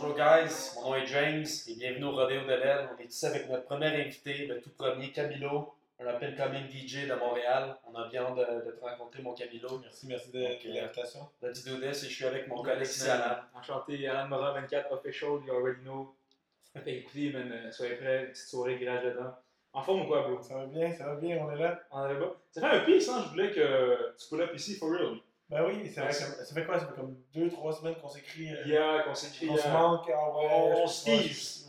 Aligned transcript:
Bonjour 0.00 0.16
guys, 0.16 0.76
mon 0.76 0.90
nom 0.90 0.94
est 0.94 1.06
James 1.06 1.44
et 1.66 1.74
bienvenue 1.74 2.04
au 2.04 2.12
Rodeo 2.12 2.42
de 2.42 2.46
l'aile. 2.52 2.88
On 2.94 3.02
est 3.02 3.06
ici 3.06 3.26
avec 3.26 3.48
notre 3.50 3.64
premier 3.64 3.86
invité, 3.86 4.46
le 4.46 4.60
tout 4.60 4.70
premier 4.78 5.10
Camilo, 5.10 5.74
un 5.98 6.06
appel 6.06 6.36
coming 6.36 6.70
DJ 6.70 7.08
de 7.08 7.14
Montréal. 7.14 7.76
On 7.84 7.96
a 7.96 8.06
bien 8.06 8.22
hâte 8.22 8.36
de, 8.36 8.66
de 8.66 8.76
te 8.76 8.80
rencontrer, 8.80 9.22
mon 9.22 9.34
Camilo. 9.34 9.80
Merci, 9.80 10.06
merci 10.06 10.30
de, 10.30 10.38
Donc, 10.40 10.62
de 10.62 10.68
euh, 10.68 10.74
l'invitation. 10.74 11.28
Let's 11.42 11.64
do 11.64 11.78
this 11.80 12.04
et 12.04 12.08
je 12.08 12.14
suis 12.14 12.24
avec 12.24 12.46
mon 12.46 12.62
collègue 12.62 12.86
ici, 12.86 13.08
man. 13.08 13.20
Alan. 13.20 13.36
Enchanté, 13.56 14.06
Alan 14.06 14.28
Mora 14.28 14.52
24 14.52 14.92
official, 14.92 15.40
you 15.44 15.52
already 15.52 15.80
know. 15.82 16.14
Écoutez, 16.86 17.32
man, 17.32 17.50
euh, 17.50 17.72
soyez 17.72 17.96
prêts, 17.96 18.26
petite 18.26 18.46
soirée 18.46 18.78
garage 18.78 19.04
dedans. 19.04 19.34
En 19.72 19.82
forme 19.82 20.02
ou 20.02 20.06
quoi, 20.06 20.28
bro? 20.28 20.40
Ça 20.40 20.58
va 20.58 20.66
bien, 20.66 20.92
ça 20.92 21.06
va 21.06 21.16
bien, 21.16 21.38
on 21.38 21.50
est 21.50 21.58
là. 21.58 21.82
On 21.90 21.98
avait 21.98 22.20
pas. 22.20 22.40
Ça 22.52 22.60
fait 22.60 22.76
un 22.76 22.80
pic, 22.84 23.02
ça, 23.02 23.24
je 23.24 23.30
voulais 23.30 23.50
que 23.50 24.14
tu 24.16 24.28
pull 24.28 24.42
up 24.42 24.52
ici, 24.54 24.76
for 24.76 24.92
real. 24.92 25.18
Ben 25.50 25.64
oui, 25.66 25.90
c'est 25.92 26.00
vrai, 26.00 26.10
que- 26.10 26.14
ça 26.44 26.54
fait 26.54 26.64
quoi? 26.66 26.78
Ça 26.78 26.86
fait 26.88 26.94
comme 26.94 27.16
2-3 27.34 27.72
semaines 27.72 27.94
qu'on 27.96 28.08
s'écrit. 28.08 28.52
euh, 28.54 28.66
Yeah, 28.66 29.02
qu'on 29.04 29.14
s'écrit. 29.14 29.48
on 29.48 29.56
se 29.56 29.66
euh, 29.66 29.72
manque, 29.72 30.06
ah 30.14 30.38
ouais. 30.38 30.48
on- 30.50 30.82
on 30.82 30.86
je- 30.86 30.92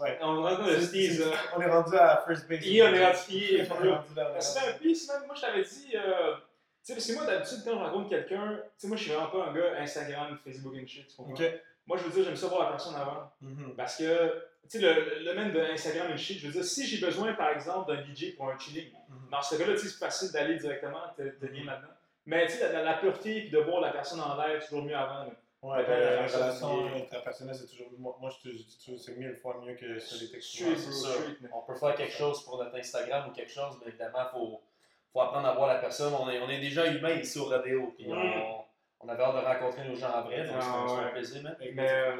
Ouais. 0.01 0.17
On 0.21 0.33
steez, 0.81 1.11
c'est- 1.13 1.21
euh, 1.23 1.31
On 1.55 1.61
est 1.61 1.65
rendu 1.69 1.95
à 1.95 2.23
first 2.27 2.49
base. 2.49 2.59
Et 2.65 2.83
on 2.83 2.87
est 2.87 3.05
rendu- 3.05 3.17
est 3.35 3.63
rendu 3.63 4.13
est 4.35 4.41
Ça 4.41 4.61
fait 4.61 4.67
un 4.67 4.71
rendu 4.73 5.07
man. 5.07 5.23
Moi, 5.27 5.35
je 5.35 5.41
t'avais 5.41 5.63
dit. 5.63 5.91
euh, 5.95 6.35
Tu 6.81 6.85
sais, 6.85 6.93
parce 6.93 7.07
que 7.07 7.13
moi, 7.13 7.25
d'habitude, 7.25 7.57
quand 7.65 7.71
je 7.71 7.75
rencontre 7.83 8.09
quelqu'un, 8.09 8.55
tu 8.55 8.61
sais, 8.77 8.87
moi, 8.87 8.97
je 8.97 9.03
suis 9.03 9.11
vraiment 9.11 9.27
pas 9.29 9.45
un 9.49 9.53
gars 9.53 9.79
Instagram, 9.81 10.39
Facebook 10.43 10.73
and 10.75 10.87
shit, 10.87 11.07
tu 11.07 11.15
comprends? 11.17 11.33
Ok. 11.33 11.43
Moi, 11.85 11.97
je 11.97 12.03
veux 12.03 12.09
dire, 12.11 12.23
j'aime 12.23 12.35
ça 12.35 12.47
voir 12.47 12.63
la 12.63 12.69
personne 12.71 12.95
avant. 12.95 13.31
Mhm. 13.41 13.73
Parce 13.75 13.97
que, 13.97 14.43
tu 14.69 14.79
sais, 14.79 14.79
le, 14.79 15.23
le 15.23 15.33
même 15.35 15.51
de 15.51 15.59
Instagram 15.59 16.09
et 16.11 16.17
shit, 16.17 16.39
je 16.39 16.47
veux 16.47 16.53
dire, 16.53 16.63
si 16.63 16.87
j'ai 16.87 17.05
besoin, 17.05 17.33
par 17.33 17.49
exemple, 17.49 17.93
d'un 17.93 18.01
DJ 18.01 18.33
pour 18.35 18.49
un 18.49 18.57
chilling, 18.57 18.91
Mhm. 19.09 19.29
dans 19.29 19.41
ce 19.41 19.55
cas-là, 19.55 19.73
tu 19.73 19.79
sais, 19.81 19.87
c'est 19.89 19.99
facile 19.99 20.31
d'aller 20.31 20.57
directement, 20.57 21.01
te, 21.15 21.21
te 21.23 21.45
là-dedans. 21.67 21.87
Mais, 22.29 22.45
tu 22.47 22.53
sais, 22.53 22.71
la, 22.71 22.83
la 22.83 22.93
pureté 22.95 23.41
puis 23.41 23.49
de 23.49 23.57
voir 23.59 23.81
la 23.81 23.91
personne 23.91 24.19
en 24.21 24.35
live, 24.37 24.59
c'est 24.61 24.67
toujours 24.69 24.83
mieux 24.85 24.95
avant. 24.95 25.23
là. 25.25 25.31
Ouais, 25.61 25.83
ben, 25.85 25.99
la 25.99 26.15
la 26.15 26.27
relation 26.27 26.95
interpersonnelle, 26.95 27.55
c'est 27.55 27.67
toujours. 27.67 27.87
Moi, 27.97 28.15
moi, 28.21 28.29
je 28.29 28.49
te 28.49 28.55
trouve 28.83 28.97
c'est 28.97 29.17
mille 29.17 29.35
fois 29.35 29.59
mieux 29.65 29.75
que 29.75 29.99
sur 29.99 30.21
les 30.21 30.29
textes. 30.31 30.63
On 31.51 31.61
peut 31.63 31.75
faire 31.75 31.95
quelque 31.95 32.13
chose 32.13 32.43
pour 32.45 32.63
notre 32.63 32.75
Instagram 32.77 33.29
ou 33.29 33.31
quelque 33.33 33.51
chose, 33.51 33.73
mais 33.81 33.89
évidemment, 33.89 34.19
il 34.27 34.31
faut, 34.31 34.61
faut 35.11 35.21
apprendre 35.21 35.47
à 35.47 35.53
voir 35.55 35.67
la 35.67 35.79
personne. 35.79 36.13
On 36.13 36.29
est, 36.29 36.39
on 36.39 36.49
est 36.49 36.59
déjà 36.61 36.85
humain 36.85 37.15
ici 37.15 37.39
au 37.39 37.45
Rodeo, 37.45 37.93
puis 37.97 38.07
Mm. 38.07 38.11
on, 38.13 38.61
on 39.01 39.09
avait 39.09 39.23
hâte 39.23 39.35
de 39.35 39.45
rencontrer 39.47 39.87
nos 39.89 39.95
gens 39.95 40.11
en 40.13 40.21
vrai, 40.23 40.45
donc 40.45 40.55
Ah, 40.61 40.85
c'est 40.87 40.93
un- 40.93 41.05
ouais. 41.05 41.11
plaisir, 41.11 41.41
Mais, 41.73 41.89
euh. 41.89 42.15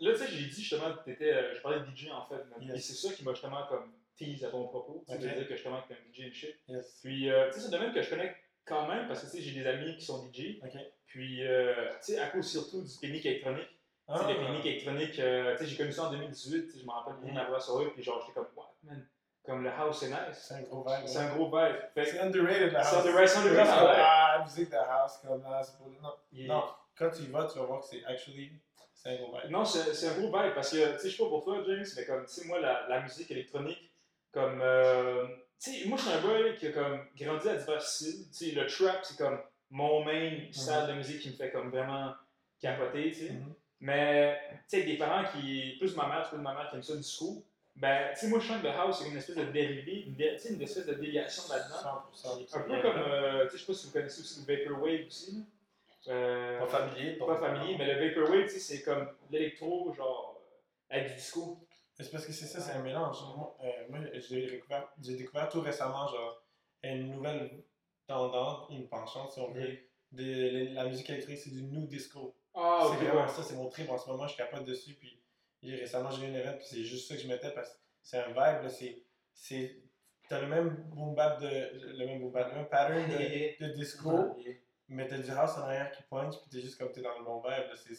Là, 0.00 0.12
tu 0.12 0.18
sais, 0.18 0.26
j'ai 0.28 0.46
dit 0.46 0.62
justement 0.62 0.92
que 0.94 1.04
t'étais. 1.04 1.32
euh, 1.32 1.54
je 1.54 1.60
parlais 1.60 1.80
de 1.80 1.84
DJ 1.94 2.08
en 2.10 2.24
fait. 2.24 2.42
Yes. 2.60 2.74
Et 2.76 2.78
c'est 2.80 2.94
ça 3.08 3.14
qui 3.14 3.22
m'a 3.24 3.32
justement 3.34 3.66
comme 3.68 3.92
tease 4.16 4.44
à 4.44 4.48
ton 4.48 4.66
propos. 4.66 5.04
Tu 5.06 5.12
sais, 5.12 5.18
Ok. 5.18 5.24
de 5.34 5.38
dire 5.38 5.48
que 5.48 5.54
justement 5.54 5.82
que 5.82 5.88
t'es 5.88 5.94
un 5.94 6.12
DJ 6.12 6.28
and 6.28 6.34
shit. 6.34 6.56
Yes. 6.68 6.98
Puis, 7.04 7.30
euh, 7.30 7.48
tu 7.48 7.54
sais, 7.54 7.60
c'est 7.60 7.66
un 7.74 7.78
domaine 7.78 7.92
que 7.94 8.02
je 8.02 8.10
connais 8.10 8.34
quand 8.70 8.88
même 8.88 9.06
parce 9.08 9.20
que, 9.20 9.26
tu 9.30 9.36
sais, 9.36 9.42
j'ai 9.42 9.60
des 9.60 9.66
amis 9.66 9.94
qui 9.96 10.04
sont 10.04 10.24
DJ. 10.32 10.58
Ok. 10.64 10.80
Puis, 11.06 11.46
euh, 11.46 11.90
tu 12.04 12.14
sais, 12.14 12.18
à 12.18 12.28
cause 12.28 12.48
surtout 12.50 12.80
du 12.82 12.96
technique 12.98 13.26
électronique. 13.26 13.68
Tu 13.68 14.16
sais, 14.16 14.22
Ah. 14.24 14.28
les 14.28 14.36
techniques 14.38 14.66
électroniques, 14.66 15.18
euh, 15.20 15.52
tu 15.56 15.64
sais, 15.64 15.70
j'ai 15.70 15.76
connu 15.76 15.92
ça 15.92 16.04
en 16.04 16.10
2018, 16.12 16.66
tu 16.66 16.72
sais, 16.72 16.78
je 16.80 16.84
me 16.86 16.90
rappelle 16.90 17.14
bien 17.22 17.32
Mhm. 17.32 17.36
d'avoir 17.38 17.60
sur 17.62 17.80
eux, 17.82 17.90
puis 17.94 18.02
genre, 18.02 18.20
j'étais 18.22 18.32
comme, 18.32 18.48
what, 18.56 18.72
man, 18.84 19.06
comme 19.44 19.62
le 19.64 19.70
house, 19.70 19.98
c'est 20.00 20.08
nice. 20.08 20.38
C'est 20.48 20.54
un 20.54 20.62
gros 20.62 20.82
vibe. 20.84 21.06
C'est 21.06 21.18
un 21.18 21.34
gros 21.34 21.46
vibe. 21.46 21.76
C'est 21.94 22.18
underrated 22.20 22.72
la 22.72 22.80
house. 22.80 22.88
C'est 22.88 22.96
underrated, 23.08 23.28
c'est 23.28 23.38
underrated. 23.38 24.02
Ah, 24.04 24.34
la 24.38 24.44
musique 24.44 24.70
de 24.70 24.76
house, 24.76 25.18
comme 25.26 25.42
là, 25.42 25.62
c'est 25.62 25.76
pour. 25.78 25.88
Non. 26.02 26.14
il- 26.32 26.46
Non, 26.46 26.64
quand 26.96 27.10
tu 27.10 27.22
y 27.22 27.26
vas, 27.26 27.44
tu 27.46 27.58
vas 27.58 27.64
voir 27.66 27.80
que 27.80 27.86
c'est 27.86 28.04
actually. 28.04 28.52
C'est 28.94 29.10
un 29.10 29.16
gros 29.16 29.32
vibe. 29.40 29.50
Non, 29.50 29.64
c'est 29.64 29.94
c'est 29.94 30.08
un 30.08 30.18
gros 30.18 30.26
vibe 30.26 30.54
parce 30.54 30.70
que, 30.70 30.92
tu 30.92 30.98
sais, 30.98 31.08
je 31.10 31.16
sais 31.16 31.22
pas 31.22 31.28
pour 31.28 31.42
toi, 31.44 31.62
James, 31.66 31.84
mais 31.96 32.04
comme, 32.04 32.24
tu 32.26 32.32
sais, 32.32 32.46
moi, 32.46 32.60
la, 32.60 32.86
la 32.88 33.00
musique 33.00 33.30
électronique, 33.30 33.90
comme, 34.32 34.60
euh, 34.60 35.26
sais, 35.60 35.84
moi, 35.86 35.96
je 35.98 36.02
suis 36.04 36.12
un 36.12 36.20
boy 36.20 36.56
qui 36.56 36.66
a 36.68 36.72
comme 36.72 37.06
grandi 37.16 37.48
à 37.48 37.56
divers 37.56 37.82
styles. 37.82 38.26
Tu 38.30 38.32
sais, 38.32 38.50
le 38.52 38.66
trap, 38.66 39.00
c'est 39.04 39.16
comme 39.18 39.40
mon 39.70 40.04
main 40.04 40.38
style 40.52 40.86
de 40.88 40.92
musique 40.94 41.20
qui 41.20 41.30
me 41.30 41.34
fait 41.34 41.50
comme 41.50 41.70
vraiment 41.70 42.12
capoter, 42.60 43.10
tu 43.12 43.26
sais. 43.26 43.32
Mhm. 43.32 43.54
Mais, 43.80 44.38
tu 44.50 44.56
sais, 44.68 44.76
avec 44.78 44.88
des 44.88 44.98
parents 44.98 45.24
qui, 45.32 45.76
plus 45.78 45.96
ma 45.96 46.06
mère, 46.08 46.28
plus 46.28 46.38
ma 46.38 46.52
mère 46.54 46.68
qui 46.70 46.76
aime 46.76 46.82
ça 46.82 46.92
du 46.94 47.00
disco, 47.00 47.42
ben, 47.76 48.10
tu 48.12 48.20
sais, 48.20 48.28
moi, 48.28 48.38
je 48.40 48.48
que 48.52 48.62
le 48.62 48.68
house, 48.70 49.00
c'est 49.02 49.08
une 49.08 49.16
espèce 49.16 49.36
de 49.36 49.44
dérivé, 49.44 50.02
une, 50.06 50.14
dé- 50.14 50.32
tu 50.36 50.38
sais, 50.48 50.54
une 50.54 50.60
espèce 50.62 50.86
de 50.86 50.94
déviation 50.94 51.42
là-dedans. 51.48 52.02
100%. 52.12 52.56
Un 52.56 52.60
peu 52.62 52.82
comme, 52.82 52.98
euh, 52.98 53.44
tu 53.46 53.50
sais, 53.52 53.56
je 53.58 53.60
sais 53.62 53.66
pas 53.66 53.78
si 53.78 53.86
vous 53.86 53.92
connaissez 53.92 54.20
aussi 54.20 54.44
le 54.46 54.54
Vaporwave 54.56 55.06
aussi, 55.06 55.32
là. 55.36 55.40
Euh, 56.08 56.58
Pas 56.60 56.66
familier. 56.66 57.12
pas 57.16 57.36
familier, 57.38 57.76
mais 57.78 57.94
le 57.94 58.08
Vaporwave, 58.08 58.44
tu 58.44 58.50
sais, 58.52 58.58
c'est 58.58 58.82
comme 58.82 59.06
l'électro, 59.30 59.92
genre, 59.94 60.36
euh, 60.92 60.96
avec 60.96 61.08
du 61.10 61.14
disco. 61.14 61.58
C'est 62.02 62.10
parce 62.10 62.26
que 62.26 62.32
c'est 62.32 62.46
ça, 62.46 62.60
c'est 62.60 62.72
un 62.72 62.82
mélange. 62.82 63.16
Moi, 63.36 63.56
euh, 63.62 63.88
moi, 63.88 63.98
j'ai 64.14 64.46
découvert, 64.46 64.88
découvert 64.98 65.48
tout 65.48 65.60
récemment, 65.60 66.06
genre, 66.08 66.42
une 66.82 67.10
nouvelle 67.10 67.62
tendance, 68.06 68.70
une 68.70 68.88
penchante, 68.88 69.32
si 69.32 69.40
on 69.40 69.50
veut, 69.50 69.78
de 70.12 70.22
de 70.70 70.74
la 70.74 70.86
musique 70.86 71.08
électrique, 71.10 71.38
c'est 71.38 71.50
du 71.50 71.62
new 71.62 71.86
disco. 71.86 72.34
Ah, 72.54 72.88
c'est 72.90 73.04
vraiment 73.04 73.22
ouais. 73.22 73.28
ça, 73.28 73.42
c'est 73.42 73.54
mon 73.54 73.68
trip 73.68 73.88
en 73.90 73.98
ce 73.98 74.08
moment, 74.08 74.26
je 74.26 74.36
capote 74.36 74.64
dessus. 74.64 74.94
Puis 74.94 75.20
et 75.62 75.76
récemment, 75.76 76.10
j'ai 76.10 76.24
eu 76.24 76.28
une 76.28 76.36
event, 76.36 76.56
puis 76.56 76.66
c'est 76.66 76.84
juste 76.84 77.08
ça 77.08 77.14
que 77.14 77.20
je 77.20 77.28
mettais 77.28 77.50
parce 77.50 77.68
que 77.70 77.76
c'est 78.02 78.18
un 78.18 78.28
vibe, 78.28 78.62
là, 78.62 78.68
c'est. 78.68 79.02
c'est 79.32 79.76
T'as 80.28 80.40
le 80.40 80.46
même 80.46 80.70
boom 80.94 81.14
bap 81.14 81.40
de. 81.40 81.48
Le 81.48 82.06
même 82.06 82.20
boom 82.20 82.30
bap, 82.30 82.48
le 82.50 82.56
même 82.56 82.68
pattern 82.68 83.08
de, 83.08 83.66
de 83.66 83.72
disco, 83.72 84.36
mais 84.88 85.06
t'as 85.06 85.18
du 85.18 85.30
house 85.30 85.56
en 85.58 85.62
arrière 85.62 85.90
qui 85.90 86.02
punch, 86.04 86.36
puis 86.40 86.50
t'es 86.50 86.60
juste 86.60 86.78
comme 86.78 86.90
t'es 86.92 87.02
dans 87.02 87.18
le 87.18 87.24
bon 87.24 87.38
vibe, 87.40 87.68
là, 87.68 87.74
c'est. 87.76 87.94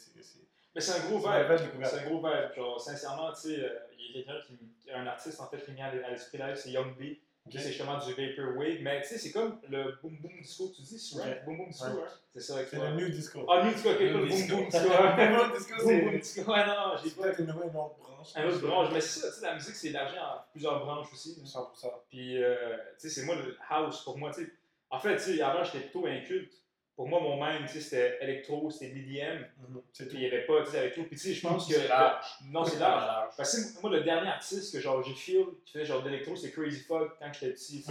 C'est- 0.76 0.82
c'est- 0.82 0.92
Mais 1.00 1.00
c'est 1.00 1.06
un 1.06 1.10
gros 1.10 1.20
C'est 1.20 1.38
une 1.38 1.72
vibe. 1.72 1.86
C'est 1.86 2.00
un 2.00 2.04
gros 2.06 2.18
vibe. 2.18 2.56
Genre, 2.56 2.82
sincèrement, 2.82 3.32
tu 3.34 3.42
sais, 3.42 3.60
euh, 3.60 3.70
il 4.00 4.06
y 4.06 4.10
a 4.10 4.14
quelqu'un 4.24 4.40
qui, 4.48 4.92
un 4.94 5.08
artiste 5.08 5.40
en 5.40 5.48
fait 5.48 5.64
qui 5.66 5.72
mis 5.72 5.82
à 5.82 5.92
l'esprit 6.10 6.38
live, 6.38 6.56
c'est 6.56 6.72
Young 6.72 6.96
B. 6.98 7.18
Ok. 7.48 7.54
C'est 7.54 7.70
justement 7.70 7.98
du 7.98 8.14
Vaporwave. 8.14 8.82
Mais 8.82 9.02
tu 9.02 9.08
sais, 9.08 9.18
c'est 9.18 9.32
comme 9.32 9.60
le 9.68 9.98
boom 10.02 10.16
boom 10.22 10.32
disco, 10.42 10.72
tu 10.76 10.84
dis, 10.84 11.00
c'est 11.00 11.20
right? 11.20 11.44
Boom 11.44 11.58
boom 11.58 11.70
disco, 11.70 11.86
hein? 11.88 12.06
C'est 12.34 12.40
ça, 12.40 12.56
C'est 12.70 12.78
le 12.78 12.92
new 12.92 13.10
disco. 13.10 13.46
Ah, 13.50 13.64
new 13.64 13.74
disco, 13.74 13.90
ok, 13.90 14.00
le 14.00 14.14
boom 14.20 14.28
disco. 14.28 14.56
boom 14.58 14.66
disco. 14.70 14.80
New 14.88 15.54
disco, 15.58 15.76
Boom 15.76 16.02
boom 16.02 16.12
c'est. 16.12 16.20
disco, 16.20 16.52
ouais, 16.52 16.66
non, 16.68 16.76
j'ai 17.04 17.10
C'est 17.10 17.16
pas. 17.16 17.24
peut-être 17.24 17.40
une, 17.40 17.46
une 17.50 17.52
autre 17.58 17.70
branche. 17.98 18.28
Un 18.36 18.48
autre 18.48 18.60
branche, 18.68 18.90
mais 18.94 19.02
c'est 19.02 19.20
ça, 19.22 19.28
tu 19.30 19.34
sais, 19.40 19.42
la 19.48 19.54
musique 19.56 19.76
c'est 19.76 19.88
élargi 19.88 20.20
en 20.20 20.36
plusieurs 20.52 20.80
branches 20.86 21.08
aussi. 21.12 21.36
là. 21.40 21.46
100%. 21.46 21.88
Puis, 22.12 22.44
euh, 22.44 22.78
tu 23.00 23.10
sais, 23.10 23.10
c'est 23.10 23.26
moi 23.26 23.36
le 23.36 23.58
house 23.72 24.04
pour 24.04 24.18
moi, 24.20 24.32
tu 24.32 24.46
sais. 24.46 24.52
En 24.92 25.00
fait, 25.00 25.16
tu 25.18 25.24
sais, 25.36 25.42
avant 25.42 25.64
j'étais 25.64 25.80
plutôt 25.80 26.06
inculte. 26.06 26.54
Pour 27.02 27.10
moi, 27.10 27.20
mon 27.20 27.68
sais, 27.68 27.82
c'était 27.82 28.20
électro, 28.22 28.70
c'était. 28.70 28.94
Mhm, 28.94 29.82
Puis 29.92 30.06
tout. 30.06 30.14
il 30.14 30.20
n'y 30.20 30.28
avait 30.28 30.46
pas, 30.46 30.60
avec 30.60 30.94
tout. 30.94 31.04
Puis, 31.06 31.16
tu 31.16 31.30
sais, 31.30 31.34
je 31.34 31.42
pense 31.42 31.68
que. 31.68 31.74
C'est 31.74 31.88
large. 31.88 32.26
Non, 32.46 32.64
c'est 32.64 32.78
large. 32.78 33.34
Parce 33.36 33.56
que 33.56 33.82
moi, 33.82 33.90
le 33.98 34.04
dernier 34.04 34.28
artiste 34.28 34.72
que 34.72 34.80
genre 34.80 35.02
j'ai 35.02 35.16
feel 35.16 35.46
qui 35.66 35.74
faisait 35.74 35.86
genre 35.86 36.04
d'électro, 36.04 36.36
c'est 36.36 36.52
Crazy 36.52 36.82
Fog 36.82 37.10
quand 37.18 37.34
j'étais 37.34 37.54
petit. 37.54 37.84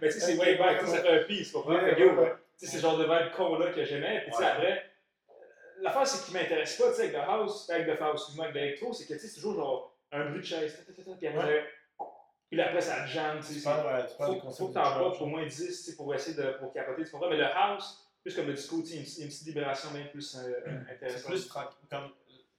Mais 0.00 0.08
tu 0.08 0.12
sais, 0.12 0.20
c'est 0.20 0.38
way 0.38 0.56
back, 0.56 0.80
ça 0.86 1.02
fait 1.02 1.20
un 1.20 1.24
piece, 1.24 1.52
pour 1.52 1.68
moi. 1.68 1.82
C'est 2.56 2.76
le 2.76 2.80
genre 2.80 2.96
de 2.96 3.04
vibe 3.04 3.32
con-là 3.36 3.72
que 3.72 3.84
j'aimais. 3.84 4.22
Puis, 4.22 4.30
tu 4.30 4.38
sais, 4.38 4.44
après, 4.46 4.72
euh, 4.72 5.34
l'affaire, 5.82 6.06
c'est 6.06 6.24
qu'il 6.24 6.32
m'intéresse 6.32 6.78
pas, 6.78 6.88
tu 6.88 6.94
sais, 6.94 7.02
avec 7.02 7.12
le 7.12 7.20
house, 7.20 7.68
avec 7.68 7.86
le 7.88 8.02
house, 8.02 8.20
excuse-moi, 8.22 8.46
avec 8.46 8.56
l'électro, 8.56 8.94
c'est 8.94 9.04
que, 9.04 9.12
tu 9.12 9.18
sais, 9.20 9.26
c'est 9.28 9.34
toujours 9.34 9.54
genre 9.54 9.98
un 10.12 10.30
bruit 10.30 10.40
de 10.40 10.46
chaise, 10.46 10.82
puis 11.18 11.26
après, 11.26 11.66
puis 12.50 12.60
après, 12.60 12.80
ça 12.80 13.04
jam, 13.06 13.38
tu 13.38 13.42
sais. 13.46 13.54
Tu 13.54 13.58
c'est- 13.60 13.64
parles, 13.64 13.86
ouais, 13.86 14.06
tu 14.10 14.16
parles 14.16 14.40
faut, 14.40 14.48
du 14.48 14.56
faut 14.56 14.68
que 14.68 14.74
t'en 14.74 14.98
portes 14.98 15.20
au 15.20 15.26
moins 15.26 15.44
10 15.46 15.56
tu 15.66 15.72
sais, 15.72 15.96
pour 15.96 16.14
essayer 16.14 16.36
de 16.36 16.50
pour 16.58 16.72
capoter, 16.72 17.04
tu 17.04 17.10
comprends? 17.10 17.28
Mais 17.30 17.36
le 17.36 17.44
house, 17.46 18.08
plus 18.22 18.34
comme 18.34 18.46
le 18.46 18.54
disco, 18.54 18.76
il 18.84 18.90
y 18.90 18.92
a 18.94 19.00
une- 19.00 19.04
petite 19.28 19.46
libération 19.46 19.90
bien 19.90 20.06
plus 20.06 20.36
euh, 20.36 20.52
C'est 20.86 20.92
intéressante. 20.94 21.30
plus 21.30 21.46
tranquille. 21.48 21.78
Comme 21.90 22.10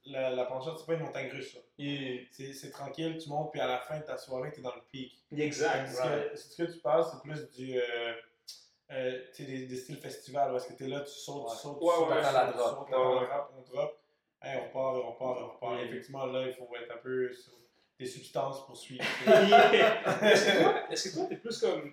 la, 0.06 0.30
la 0.30 0.44
penchante, 0.46 0.78
c'est 0.78 0.86
pas 0.86 0.94
une 0.94 1.00
montagne 1.04 1.30
russe. 1.30 1.56
Et- 1.78 2.26
C'est 2.30 2.52
c'est 2.52 2.70
tranquille, 2.70 3.18
tu 3.18 3.28
montes, 3.28 3.50
puis 3.52 3.60
à 3.60 3.66
la 3.66 3.78
fin 3.78 3.98
de 3.98 4.04
ta 4.04 4.16
soirée, 4.16 4.50
t'es 4.52 4.62
dans 4.62 4.74
le 4.74 4.80
pic. 4.90 5.12
exact. 5.36 5.88
Ce 5.88 6.02
que, 6.02 6.36
ce 6.36 6.56
que 6.62 6.72
tu 6.72 6.78
parles, 6.80 7.04
c'est 7.10 7.20
plus 7.22 7.50
du. 7.50 7.78
Euh, 7.78 8.14
euh, 8.92 9.20
tu 9.34 9.44
sais, 9.44 9.50
des, 9.50 9.66
des 9.66 9.76
styles 9.76 9.98
festivals, 9.98 10.52
où 10.52 10.56
est-ce 10.56 10.66
que 10.66 10.72
t'es 10.72 10.88
là, 10.88 11.00
tu 11.00 11.10
sautes, 11.12 11.44
Ouais. 11.44 11.50
tu 11.52 11.58
sautes, 11.58 11.78
tu 11.78 11.86
sautes, 11.86 12.00
ouais, 12.00 12.06
sautes, 12.08 12.08
Ouais, 12.24 12.32
la 12.32 12.44
drop, 12.50 12.88
on 12.90 13.72
drop. 13.72 13.96
On 14.42 14.60
repart, 14.64 14.96
on 15.04 15.10
repart, 15.12 15.38
on 15.42 15.48
repart. 15.54 15.82
Effectivement, 15.82 16.26
là, 16.26 16.46
il 16.46 16.54
faut 16.54 16.68
être 16.74 16.90
un 16.92 16.98
peu 16.98 17.32
sur 17.32 17.52
des 18.00 18.06
substances 18.06 18.64
pour 18.66 18.76
suivre. 18.76 19.04
Est-ce 20.90 21.08
que 21.10 21.14
toi, 21.14 21.26
t'es 21.28 21.36
plus 21.36 21.58
comme. 21.58 21.92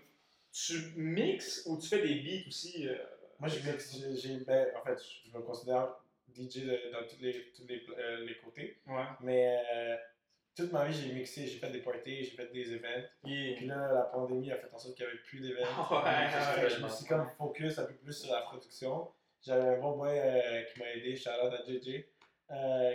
Tu 0.52 0.74
mixes 0.96 1.64
ou 1.68 1.78
tu 1.78 1.88
fais 1.88 2.02
des 2.02 2.16
beats 2.16 2.48
aussi? 2.48 2.88
euh, 2.88 2.96
Moi, 3.40 3.50
j'ai, 3.50 3.60
j'ai, 3.62 4.16
j'ai- 4.16 4.44
ben, 4.46 4.68
en 4.76 4.84
fait, 4.84 4.98
je 5.26 5.38
me 5.38 5.44
considère 5.44 5.90
DJ 6.34 6.64
dans 6.92 7.04
tous 7.08 7.22
les, 7.22 7.52
tous 7.56 7.68
les, 7.68 7.84
euh, 8.00 8.26
les 8.26 8.38
côtés. 8.38 8.80
Ouais. 8.88 9.04
Mais 9.20 9.62
euh, 9.72 9.96
toute 10.56 10.72
ma 10.72 10.86
vie, 10.88 10.98
j'ai 11.00 11.14
mixé, 11.14 11.46
j'ai 11.46 11.60
fait 11.60 11.70
des 11.70 11.82
parties, 11.82 12.24
j'ai 12.24 12.32
fait 12.32 12.52
des 12.52 12.74
events. 12.74 13.06
Puis 13.24 13.52
Et- 13.52 13.66
là, 13.68 13.92
la 13.94 14.02
pandémie 14.04 14.52
a 14.52 14.56
fait 14.56 14.70
en 14.74 14.78
sorte 14.80 14.96
qu'il 14.96 15.06
n'y 15.06 15.12
avait 15.12 15.22
plus 15.22 15.42
d'événements. 15.42 15.68
Ouais, 15.92 16.64
ouais, 16.64 16.70
je 16.70 16.82
me 16.84 16.90
suis 16.90 17.06
comme 17.06 17.28
focus 17.38 17.78
un 17.78 17.84
peu 17.86 17.94
plus 17.94 18.14
sur 18.14 18.34
la 18.34 18.42
production. 18.42 19.10
J'avais 19.46 19.76
un 19.76 19.80
bon 19.80 19.98
boy 19.98 20.18
euh, 20.18 20.64
qui 20.64 20.80
m'a 20.80 20.90
aidé, 20.94 21.14
out 21.28 21.54
à 21.54 21.64
JJ. 21.68 22.04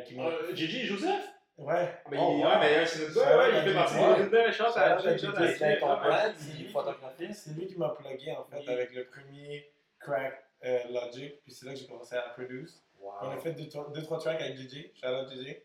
qui 0.06 0.14
m'a... 0.16 0.54
Gigi 0.54 0.86
Joseph? 0.86 1.22
Ouais. 1.58 1.74
Ah, 1.76 2.02
Oh, 2.06 2.10
il, 2.12 2.18
wow. 2.18 2.44
ouais, 2.44 2.58
mais 2.60 2.86
c'est 2.86 3.00
notre 3.02 3.14
gars, 3.14 3.36
Ouais, 3.36 3.36
ouais, 3.44 3.48
il 3.50 3.54
ouais, 3.56 3.64
fait 3.64 3.74
partie 3.74 3.94
ouais. 3.98 4.24
de 4.24 4.28
belle 4.30 4.52
chance 4.52 4.76
à 4.76 4.96
Ouais, 4.96 5.02
ouais, 5.02 5.06
ouais, 5.06 5.12
ouais, 5.12 5.18
C'est 5.58 5.78
ton 5.80 5.88
ouais, 5.90 5.96
brand, 5.96 6.10
ouais. 6.10 6.32
il 6.58 6.66
est 6.66 6.68
photographiste. 6.70 7.42
C'est 7.44 7.50
lui 7.52 7.66
qui 7.66 7.76
m'a 7.78 7.90
plugué 7.90 8.32
en 8.32 8.44
fait 8.44 8.68
avec 8.72 8.92
le 8.94 9.04
premier 9.06 9.70
crack 10.00 10.44
euh, 10.64 10.78
Logic. 10.90 11.42
Puis 11.42 11.52
c'est 11.52 11.66
là 11.66 11.72
que 11.74 11.78
j'ai 11.78 11.86
commencé 11.86 12.16
à 12.16 12.22
produire. 12.22 12.66
On 13.00 13.30
a 13.30 13.36
fait 13.38 13.52
deux, 13.52 13.68
trois- 13.68 13.90
deux, 13.92 14.02
trois 14.02 14.18
tracks 14.18 14.40
avec 14.40 14.56
shout 14.58 15.06
out 15.06 15.28
JJ. 15.30 15.56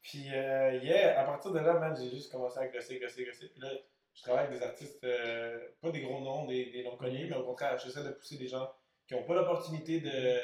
Puis, 0.00 0.26
euh, 0.34 0.78
yeah, 0.82 1.20
à 1.20 1.24
partir 1.24 1.52
de 1.52 1.58
là, 1.60 1.74
man, 1.74 1.94
j'ai 1.96 2.10
juste 2.10 2.32
commencé 2.32 2.58
à 2.58 2.66
gosser, 2.66 2.98
gosser, 2.98 3.24
gosser. 3.24 3.48
Puis 3.48 3.60
là, 3.60 3.68
je 4.14 4.22
travaille 4.22 4.46
avec 4.46 4.58
des 4.58 4.64
artistes, 4.64 5.04
euh, 5.04 5.60
pas 5.80 5.90
des 5.90 6.00
gros 6.00 6.20
noms, 6.20 6.46
des, 6.46 6.66
des 6.72 6.82
noms 6.82 6.96
connus, 6.96 7.26
mais 7.30 7.36
au 7.36 7.44
contraire, 7.44 7.78
j'essaie 7.78 8.02
de 8.02 8.10
pousser 8.10 8.36
des 8.36 8.48
gens 8.48 8.68
qui 9.06 9.14
n'ont 9.14 9.22
pas 9.22 9.34
l'opportunité 9.34 10.00
de, 10.00 10.40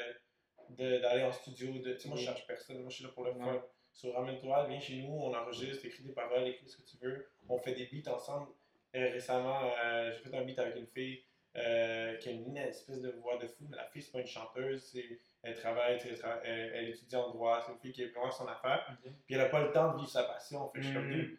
de- 0.77 0.99
d'aller 0.99 1.23
en 1.23 1.31
studio. 1.33 1.73
De, 1.79 1.93
tu 1.93 1.99
sais, 1.99 2.07
moi, 2.07 2.17
je 2.17 2.21
Mhm. 2.21 2.27
cherche 2.27 2.47
personne. 2.47 2.79
Moi, 2.79 2.89
je 2.89 2.95
suis 2.95 3.03
là 3.03 3.09
pour 3.13 3.25
le 3.25 3.31
Ouais. 3.31 3.39
fun. 3.43 3.61
So, 3.99 4.13
ramène-toi, 4.13 4.65
viens 4.69 4.79
chez 4.79 4.95
nous, 5.01 5.11
on 5.13 5.33
enregistre, 5.35 5.85
écris 5.85 6.03
des 6.03 6.13
paroles, 6.13 6.47
écris 6.47 6.69
ce 6.69 6.77
que 6.77 6.83
tu 6.83 6.95
veux. 7.01 7.27
On 7.49 7.57
fait 7.59 7.73
des 7.73 7.89
beats 7.91 8.09
ensemble. 8.13 8.47
Euh, 8.95 9.09
récemment, 9.11 9.59
euh, 9.83 10.09
j'ai 10.13 10.29
fait 10.29 10.37
un 10.37 10.41
beat 10.43 10.57
avec 10.57 10.77
une 10.77 10.87
fille 10.87 11.21
euh, 11.57 12.15
qui 12.15 12.29
a 12.29 12.31
une 12.31 12.55
espèce 12.57 13.01
de 13.01 13.09
voix 13.21 13.35
de 13.37 13.45
fou, 13.47 13.65
mais 13.69 13.75
la 13.75 13.83
fille, 13.85 14.01
c'est 14.01 14.13
pas 14.13 14.19
une 14.21 14.27
chanteuse. 14.27 14.83
c'est- 14.93 15.19
Elle 15.43 15.55
travaille, 15.55 15.99
elle, 16.45 16.89
étudie 16.89 17.15
en 17.17 17.29
droit. 17.29 17.61
C'est 17.65 17.73
une 17.73 17.79
fille 17.79 17.91
qui 17.91 18.03
est 18.03 18.07
vraiment 18.07 18.31
son 18.31 18.47
affaire. 18.47 18.89
Puis 19.25 19.35
elle 19.35 19.41
a 19.41 19.49
pas 19.49 19.63
le 19.63 19.71
temps 19.73 19.91
de 19.91 19.97
vivre 19.97 20.09
sa 20.09 20.23
passion. 20.23 20.69
Fait 20.69 20.79
que 20.79 20.85
je 20.85 20.89
suis 20.91 20.95
comme, 20.97 21.11
dude, 21.11 21.37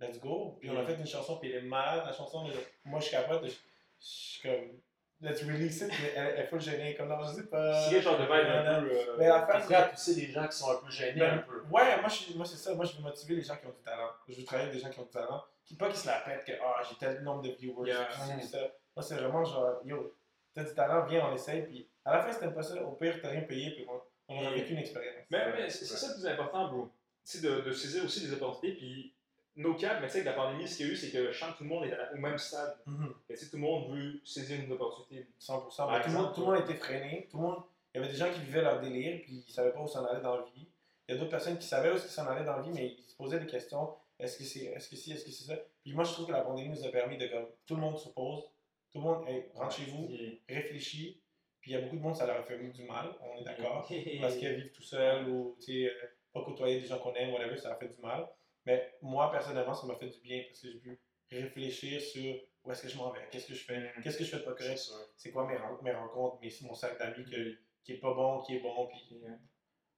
let's 0.00 0.18
go. 0.20 0.56
Puis 0.60 0.70
on 0.70 0.78
a 0.78 0.82
Mhm. 0.82 0.86
fait 0.88 0.94
une 0.94 1.06
chanson, 1.06 1.36
puis 1.38 1.50
elle 1.50 1.64
est 1.64 1.68
malade. 1.68 2.04
La 2.06 2.12
chanson, 2.12 2.48
moi, 2.84 3.00
je 3.00 3.04
suis 3.04 3.16
capable 3.16 3.44
de. 3.44 3.48
Je 3.48 3.54
je 4.00 4.06
suis 4.06 4.42
comme, 4.48 4.78
let's 5.20 5.42
release 5.42 5.80
it. 5.80 5.88
Puis 5.88 6.04
elle, 6.14 6.34
elle 6.36 6.40
est 6.40 6.46
full 6.46 6.60
gênée. 6.60 6.94
Comme, 6.94 7.08
non, 7.08 7.18
je 7.26 7.32
sais 7.40 7.46
pas. 7.48 7.88
Quel 7.90 8.00
genre 8.02 8.16
de 8.18 8.22
vibe 8.24 8.32
un 8.32 8.82
peu. 8.82 9.16
Mais 9.18 9.28
la 9.28 9.46
fin, 9.46 9.60
prêt 9.60 9.74
à 9.74 9.82
pousser 9.88 10.14
les 10.14 10.26
gens 10.30 10.46
qui 10.46 10.56
sont 10.56 10.70
un 10.70 10.76
peu 10.76 10.90
gênés 10.90 11.18
ben, 11.20 11.34
un 11.34 11.38
peu. 11.38 11.57
Ouais, 11.70 12.00
moi, 12.00 12.08
moi 12.36 12.44
c'est 12.46 12.56
ça. 12.56 12.74
Moi, 12.74 12.84
je 12.84 12.96
veux 12.96 13.02
motiver 13.02 13.36
les 13.36 13.42
gens 13.42 13.56
qui 13.56 13.66
ont 13.66 13.70
du 13.70 13.82
talent. 13.82 14.10
Je 14.28 14.36
veux 14.36 14.44
travailler 14.44 14.68
avec 14.68 14.78
des 14.80 14.84
gens 14.86 14.90
qui 14.92 15.00
ont 15.00 15.04
du 15.04 15.10
talent. 15.10 15.42
Qui, 15.64 15.74
pas 15.76 15.90
qui 15.90 15.98
se 15.98 16.06
la 16.06 16.20
pètent 16.20 16.44
que 16.44 16.52
ah, 16.62 16.82
j'ai 16.88 16.96
tel 16.96 17.22
nombre 17.22 17.42
de 17.42 17.50
viewers. 17.50 17.88
Yeah. 17.88 18.08
ça. 18.42 18.58
Moi, 18.96 19.02
c'est 19.02 19.16
vraiment 19.16 19.44
genre, 19.44 19.80
yo, 19.84 20.14
t'as 20.54 20.64
du 20.64 20.74
talent, 20.74 21.04
viens, 21.06 21.28
on 21.30 21.34
essaye. 21.34 21.62
Puis 21.62 21.88
à 22.04 22.16
la 22.16 22.22
fin, 22.22 22.32
si 22.32 22.40
t'aimes 22.40 22.54
pas 22.54 22.62
ça, 22.62 22.82
au 22.82 22.92
pire, 22.92 23.18
t'as 23.20 23.28
rien 23.30 23.42
payé. 23.42 23.70
Puis 23.72 23.86
on, 23.88 24.34
on 24.34 24.50
Et- 24.50 24.54
vécu 24.60 24.72
une 24.72 24.78
expérience. 24.78 25.14
Mais, 25.30 25.52
mais 25.52 25.68
c'est 25.70 25.84
c'est 25.84 25.96
ça 25.96 26.08
le 26.08 26.14
plus 26.14 26.26
important, 26.26 26.68
bro. 26.68 26.88
Sais, 27.22 27.40
de, 27.42 27.60
de 27.60 27.72
saisir 27.72 28.04
aussi 28.04 28.26
des 28.26 28.32
opportunités. 28.32 28.78
Puis, 28.78 29.14
no 29.56 29.74
cap, 29.74 29.98
mais 30.00 30.06
tu 30.06 30.14
sais, 30.14 30.24
la 30.24 30.32
pandémie, 30.32 30.66
ce 30.66 30.78
qu'il 30.78 30.86
y 30.86 30.88
a 30.88 30.92
eu, 30.92 30.96
c'est 30.96 31.10
que 31.10 31.30
je 31.32 31.38
sens 31.38 31.52
que 31.52 31.58
tout 31.58 31.64
le 31.64 31.68
monde 31.68 31.84
est 31.84 31.94
au 32.14 32.16
même 32.16 32.38
stade. 32.38 32.78
Mhm. 32.86 33.12
Et 33.28 33.34
tu 33.34 33.40
sais, 33.44 33.50
tout 33.50 33.56
le 33.56 33.62
monde 33.62 33.90
veut 33.94 34.20
saisir 34.24 34.58
une 34.60 34.72
opportunité. 34.72 35.28
100%. 35.38 35.76
Par 35.76 35.88
Ben, 35.90 36.00
tout, 36.00 36.08
le 36.08 36.14
monde, 36.14 36.28
exemple, 36.28 36.34
tout 36.34 36.40
le 36.40 36.46
monde 36.46 36.64
était 36.70 36.74
freiné. 36.78 37.28
Tout 37.30 37.36
le 37.36 37.42
monde, 37.42 37.62
il 37.94 38.00
y 38.00 38.04
avait 38.04 38.12
des 38.12 38.18
gens 38.18 38.32
qui 38.32 38.40
vivaient 38.40 38.62
leur 38.62 38.80
délire 38.80 39.20
puis 39.22 39.44
ils 39.46 39.52
savaient 39.52 39.72
pas 39.72 39.80
où 39.80 39.88
s'en 39.88 40.04
aller 40.06 40.22
dans 40.22 40.36
la 40.36 40.42
vie. 40.44 40.67
Il 41.08 41.14
y 41.14 41.16
a 41.16 41.18
d'autres 41.18 41.30
personnes 41.30 41.58
qui 41.58 41.66
savaient 41.66 41.90
où 41.90 41.94
ils 41.94 42.00
s'en 42.00 42.26
allaient 42.26 42.44
dans 42.44 42.56
la 42.56 42.62
vie, 42.62 42.70
mais 42.72 42.86
ils 42.98 43.02
se 43.02 43.16
posaient 43.16 43.40
des 43.40 43.46
questions. 43.46 43.94
Est-ce 44.18 44.36
que 44.38 44.44
c'est 44.44 44.64
est-ce 44.66 44.88
que 44.90 44.96
si, 44.96 45.12
est-ce 45.12 45.24
que 45.24 45.30
c'est 45.30 45.44
ça? 45.44 45.56
Puis 45.82 45.94
moi, 45.94 46.04
je 46.04 46.12
trouve 46.12 46.26
que 46.26 46.32
la 46.32 46.42
pandémie 46.42 46.68
nous 46.70 46.84
a 46.84 46.90
permis 46.90 47.16
de 47.16 47.26
comme 47.28 47.46
tout 47.66 47.76
le 47.76 47.80
monde 47.80 47.98
se 47.98 48.08
pose, 48.10 48.42
tout 48.90 48.98
le 48.98 49.04
monde 49.04 49.26
hey, 49.28 49.44
rentre 49.54 49.74
chez 49.76 49.84
vous, 49.90 50.08
réfléchit. 50.48 51.22
Puis 51.60 51.70
il 51.72 51.74
y 51.74 51.76
a 51.76 51.80
beaucoup 51.80 51.96
de 51.96 52.02
monde, 52.02 52.14
ça 52.16 52.26
leur 52.26 52.36
a 52.38 52.42
fait 52.42 52.58
du 52.58 52.84
mal, 52.84 53.14
on 53.20 53.40
est 53.40 53.44
d'accord. 53.44 53.88
Parce 54.20 54.36
qu'ils 54.36 54.54
vivent 54.54 54.72
tout 54.72 54.82
seuls 54.82 55.28
ou 55.28 55.56
tu 55.60 55.72
sais, 55.72 55.86
euh, 55.90 56.06
pas 56.32 56.44
côtoyer 56.44 56.80
des 56.80 56.86
gens 56.86 56.98
qu'on 56.98 57.14
aime, 57.14 57.32
whatever, 57.32 57.56
ça 57.56 57.68
leur 57.70 57.78
fait 57.78 57.88
du 57.88 58.00
mal. 58.00 58.28
Mais 58.66 58.92
moi, 59.02 59.30
personnellement, 59.30 59.74
ça 59.74 59.86
m'a 59.86 59.94
fait 59.96 60.08
du 60.08 60.20
bien 60.20 60.42
parce 60.46 60.60
que 60.60 60.68
j'ai 60.70 60.78
pu 60.78 61.00
réfléchir 61.30 62.00
sur 62.00 62.34
où 62.64 62.70
est-ce 62.72 62.82
que 62.82 62.88
je 62.88 62.96
m'en 62.96 63.10
vais, 63.10 63.20
qu'est-ce 63.30 63.48
que 63.48 63.54
je 63.54 63.64
fais, 63.64 63.78
Mhm. 63.78 64.02
qu'est-ce 64.02 64.18
que 64.18 64.24
je 64.24 64.30
fais 64.30 64.38
de 64.38 64.42
pas 64.42 64.54
C'est 64.58 64.64
correct, 64.64 64.90
c'est 65.16 65.30
quoi 65.30 65.46
mes, 65.46 65.56
mes 65.82 65.92
rencontres, 65.96 66.38
mes, 66.40 66.50
mon 66.62 66.74
sac 66.74 66.98
d'amis 66.98 67.24
que- 67.24 67.58
qui 67.84 67.92
est 67.92 67.98
pas 67.98 68.12
bon, 68.14 68.40
qui 68.42 68.56
est 68.56 68.60
bon. 68.60 68.86
Puis 68.88 68.98
Puis, 69.08 69.16
euh, 69.24 69.30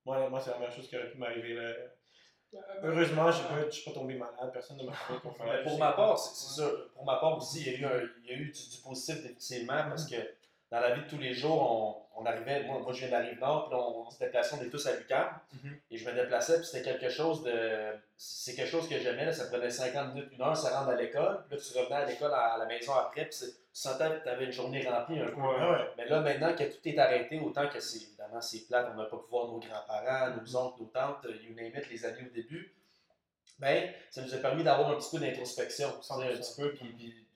moi, 0.04 0.28
moi 0.28 0.40
c'est 0.40 0.50
la 0.50 0.58
meilleure 0.58 0.72
chose 0.74 0.88
qui 0.88 0.96
aurait 0.96 1.10
pu 1.10 1.18
m'arriver. 1.18 1.54
là. 1.54 1.72
Heureusement, 2.82 3.30
je 3.30 3.64
ne 3.64 3.70
suis 3.70 3.84
pas 3.84 3.92
tombé 3.94 4.14
malade, 4.14 4.50
personne 4.52 4.76
ne 4.78 4.84
m'a 4.84 4.92
malade. 5.38 5.62
pour 5.64 5.78
ma 5.78 5.92
part, 5.92 6.18
c'est 6.18 6.60
ça. 6.60 6.68
Pour 6.94 7.04
ma 7.04 7.16
part 7.16 7.36
aussi, 7.36 7.60
il 7.60 7.72
y 7.72 7.74
a 7.76 7.78
eu, 7.78 7.84
un- 7.84 8.08
il 8.24 8.30
y 8.30 8.34
a 8.34 8.36
eu 8.38 8.46
du, 8.50 8.68
du 8.70 8.76
positif 8.82 9.22
définitivement 9.22 9.84
parce 9.88 10.06
que 10.06 10.16
dans 10.70 10.80
la 10.80 10.94
vie 10.94 11.02
de 11.02 11.08
tous 11.08 11.18
les 11.18 11.32
jours, 11.32 12.06
on, 12.16 12.22
on 12.22 12.26
arrivait, 12.26 12.64
moi, 12.64 12.80
moi 12.80 12.92
je 12.92 12.98
viens 13.00 13.08
de 13.08 13.12
la 13.12 13.28
Rive-Nord, 13.28 13.68
puis 13.68 13.76
on, 13.78 14.06
on 14.06 14.10
se 14.10 14.18
déplaçait, 14.18 14.56
on 14.60 14.64
est 14.64 14.68
tous 14.70 14.84
à 14.86 14.96
l'UQAM, 14.96 15.28
Mhm. 15.62 15.78
et 15.90 15.96
je 15.96 16.08
me 16.08 16.12
déplaçais, 16.14 16.56
puis 16.58 16.66
c'était 16.66 16.82
quelque 16.82 17.08
chose 17.10 17.42
de. 17.44 17.92
C'est 18.16 18.54
quelque 18.54 18.68
chose 18.70 18.88
que 18.88 18.98
j'aimais, 18.98 19.32
ça 19.32 19.46
prenait 19.46 19.70
50 19.70 20.14
minutes, 20.14 20.32
une 20.32 20.42
heure, 20.42 20.56
ça 20.56 20.76
rentre 20.76 20.90
à 20.90 20.96
l'école, 20.96 21.44
puis 21.48 21.56
là 21.56 21.62
tu 21.62 21.78
revenais 21.78 21.96
à 21.96 22.04
l'école 22.04 22.34
à, 22.34 22.56
la 22.58 22.66
maison 22.66 22.94
après, 22.94 23.26
puis 23.26 23.38
sentais 23.72 24.18
que 24.18 24.22
tu 24.24 24.28
avais 24.28 24.44
une 24.46 24.52
journée 24.52 24.86
remplie 24.88 25.20
un 25.20 25.26
peu. 25.26 25.40
Ouais. 25.40 25.70
Ouais. 25.70 25.90
Mais 25.96 26.06
là, 26.06 26.20
maintenant 26.20 26.54
que 26.54 26.64
tout 26.64 26.88
est 26.88 26.98
arrêté, 26.98 27.38
autant 27.40 27.68
que 27.68 27.80
c'est 27.80 28.02
évidemment 28.02 28.40
c'est 28.40 28.66
plate, 28.66 28.90
on 28.92 28.96
n'a 28.96 29.04
pas 29.04 29.16
pu 29.16 29.30
voir 29.30 29.48
nos 29.48 29.58
grands-parents, 29.58 30.36
nos 30.36 30.56
oncles, 30.56 30.82
nos 30.82 30.88
tantes, 30.88 31.26
you 31.42 31.54
name 31.54 31.72
it, 31.76 31.88
les 31.90 32.04
amis 32.04 32.26
au 32.26 32.34
début, 32.34 32.74
ben, 33.58 33.92
ça 34.10 34.22
nous 34.22 34.34
a 34.34 34.38
permis 34.38 34.64
d'avoir 34.64 34.90
un 34.90 34.96
petit 34.96 35.10
peu 35.10 35.18
d'introspection, 35.18 35.88
un 35.88 36.18
petit 36.18 36.60
peu, 36.60 36.72
puis, 36.72 37.26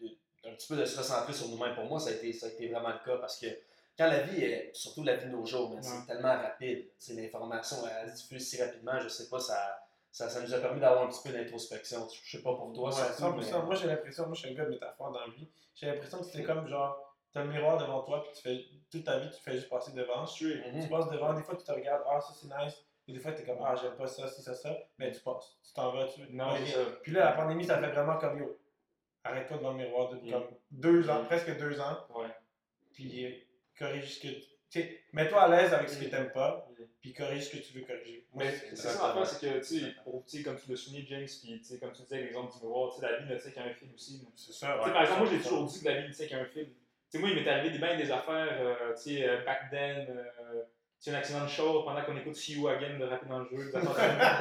un 0.47 0.55
petit 0.55 0.69
peu 0.69 0.77
de 0.77 0.85
se 0.85 0.99
recentrer 0.99 1.33
sur 1.33 1.49
nous-mêmes. 1.49 1.75
Pour 1.75 1.85
moi, 1.85 2.01
ça 2.01 2.11
a, 2.11 2.13
été, 2.13 2.33
ça 2.33 2.47
a 2.47 2.49
été 2.51 2.69
vraiment 2.69 2.91
le 2.91 3.05
cas 3.05 3.19
parce 3.19 3.39
que 3.39 3.47
quand 3.97 4.09
la 4.09 4.23
vie 4.23 4.43
est, 4.43 4.71
surtout 4.75 5.05
la 5.05 5.17
vie 5.17 5.27
de 5.27 5.31
nos 5.31 5.47
jours, 5.47 5.71
man, 5.71 5.83
c'est 5.83 6.07
tellement 6.07 6.35
rapide, 6.35 6.87
c'est 6.99 7.15
l'information, 7.15 7.77
elle 7.87 8.11
se 8.11 8.23
diffuse 8.23 8.49
si 8.49 8.63
rapidement, 8.63 8.99
je 9.01 9.09
sais 9.09 9.29
pas, 9.29 9.39
ça, 9.39 9.84
ça, 10.15 10.29
ça 10.29 10.41
nous 10.43 10.55
a 10.55 10.59
permis 10.59 10.79
d'avoir 10.81 11.03
un 11.03 11.09
petit 11.09 11.21
peu 11.29 11.33
d'introspection. 11.37 12.07
Je 12.23 12.37
sais 12.37 12.43
pas 12.43 12.55
pour 12.55 12.73
toi, 12.73 12.89
Ouais, 12.89 12.95
surtout, 12.95 13.21
100%. 13.21 13.59
mais- 13.61 13.67
Moi, 13.67 13.75
j'ai 13.75 13.87
l'impression, 13.89 14.27
moi, 14.27 14.35
je 14.35 14.41
suis 14.43 14.51
un 14.51 14.55
gars 14.55 14.65
de 14.65 14.71
métaphore 14.71 15.11
dans 15.11 15.19
la 15.21 15.27
vie. 15.33 15.49
J'ai 15.75 15.87
l'impression 15.87 16.19
que 16.19 16.25
c'est 16.25 16.45
comme 16.45 16.69
genre, 16.69 17.17
tu 17.33 17.39
as 17.39 17.43
le 17.45 17.51
miroir 17.51 17.77
devant 17.79 18.03
toi, 18.03 18.23
puis 18.23 18.31
tu 18.33 18.43
fais 18.43 18.65
toute 18.93 19.05
ta 19.05 19.19
vie, 19.19 19.29
tu 19.31 19.43
fais 19.43 19.53
juste 19.55 19.69
passer 19.69 19.93
devant. 19.93 20.25
Straight. 20.25 20.65
Mhm. 20.73 20.83
Tu 20.83 20.89
passes 20.89 21.09
devant, 21.11 21.35
des 21.35 21.43
fois, 21.43 21.57
tu 21.57 21.65
te 21.65 21.73
regardes, 21.73 22.03
ah, 22.09 22.21
ça 22.21 22.33
c'est 22.33 22.47
nice. 22.47 22.85
Et 23.09 23.13
des 23.13 23.19
fois, 23.19 23.33
tu 23.33 23.43
es 23.43 23.45
comme, 23.45 23.59
ah, 23.65 23.75
j'aime 23.75 23.97
pas 23.97 24.07
ça, 24.07 24.29
si, 24.29 24.41
ça, 24.41 24.55
ça. 24.55 24.75
Mais 24.99 25.11
tu 25.11 25.21
passes. 25.21 25.59
Tu 25.67 25.73
t'en 25.75 25.91
vas, 25.93 26.07
tu 26.07 26.21
Non, 26.31 26.55
ça. 26.65 26.79
Puis 27.03 27.11
là, 27.13 27.25
la 27.25 27.33
pandémie, 27.33 27.65
ça 27.65 27.79
fait 27.79 27.91
vraiment 27.91 28.17
comme 28.19 28.39
yo. 28.39 28.57
Arrête-toi 29.25 29.57
devant 29.57 29.73
le 29.73 29.79
miroir 29.79 30.11
depuis 30.11 30.29
Mm. 30.29 30.33
comme 30.33 30.47
deux 30.71 31.11
ans, 31.11 31.23
Mm. 31.23 31.27
presque 31.27 31.59
deux 31.59 31.81
ans. 31.81 31.97
Ouais. 32.15 32.29
Puis 32.93 33.25
euh, 33.27 33.31
corrige 33.79 34.15
ce 34.15 34.21
que. 34.21 34.29
Tu 34.29 34.81
sais, 34.81 35.01
mets-toi 35.13 35.43
à 35.43 35.49
l'aise 35.49 35.73
avec 35.75 35.89
ce 35.89 35.99
que 35.99 36.09
t'aimes 36.09 36.31
pas. 36.33 36.67
Puis 37.01 37.13
corrige 37.13 37.45
ce 37.45 37.57
que 37.57 37.63
tu 37.63 37.79
veux 37.79 37.85
corriger. 37.85 38.27
Moi, 38.33 38.45
Mais 38.45 38.53
c'est- 38.53 38.77
ça 38.77 39.09
l'affaire, 39.09 39.27
c'est 39.27 39.41
que, 39.47 39.59
tu 39.59 39.65
sais, 39.81 39.87
pour- 40.05 40.25
tu 40.25 40.39
sais, 40.39 40.43
comme 40.43 40.57
tu 40.59 40.71
l'as 40.71 40.77
souligné, 40.77 41.07
James, 41.09 41.27
puis 41.27 41.59
tu 41.61 41.65
sais, 41.65 41.79
comme 41.79 41.93
tu 41.93 42.03
disais, 42.03 42.21
l'exemple 42.23 42.53
du 42.57 42.65
miroir, 42.65 42.95
tu 42.95 43.01
sais, 43.01 43.07
la 43.11 43.19
vie 43.19 43.33
ne 43.33 43.37
tient 43.39 43.51
qu'un 43.51 43.71
fil 43.75 43.89
aussi. 43.95 44.27
C'est 44.37 44.53
ça, 44.53 44.67
Tu 44.77 44.79
sais, 44.81 44.87
ouais. 44.87 44.93
par 44.93 45.03
exemple, 45.03 45.21
moi, 45.23 45.31
j'ai 45.33 45.39
toujours 45.43 45.65
dit 45.67 45.81
que 45.81 45.85
la 45.89 46.01
vie 46.01 46.09
ne 46.09 46.13
tient 46.13 46.27
qu'un 46.27 46.45
fil. 46.47 46.67
Tu 46.67 46.73
sais, 47.09 47.19
moi, 47.19 47.29
il 47.31 47.37
m'est 47.37 47.49
arrivé 47.49 47.71
des, 47.71 47.79
bien 47.79 47.97
des 47.97 48.11
affaires, 48.11 48.57
euh, 48.61 48.95
tu 48.95 49.03
sais, 49.03 49.29
euh, 49.29 49.45
back 49.45 49.71
then, 49.71 50.07
euh, 50.09 50.63
sais, 51.01 51.11
un 51.11 51.19
accident 51.19 51.45
de 51.45 51.49
char 51.49 51.85
pendant 51.85 52.03
qu'on 52.03 52.17
écoute 52.17 52.37
See 52.37 52.55
You 52.55 52.69
Again 52.69 52.99
de 52.99 53.05
rapper 53.05 53.27
dans 53.29 53.41
le 53.41 53.49
jeu. 53.51 53.71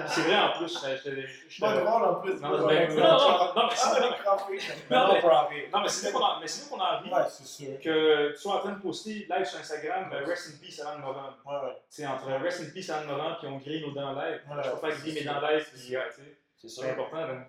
c'est 0.08 0.22
vrai, 0.22 0.38
en 0.38 0.52
plus, 0.58 0.78
C'est 1.50 1.60
pas 1.60 1.74
drôle 1.78 2.04
en 2.04 2.16
plus. 2.16 2.34
Non, 2.40 2.70
c'est 2.70 2.88
non, 2.90 3.04
non, 3.04 3.54
non, 3.56 3.68
mais 3.68 3.70
Ah, 3.72 3.76
c'est- 3.76 4.00
crampée. 5.22 5.70
Non, 5.74 5.82
mais- 5.82 5.90
c'est 5.90 6.06
là 6.08 6.12
qu'on 6.14 6.24
en- 6.26 6.40
mais 6.40 6.48
c'est 6.48 6.62
là 6.64 6.78
qu'on 6.78 6.84
en 6.84 7.00
rit. 7.00 7.10
Ouais, 7.12 7.30
c'est 7.30 7.46
sûr. 7.48 7.80
Que 7.82 8.32
tu 8.32 8.38
sois 8.38 8.56
en 8.56 8.60
train 8.60 8.72
de 8.74 8.82
poster 8.82 9.28
live 9.30 9.46
sur 9.46 9.60
Instagram, 9.60 10.10
euh, 10.14 10.26
Rest 10.26 10.50
in 10.54 10.66
Peace 10.66 10.80
Alan 10.80 11.00
Moran. 11.00 11.30
Ouais, 11.46 11.60
sais, 11.90 12.08
entre 12.08 12.28
Rest 12.42 12.62
in 12.62 12.70
Peace 12.74 12.90
Alan 12.90 13.08
Moran, 13.08 13.36
puis 13.40 13.48
on 13.48 13.58
grille 13.58 13.82
nos 13.82 13.92
dents 13.92 14.14
live. 14.14 14.42
Je 14.64 14.70
préfère 14.70 15.00
griller 15.00 15.14
mes 15.14 15.20
c'est 15.20 15.26
dents 15.34 15.42
live, 15.42 15.68
c'est 15.74 15.78
puis. 15.80 15.96
C'est 16.56 16.70
C'est 16.70 16.90
important, 16.92 17.28
donc, 17.28 17.40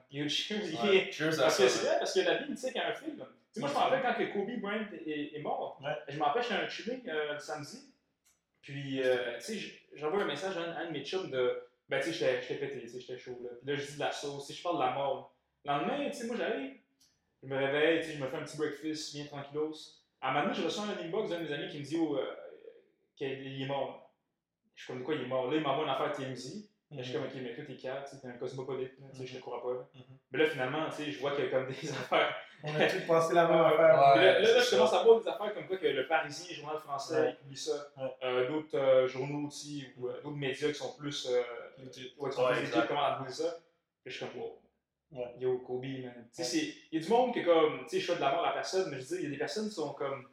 cheers, 1.13 1.37
Parce 1.37 1.57
que 1.57 1.69
c'est 1.69 1.87
vrai, 1.87 1.99
parce 2.01 2.13
que 2.15 2.21
la 2.21 2.35
vie, 2.39 2.47
tu 2.49 2.57
sais, 2.57 2.73
qu'il 2.73 2.81
y 2.81 2.85
a 2.85 2.89
un 2.89 2.95
film. 2.95 3.15
Tu 3.17 3.23
sais, 3.53 3.61
moi, 3.61 3.69
je 3.69 3.75
me 3.75 3.79
rappelle 3.79 4.03
quand 4.03 4.15
Kobe 4.33 4.61
Bryant 4.61 4.87
est, 5.07 5.39
mort. 5.41 5.81
Je 6.09 6.19
me 6.19 6.25
rappelle, 6.25 6.43
j'étais 6.43 6.55
un 6.57 6.69
chilling 6.69 7.01
euh, 7.09 7.35
le 7.35 7.39
samedi. 7.39 7.85
Puis, 8.65 9.03
euh, 9.03 9.37
tu 9.37 9.59
sais, 9.59 9.75
j'envoie 9.95 10.23
un 10.23 10.27
message 10.27 10.57
à 10.57 10.61
un, 10.61 10.73
à 10.73 10.79
un 10.81 10.87
de 10.87 10.93
mes 10.93 11.05
chums 11.05 11.31
de. 11.31 11.63
Ben, 11.89 12.01
tu 12.01 12.13
sais, 12.15 12.41
j'étais- 12.41 12.55
pété, 12.55 12.81
tu 12.81 12.89
sais, 12.89 13.01
j'étais 13.01 13.19
chaud. 13.19 13.39
Là. 13.43 13.51
Puis 13.61 13.69
là, 13.69 13.75
je 13.75 13.87
dis 13.87 13.95
de 13.97 14.01
la 14.01 14.11
sauce, 14.11 14.51
je 14.51 14.63
parle 14.63 14.77
de 14.77 14.85
la 14.85 14.93
mort. 14.93 15.35
Le 15.67 15.71
lendemain, 15.73 16.09
tu 16.11 16.17
sais, 16.17 16.27
moi, 16.27 16.37
j'arrive, 16.37 16.79
je 17.43 17.49
me 17.49 17.57
réveille, 17.57 18.01
tu 18.01 18.07
sais, 18.07 18.13
je 18.17 18.23
me 18.25 18.29
fais 18.29 18.37
un 18.39 18.45
petit 18.45 18.57
breakfast, 18.57 19.15
bien 19.15 19.27
tranquillos. 19.27 19.75
À 20.23 20.31
un 20.31 20.33
moment 20.33 20.45
donné, 20.47 20.57
je 20.59 20.65
reçois 20.65 20.85
un 20.85 20.99
inbox 20.99 21.29
d'un 21.29 21.41
de 21.41 21.45
mes 21.45 21.53
amis 21.53 21.69
qui 21.69 21.79
me 21.81 21.85
dit 21.85 21.97
oh, 22.01 22.17
euh, 22.17 22.25
qu'il 23.17 23.63
est 23.63 23.67
mort. 23.67 24.11
Je 24.75 24.85
suis 24.93 25.03
quoi 25.03 25.15
il 25.15 25.21
est 25.23 25.27
mort? 25.27 25.51
Là, 25.51 25.59
il 25.59 25.63
m'envoie 25.63 25.85
une 25.85 25.91
affaire 25.91 26.13
TMZ. 26.13 26.71
Là, 26.91 27.03
je 27.03 27.03
suis 27.03 27.13
comme, 27.13 27.25
ok, 27.25 27.33
mais 27.43 27.55
toi, 27.55 27.65
t'es 27.67 27.77
calme, 27.77 28.05
t'es 28.11 28.29
un 28.29 28.33
cosmopolite, 28.39 28.93
tu 29.13 29.19
sais, 29.19 29.27
je 29.27 29.37
te 29.37 29.41
crois 29.43 29.63
pas. 29.63 29.91
Mhm. 29.95 30.19
Mais 30.35 30.41
là, 30.45 30.51
finalement, 30.51 30.91
tu 30.91 31.05
sais, 31.05 31.13
je 31.13 31.21
vois 31.21 31.31
qu'il 31.31 31.45
y 31.45 31.47
a 31.47 31.51
comme 31.51 31.67
des 31.69 31.91
affaires. 31.91 32.35
On 32.65 32.75
a 32.75 32.87
tous 32.89 33.07
pensé 33.07 33.35
la 33.35 33.47
même 33.47 33.61
affaire. 33.61 33.79
Ouais. 34.17 34.25
Là, 34.25 34.41
là, 34.41 34.55
là, 34.55 34.61
je 34.61 34.71
commence 34.71 34.93
à 34.93 35.03
voir 35.05 35.21
des 35.21 35.29
affaires 35.29 35.55
comme 35.55 35.67
quoi 35.69 35.77
que 35.77 35.87
le 35.87 36.09
Parisien, 36.09 36.57
Journal 36.57 36.79
français, 36.79 37.21
Ouais. 37.21 37.31
il 37.31 37.37
publie 37.37 37.57
ça. 37.57 37.73
Ouais. 37.97 38.11
Euh, 38.25 38.49
d'autres 38.49 38.77
euh, 38.77 39.07
journaux 39.07 39.47
aussi, 39.47 39.87
ou 39.97 40.09
euh, 40.09 40.15
d'autres 40.23 40.37
médias 40.37 40.69
qui 40.69 40.75
sont 40.75 40.93
plus. 40.97 41.29
Euh, 41.31 41.43
qui 41.93 42.13
sont 42.17 42.25
Ouais, 42.25 42.31
plus 42.53 42.63
éduqués 42.63 42.81
comment 42.89 43.05
aborder 43.05 43.33
ça. 43.33 43.59
Puis 44.03 44.13
je 44.13 44.17
suis 44.19 44.27
comme, 44.27 44.41
wow. 44.41 44.61
Ouais. 45.13 45.35
Yo, 45.39 45.59
Kobe, 45.59 45.85
man. 45.85 46.29
Tu 46.35 46.43
sais, 46.43 46.75
il 46.91 46.99
y 46.99 47.03
a 47.03 47.05
du 47.07 47.11
monde 47.13 47.33
qui, 47.33 47.45
comme, 47.45 47.83
tu 47.83 47.91
sais, 47.91 48.01
je 48.01 48.07
souhaite 48.07 48.19
de 48.19 48.25
la 48.25 48.33
mort 48.33 48.45
à 48.47 48.53
personne, 48.55 48.91
mais 48.91 48.99
je 48.99 49.03
veux 49.05 49.17
dire, 49.17 49.21
il 49.21 49.25
y 49.25 49.27
a 49.29 49.31
des 49.31 49.39
personnes 49.39 49.69
qui 49.69 49.75
sont 49.75 49.93
comme. 49.93 50.27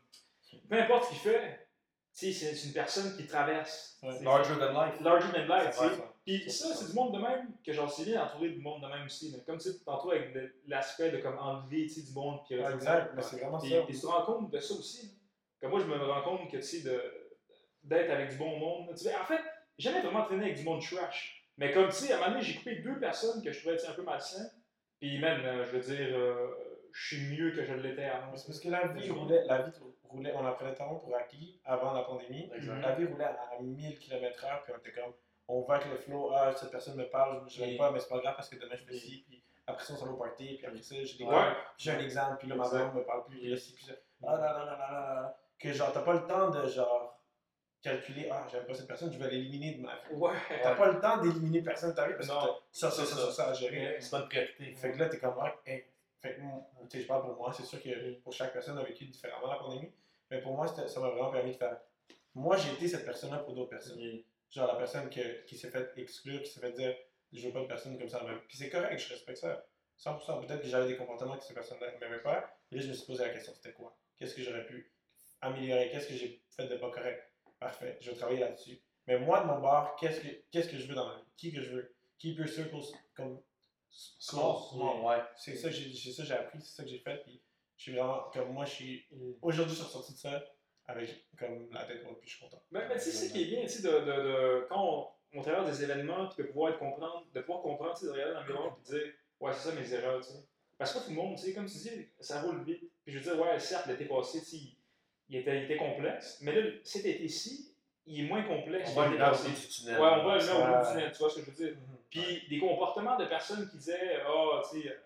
Peu 0.70 0.76
importe 0.82 1.04
ce 1.06 1.10
qu'il 1.10 1.20
fait, 1.20 1.68
tu 2.18 2.32
sais, 2.34 2.56
c'est 2.56 2.68
une 2.68 2.74
personne 2.74 3.16
qui 3.16 3.28
traverse. 3.28 4.00
Larger 4.24 4.56
than 4.58 4.72
life. 4.74 5.00
Larger 5.02 5.28
than 5.34 5.54
life, 5.54 5.70
tu 5.72 5.78
sais. 5.86 6.02
Puis 6.26 6.50
ça, 6.52 6.74
c'est 6.76 6.88
du 6.90 6.94
monde 6.94 7.16
de 7.16 7.20
même 7.22 7.48
que 7.66 7.74
genre 7.74 7.92
c'est 7.92 8.06
bien 8.06 8.22
d'entourer 8.24 8.50
du 8.50 8.60
monde 8.62 8.82
de 8.82 8.88
même 8.88 9.06
aussi. 9.06 9.32
là. 9.32 9.40
Comme 9.46 9.58
tu 9.58 9.72
sais, 9.72 9.80
tantôt 9.84 10.12
avec 10.12 10.36
l'aspect 10.68 11.10
de 11.12 11.18
comme 11.18 11.38
enlever 11.40 11.86
du 11.88 12.14
monde. 12.14 12.40
Puis, 12.48 12.60
Ouais, 12.60 12.74
Exact, 12.74 13.12
mais 13.16 13.22
c'est 13.22 13.38
vraiment 13.40 13.60
puis, 13.60 13.72
ça. 13.72 13.82
puis 13.82 13.96
tu 13.96 14.02
te 14.02 14.06
rends 14.06 14.26
compte 14.26 14.52
de 14.52 14.60
ça 14.60 14.74
aussi. 14.76 15.18
Comme 15.60 15.72
moi, 15.72 15.80
je 15.80 15.86
me 15.86 15.96
rends 15.98 16.22
compte 16.24 16.52
que 16.52 16.58
tu 16.58 16.64
sais, 16.64 16.84
d'être 17.84 18.10
avec 18.12 18.30
du 18.32 18.38
bon 18.38 18.58
monde. 18.60 18.90
Tu 18.96 19.04
sais, 19.04 19.16
en 19.16 19.26
fait, 19.26 19.42
j'ai 19.78 19.90
jamais 19.90 20.02
vraiment 20.04 20.24
traîné 20.26 20.46
avec 20.46 20.58
du 20.58 20.64
monde 20.64 20.82
trash. 20.82 21.44
Mais 21.58 21.72
comme 21.72 21.88
tu 21.88 21.96
sais, 21.96 22.14
à 22.14 22.18
un 22.18 22.20
moment 22.20 22.32
donné, 22.34 22.44
j'ai 22.44 22.56
coupé 22.58 22.76
deux 22.78 23.00
personnes 23.00 23.42
que 23.44 23.52
je 23.52 23.60
trouvais 23.60 23.84
un 23.88 23.94
peu 23.94 24.04
malsains. 24.04 24.50
Puis 25.00 25.20
même, 25.20 25.42
euh, 25.44 25.66
je 25.66 25.72
veux 25.78 25.96
dire, 25.96 26.16
euh, 26.18 26.48
je 26.94 27.16
suis 27.16 27.36
mieux 27.36 27.52
que 27.52 27.64
je 27.64 27.74
l'étais 27.74 28.06
avant. 28.06 28.36
C'est 28.36 28.46
parce 28.48 28.60
que 28.60 28.70
la 28.70 28.88
vie 28.90 29.10
roulait, 29.10 29.44
la 29.46 29.64
vie 29.64 29.72
roulait, 30.04 30.34
on 30.36 30.46
en 30.46 30.54
prenait 30.54 30.76
tellement 30.76 30.96
pour 31.00 31.16
acquis 31.16 31.60
avant 31.66 31.94
la 31.94 32.04
pandémie. 32.04 32.52
Exact. 32.56 32.80
La 32.82 32.96
vie 32.96 33.06
roulait 33.06 33.26
à 33.26 33.58
1000 33.60 33.98
km/h, 34.00 34.64
puis 34.64 34.74
on 34.76 34.78
était 34.80 34.92
comme, 35.02 35.14
on 35.54 35.62
va 35.64 35.76
avec 35.76 35.88
le 35.90 35.98
flow, 35.98 36.32
ah, 36.34 36.52
cette 36.56 36.72
personne 36.72 36.96
me 36.96 37.10
parle, 37.10 37.44
je 37.50 37.60
l'aime 37.62 37.72
Et- 37.72 37.78
pas, 37.78 37.92
mais 37.92 38.00
c'est 38.00 38.10
pas 38.10 38.20
grave 38.20 38.36
parce 38.36 38.50
que 38.50 38.56
demain 38.56 38.76
je 38.76 38.84
fais 38.86 38.94
ci, 38.98 39.24
puis 39.28 39.44
après 39.68 39.84
ça 39.84 39.94
on 39.94 39.98
s'en 39.98 40.06
va 40.08 40.12
au 40.14 40.18
party, 40.18 40.56
puis 40.58 40.66
après 40.66 40.82
ça 40.82 40.96
j'ai 41.04 41.18
des 41.18 41.24
Ouais. 41.26 41.32
gars, 41.32 41.56
puis 41.78 41.86
j'ai 41.86 41.92
un 41.92 42.00
exemple, 42.00 42.38
puis 42.40 42.48
là 42.48 42.56
ma 42.56 42.70
blonde 42.70 42.96
me 42.96 43.04
parle 43.04 43.26
plus, 43.26 43.38
puis 43.40 43.50
là 43.50 43.58
ci, 43.58 43.74
puis 43.74 43.86
ça. 43.86 43.94
Ah 44.26 44.36
là 44.38 44.54
là 44.54 44.66
là 44.66 44.78
là. 44.78 45.38
Que 45.60 45.72
genre, 45.74 45.92
t'as 45.92 46.02
pas 46.02 46.14
le 46.14 46.26
temps 46.28 46.50
de 46.50 46.68
genre 46.68 47.20
calculer, 47.82 48.30
ah, 48.32 48.46
j'aime 48.52 48.66
pas 48.66 48.74
cette 48.74 48.88
personne, 48.88 49.12
je 49.12 49.18
vais 49.18 49.30
l'éliminer 49.30 49.76
de 49.76 49.82
ma 49.82 49.96
vie. 49.96 50.14
Ouais. 50.16 50.34
T'as 50.62 50.76
pas 50.76 50.92
le 50.92 51.00
temps 51.00 51.18
d'éliminer 51.18 51.62
personne 51.62 51.92
de 51.92 51.96
ta 51.96 52.08
vie 52.08 52.14
parce 52.14 52.28
que 52.28 52.34
ça, 52.72 52.92
ça, 52.92 53.06
ça, 53.06 53.32
ça. 53.32 53.50
à 53.50 53.54
gérer. 53.54 53.98
C'est 54.00 54.12
pas 54.12 54.20
une 54.22 54.28
priorité. 54.30 54.74
Fait 54.76 54.92
que 54.92 54.98
là, 55.00 55.10
t'es 55.10 55.20
comme, 55.20 55.36
hey. 55.66 55.86
Fait 56.22 56.36
que, 56.36 56.42
sais, 56.90 57.02
je 57.02 57.08
parle 57.08 57.24
pour 57.24 57.36
moi, 57.36 57.52
c'est 57.52 57.64
sûr 57.64 57.82
que 57.82 58.14
pour 58.20 58.32
chaque 58.32 58.54
personne 58.54 58.78
a 58.78 58.84
vécu 58.84 59.06
différemment 59.06 59.48
la 59.48 59.56
pandémie, 59.56 59.92
mais 60.30 60.40
pour 60.40 60.54
moi, 60.54 60.68
ça 60.68 61.00
m'a 61.00 61.10
vraiment 61.10 61.32
permis 61.32 61.54
de 61.54 61.58
faire. 61.58 61.78
Moi, 62.36 62.56
j'ai 62.58 62.74
été 62.74 62.88
cette 62.88 63.06
personne-là 63.06 63.40
pour 63.40 63.56
d'autres 63.56 63.72
personnes. 63.72 64.00
Genre 64.52 64.68
la 64.68 64.76
personne 64.76 65.10
que- 65.10 65.44
qui 65.46 65.58
s'est 65.58 65.70
fait 65.72 65.92
exclure, 65.98 66.42
qui 66.44 66.50
s'est 66.52 66.60
fait 66.60 66.72
dire, 66.74 66.96
je 67.32 67.48
veux 67.48 67.54
pas 67.54 67.62
de 67.62 67.68
personne 67.68 67.98
comme 67.98 68.10
ça. 68.10 68.24
Puis 68.48 68.58
c'est 68.58 68.70
correct, 68.70 68.98
je 69.00 69.14
respecte 69.14 69.40
ça. 69.40 69.66
100%. 69.98 70.42
Peut-être 70.42 70.62
que 70.62 70.68
j'avais 70.68 70.88
des 70.88 70.98
comportements 70.98 71.38
que 71.38 71.44
ces 71.44 71.54
personnes-là 71.54 71.88
m'aimaient 72.00 72.22
pas. 72.22 72.50
Et 72.72 72.76
là, 72.76 72.82
je 72.82 72.88
me 72.90 72.94
suis 72.94 73.06
posé 73.06 73.24
la 73.24 73.30
question, 73.30 73.54
c'était 73.54 73.72
quoi? 73.74 73.96
Qu'est-ce 74.18 74.36
que 74.36 74.42
j'aurais 74.44 74.66
pu 74.66 74.92
améliorer? 75.42 75.90
Qu'est-ce 75.92 76.08
que 76.08 76.16
j'ai 76.16 76.44
fait 76.56 76.68
de 76.68 76.76
pas 76.76 76.90
correct? 76.92 77.24
Parfait, 77.60 77.98
je 78.02 78.10
vais 78.12 78.18
travailler 78.18 78.40
là-dessus. 78.40 78.82
Mais 79.08 79.20
moi, 79.20 79.42
de 79.42 79.48
mon 79.48 79.60
bord, 79.60 79.96
qu'est-ce 79.98 80.20
que, 80.22 80.28
qu'est-ce 80.52 80.70
que 80.70 80.78
je 80.78 80.88
veux 80.88 80.96
dans 80.96 81.08
ma 81.08 81.16
vie? 81.18 81.26
Qui 81.38 81.52
que 81.54 81.62
je 81.62 81.70
veux? 81.72 81.96
Keep 82.18 82.38
your 82.40 82.48
circles 82.48 82.82
comme 83.16 83.42
Small, 84.20 84.56
ouais. 85.04 85.22
c'est 85.36 85.56
ça 85.58 85.68
que 85.70 85.76
j'ai 85.76 85.94
c'est 85.94 86.12
ça 86.14 86.24
que 86.24 86.28
j'ai 86.30 86.34
appris, 86.36 86.62
c'est 86.62 86.76
ça 86.76 86.84
que 86.84 86.90
j'ai 86.90 87.00
fait. 87.00 87.18
Puis 87.24 87.42
je 87.76 87.84
suis 87.84 87.92
vraiment, 87.94 88.30
comme 88.34 88.54
moi, 88.54 88.64
je 88.66 88.72
suis. 88.72 89.06
Aujourd'hui, 89.42 89.76
je 89.76 89.80
suis 89.82 89.88
ressorti 89.88 90.14
de 90.14 90.18
ça 90.18 90.44
avec 90.92 91.26
comme 91.40 91.68
la 91.72 91.84
tête 91.86 92.06
haute, 92.10 92.20
puis 92.20 92.30
je 92.30 92.36
suis 92.38 92.44
content. 92.46 92.62
Mais, 92.72 92.88
mais 92.88 92.96
tu 92.96 93.02
sais, 93.02 93.12
c'est 93.12 93.28
ça 93.28 93.34
qui 93.34 93.42
est 93.44 93.46
bien, 93.46 93.62
tu 93.64 93.70
sais, 93.70 93.82
de, 93.82 93.90
de, 93.90 94.06
de- 94.06 94.66
quand 94.70 94.84
on, 95.34 95.40
on 95.40 95.42
traverse 95.42 95.68
des 95.78 95.84
événements, 95.84 96.28
puis 96.28 96.44
de 96.44 96.50
pouvoir 96.50 96.72
être 96.74 96.80
comprendre, 96.80 97.26
de 97.34 97.40
pouvoir 97.42 97.62
comprendre, 97.64 97.94
tu 97.94 98.02
sais, 98.02 98.06
de 98.08 98.12
regarder 98.12 98.34
dans 98.34 98.42
le 98.42 98.48
miroir, 98.48 98.76
puis 98.76 98.84
de 98.94 98.98
dire, 99.00 99.14
ouais, 99.40 99.54
c'est 99.54 99.70
ça 99.70 99.76
mes 99.76 99.94
erreurs, 99.94 100.20
tu 100.26 100.32
sais. 100.34 100.40
Parce 100.78 100.94
que 100.94 101.00
pas 101.00 101.04
tout 101.06 101.10
le 101.12 101.16
monde, 101.18 101.36
tu 101.38 101.44
sais, 101.44 101.54
comme 101.54 101.66
tu 101.66 101.78
dis, 101.78 102.08
ça 102.20 102.42
roule 102.42 102.64
vite. 102.64 102.84
Puis 103.04 103.14
je 103.14 103.20
veux 103.20 103.24
dire, 103.24 103.40
ouais, 103.42 103.60
certes, 103.60 103.86
l'été 103.88 104.06
passé, 104.06 104.40
tu 104.40 104.46
sais, 104.46 104.58
il, 105.30 105.38
était, 105.38 105.58
il 105.58 105.64
était 105.64 105.78
complexe, 105.78 106.40
mais 106.42 106.52
là, 106.54 106.70
cet 106.84 107.06
été-ci, 107.06 107.74
il 108.08 108.26
est 108.26 108.28
moins 108.28 108.44
complexe. 108.44 108.90
On 108.96 109.02
l'été 109.04 109.14
le 109.14 109.20
nord 109.20 109.32
passé. 109.32 109.50
du 109.50 109.68
tunnel. 109.68 110.00
Ouais, 110.00 110.08
on 110.08 110.40
Ça- 110.40 110.54
nord 110.54 110.62
au 110.64 110.74
bout 110.78 110.86
du 110.86 110.92
tunnel, 110.92 111.12
tu 111.12 111.18
vois 111.20 111.30
ce 111.30 111.36
que 111.40 111.42
je 111.46 111.52
veux 111.52 111.66
dire. 111.66 111.76
Mhm. 111.78 111.98
Puis 112.10 112.48
des 112.50 112.60
comportements 112.60 113.16
de 113.18 113.26
personnes 113.26 113.70
qui 113.70 113.78
disaient 113.78 114.22
Ah, 114.26 114.62
tu 114.72 114.82
sais, 114.82 114.98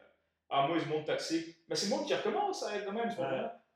ah, 0.49 0.65
moi, 0.67 0.77
c'est 0.79 0.85
le 0.85 0.91
monde 0.91 1.05
toxique. 1.05 1.57
Mais 1.67 1.75
c'est 1.75 1.89
le 1.89 1.95
monde 1.97 2.07
qui 2.07 2.13
recommence 2.15 2.63
à 2.63 2.77
être 2.77 2.85
de 2.85 2.91
même, 2.91 3.13
tu 3.13 3.19
Ouais. 3.19 3.27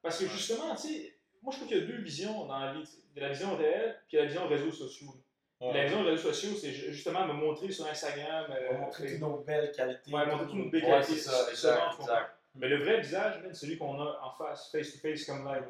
Parce 0.02 0.18
que 0.20 0.24
Ouais. 0.24 0.30
justement, 0.32 0.74
tu 0.76 0.82
sais, 0.88 1.16
moi, 1.42 1.52
je 1.52 1.58
trouve 1.58 1.68
qu'il 1.68 1.78
y 1.78 1.82
a 1.82 1.86
deux 1.86 2.02
visions 2.02 2.46
dans 2.46 2.60
la 2.60 2.74
vie. 2.74 2.84
a 3.18 3.20
la 3.22 3.30
vision 3.30 3.56
réelle, 3.56 3.96
puis 4.08 4.18
la 4.18 4.26
vision 4.26 4.48
réseaux 4.48 4.72
sociaux. 4.72 5.14
Ouais. 5.62 5.74
La 5.74 5.84
vision 5.84 6.04
réseaux 6.04 6.32
sociaux, 6.32 6.56
c'est 6.60 6.72
ju- 6.72 6.94
justement 6.94 7.26
me 7.28 7.34
montrer 7.34 7.70
sur 7.72 7.86
Instagram. 7.86 8.46
Euh, 8.52 8.78
montrer 8.78 9.12
toutes 9.12 9.20
nos 9.22 9.38
belles 9.40 9.72
qualités. 9.74 10.12
Ouais, 10.14 10.26
montrer 10.26 10.46
toutes 10.48 10.56
nos 10.56 10.70
belles 10.70 10.84
Ouais, 10.86 10.90
qualités. 10.92 11.14
c'est 11.16 11.30
ça, 11.30 11.50
exact, 11.50 12.00
exact. 12.00 12.36
Mais 12.56 12.68
le 12.70 12.84
vrai 12.84 13.00
visage, 13.02 13.42
c'est 13.48 13.54
celui 13.54 13.78
qu'on 13.78 14.00
a 14.02 14.20
en 14.24 14.32
face, 14.32 14.72
face 14.72 14.94
to 14.94 15.00
face, 15.00 15.26
comme 15.26 15.46
live. 15.46 15.64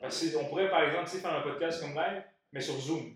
Parce 0.00 0.20
que, 0.20 0.36
on 0.36 0.44
pourrait, 0.46 0.68
par 0.70 0.82
exemple, 0.84 1.06
faire 1.08 1.34
un 1.34 1.40
podcast 1.42 1.80
comme 1.80 1.94
live, 1.94 2.22
mais 2.52 2.60
sur 2.60 2.74
Zoom. 2.78 3.14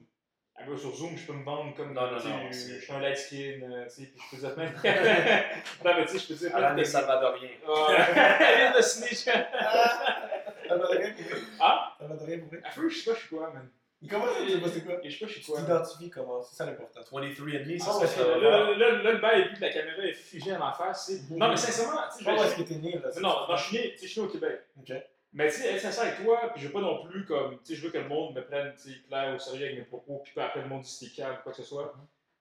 Ah, 0.56 0.62
ben, 0.68 0.76
sur 0.76 0.94
Zoom, 0.94 1.16
je 1.16 1.26
peux 1.26 1.32
me 1.32 1.42
vendre 1.44 1.74
comme 1.74 1.94
Non, 1.94 2.02
non, 2.10 2.18
non, 2.22 2.50
je 2.50 2.78
suis 2.80 2.92
un 2.92 3.00
light 3.00 3.16
skin, 3.16 3.60
euh, 3.62 3.84
tu 3.84 3.90
sais, 4.04 4.10
puis 4.10 4.20
je 4.30 4.36
peux 4.36 4.42
dire 4.42 4.54
plein 4.54 4.66
de. 4.66 5.84
non, 5.84 5.96
mais 5.96 6.04
tu 6.04 6.12
sais, 6.12 6.18
je 6.18 6.28
peux 6.28 6.34
dire 6.34 6.54
Alan 6.56 6.74
de 6.74 6.80
de 6.80 6.84
Salvadorien. 6.84 7.48
Ouais, 7.66 8.72
de 8.76 8.82
snitch. 8.82 9.24
Ça 10.70 10.76
va 10.76 10.86
de 10.94 10.98
rien 10.98 11.12
pour 11.12 11.24
vrai. 11.24 11.38
Ah? 11.60 11.96
Ça 12.00 12.06
va 12.06 12.14
de 12.16 12.24
rien 12.24 12.38
pour 12.38 12.48
vrai. 12.48 12.60
À 12.64 12.70
feu, 12.70 12.88
je 12.88 12.98
sais 12.98 13.10
pas, 13.10 13.16
je 13.16 13.20
suis 13.26 13.36
quoi, 13.36 13.50
man. 13.52 13.68
Comment 14.08 14.24
ça, 14.28 14.40
tu 14.46 14.50
sais 14.50 14.60
pas 14.60 14.68
c'est 14.70 14.84
quoi? 14.86 14.94
Je 15.04 15.10
sais 15.10 15.18
pas, 15.18 15.26
je 15.26 15.32
suis 15.32 15.42
Tu 15.42 15.50
quoi. 15.50 15.60
t'identifies 15.60 16.08
comment? 16.10 16.40
C'est 16.42 16.56
ça 16.56 16.64
l'important. 16.64 17.00
23andMe, 17.00 17.76
Ah, 17.80 17.84
ça, 17.84 17.98
ouais, 17.98 18.06
c'est 18.06 18.06
c'est 18.06 18.20
ça. 18.22 18.38
Là, 18.38 18.74
là, 18.74 19.12
le 19.12 19.18
bail, 19.18 19.48
vu 19.50 19.54
que 19.56 19.60
la 19.60 19.70
caméra 19.70 20.02
est 20.04 20.12
figée 20.14 20.52
à 20.52 20.58
ma 20.58 20.72
face, 20.72 21.06
tu 21.06 21.12
sais. 21.16 21.34
Non, 21.34 21.48
mais 21.50 21.56
sincèrement, 21.56 22.00
tu 22.08 22.12
Je 22.12 22.12
sais, 22.12 22.18
sais 22.18 22.24
pas 22.24 22.32
où 22.40 22.44
est-ce 22.44 22.56
je- 22.56 22.62
que 22.62 22.68
t'es 22.68 22.74
né, 22.76 22.92
là. 22.94 23.10
Mais 23.14 23.20
Non, 23.20 23.34
non, 23.46 23.56
je 23.56 23.62
suis 23.64 23.76
né, 23.76 23.90
tu 23.92 23.98
sais, 23.98 24.06
je 24.06 24.12
suis 24.12 24.20
né 24.22 24.26
au 24.26 24.30
Québec. 24.30 24.60
Ok. 24.78 24.92
Mais 25.34 25.48
tu 25.48 25.54
sais, 25.60 25.74
être 25.74 25.80
sincère 25.82 26.04
avec 26.04 26.24
toi, 26.24 26.50
puis 26.54 26.62
je 26.62 26.66
veux 26.68 26.72
pas 26.72 26.80
non 26.80 27.04
plus 27.06 27.24
comme, 27.26 27.58
tu 27.58 27.66
sais, 27.66 27.74
je 27.74 27.84
veux 27.84 27.90
que 27.92 27.98
le 27.98 28.08
monde 28.08 28.34
me 28.34 28.40
prenne, 28.42 28.72
tu 28.74 28.90
sais, 28.90 28.98
clair 29.06 29.34
au 29.34 29.38
sérieux 29.38 29.66
avec 29.66 29.78
mes 29.78 29.84
propos, 29.84 30.22
puis 30.24 30.32
pas 30.32 30.46
après 30.46 30.62
le 30.62 30.68
monde 30.68 30.80
dise 30.80 30.98
t'es 30.98 31.14
calme, 31.22 31.36
quoi 31.42 31.52
que 31.52 31.58
ce 31.58 31.64
soit. 31.64 31.94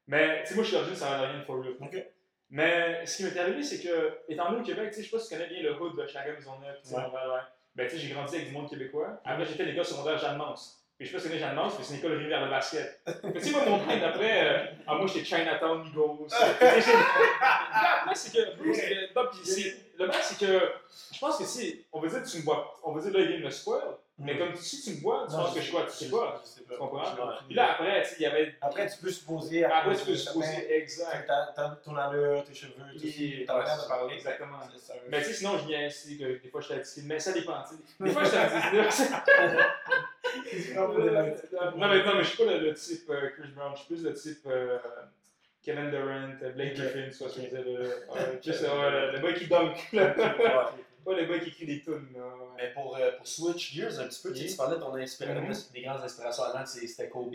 Mais, 0.08 0.42
tu 0.44 0.48
sais, 0.50 0.56
moi, 0.56 0.64
je 0.64 0.70
suis 0.70 0.78
d'origine, 0.78 0.96
ça 0.96 1.10
va 1.10 1.28
rien 1.30 1.42
for 1.44 1.62
real. 1.62 1.74
Ok. 1.82 2.04
Mais 2.52 3.06
ce 3.06 3.18
qui 3.18 3.24
m'est 3.26 3.38
arrivé, 3.38 3.62
c'est 3.62 3.80
que, 3.80 4.18
étant 4.30 4.52
né 4.54 4.60
au 4.60 4.64
Québec, 4.64 4.90
tu 4.92 4.96
sais, 4.96 5.04
je 5.04 5.10
sais 5.10 5.16
pas 5.18 5.22
si 5.22 5.30
tu 5.30 5.36
connais 5.36 5.50
bien 5.50 5.62
le 5.62 5.80
hood 5.80 5.96
de 6.02 6.08
Chaga 6.08 6.32
Maisonneuve, 6.34 6.78
tu 6.82 6.88
sais, 6.90 6.96
Ouais. 6.96 7.02
Montréal, 7.04 7.30
ouais. 7.30 7.42
Ben, 7.80 7.88
tu 7.88 7.96
sais, 7.96 8.02
j'ai 8.08 8.14
grandi 8.14 8.36
avec 8.36 8.48
du 8.50 8.54
monde 8.54 8.70
québécois. 8.70 9.22
Après, 9.24 9.46
j'étais 9.46 9.64
à 9.64 9.66
l'école 9.68 9.86
secondaire 9.86 10.18
Jeanne 10.18 10.36
Mance. 10.36 10.84
Puis 10.98 11.08
je 11.08 11.12
sais 11.12 11.16
pas 11.18 11.24
si 11.24 11.30
connais 11.30 11.40
Jeanne 11.40 11.56
Mance, 11.56 11.76
mais 11.80 11.86
c'est 11.86 11.94
une 11.94 12.00
école 12.00 12.18
rivière 12.18 12.44
de 12.44 12.50
basket. 12.50 13.00
Mais 13.24 13.32
tu 13.32 13.40
sais, 13.40 13.52
moi, 13.52 13.62
mon 13.66 13.80
point 13.80 13.96
d'après, 13.98 14.48
euh, 14.48 14.66
ah, 14.86 14.96
moi, 14.96 15.08
j'étais 15.08 15.24
Chinatown 15.24 15.90
j'ai- 16.82 16.92
Là, 16.92 18.12
c'est 18.14 18.34
que, 18.34 18.74
c'est 18.74 19.16
non, 19.16 19.22
puis 19.32 19.40
c'est- 19.46 19.76
le 19.98 20.08
mal, 20.08 20.18
c'est 20.22 20.38
que, 20.46 20.72
je 21.14 21.20
pense 21.20 21.38
que 21.38 21.46
si, 21.46 21.86
on 21.94 22.02
veut 22.02 22.10
dire, 22.10 22.22
tu 22.24 22.38
me 22.40 22.44
vois, 22.44 22.78
on 22.84 22.92
veut 22.92 23.02
dire, 23.02 23.14
là, 23.14 23.20
il 23.22 23.28
vient 23.30 23.40
de 23.40 23.46
me 23.46 23.50
spoil, 23.50 23.82
mais 24.20 24.38
comme 24.38 24.56
si 24.56 24.82
tu 24.84 24.98
me 24.98 25.02
vois, 25.02 25.26
tu 25.28 25.34
Non, 25.34 25.44
penses 25.44 25.54
que 25.54 25.60
je 25.60 25.64
suis 25.66 25.72
quoi, 25.74 25.86
tu 25.86 25.92
sais 25.92 26.10
pas. 26.10 26.42
Je 26.44 26.50
sais 26.50 26.62
pas. 26.62 26.74
Tu 26.74 26.80
comprends? 26.80 27.04
Puis 27.48 27.56
là, 27.56 27.72
après, 27.74 28.04
il 28.18 28.22
y 28.22 28.26
avait. 28.26 28.56
Après, 28.62 28.88
tu 28.90 28.98
peux 28.98 29.10
supposer. 29.10 29.64
Après, 29.66 29.96
tu 29.96 30.06
peux 30.06 30.16
supposer, 30.16 30.74
exact. 30.76 31.32
Ton 31.84 31.96
allure, 31.96 32.44
tes 32.44 32.54
cheveux, 32.54 32.74
tout. 32.94 33.46
Ta 33.48 33.58
manière 33.58 33.82
de 33.84 33.88
parler. 33.88 34.14
Exactement. 34.16 34.58
Mais 35.10 35.20
tu 35.20 35.26
sais, 35.26 35.34
sinon, 35.34 35.58
je 35.58 35.68
viens 35.68 35.86
ici, 35.88 36.18
que 36.18 36.42
des 36.42 36.50
fois, 36.50 36.62
je 36.62 36.66
suis 36.66 36.76
addictif, 36.76 37.04
mais 37.06 37.20
ça 37.20 37.32
dépend, 37.32 37.64
tu 37.64 37.76
sais. 37.76 38.04
Des 38.04 38.12
fois, 38.12 38.24
je 38.24 38.30
suis 38.30 38.38
lights. 39.10 40.76
non, 40.76 41.88
mais, 41.88 42.04
non, 42.04 42.16
mais 42.16 42.24
je 42.24 42.28
suis 42.30 42.38
pas 42.44 42.52
le, 42.52 42.60
le 42.60 42.74
type 42.74 43.10
euh, 43.10 43.30
Chris 43.38 43.50
Brown, 43.56 43.72
je 43.74 43.80
suis 43.80 43.88
plus 43.88 44.04
le 44.04 44.14
type 44.14 44.46
euh, 44.48 44.78
Kevin 45.64 45.90
Durant, 45.90 46.30
Blake. 46.56 46.76
Griffin, 46.76 47.10
tu 47.10 47.18
vois 47.18 47.30
ce 47.30 47.36
que 47.36 47.42
je 47.44 47.48
dire. 47.48 47.64
le- 47.66 47.82
le, 48.92 49.12
le 49.14 49.20
boy 49.20 49.34
qui 49.34 49.48
dunk. 49.48 49.76
Pas 51.04 51.16
le 51.16 51.26
boy 51.26 51.40
qui 51.42 51.50
écrit 51.50 51.66
des 51.66 51.82
tunes. 51.82 52.10
là. 52.14 52.34
Mais 52.58 52.72
pour, 52.74 52.96
euh, 52.98 53.12
pour 53.18 53.28
Switch 53.28 53.74
Gears 53.74 54.00
un 54.00 54.08
petit 54.08 54.22
peu, 54.22 54.34
tu 54.34 54.42
sais, 54.42 54.48
tu 54.50 54.56
parlais 54.58 54.76
de 54.78 54.82
ton 54.82 54.94
inspiration, 54.96 55.42
Mhm. 55.42 55.74
des 55.74 55.82
grandes 55.82 56.02
inspirations 56.02 56.44
Alan, 56.44 56.66
c'est- 56.66 56.88
c'était 56.88 57.10
Kobe. 57.10 57.34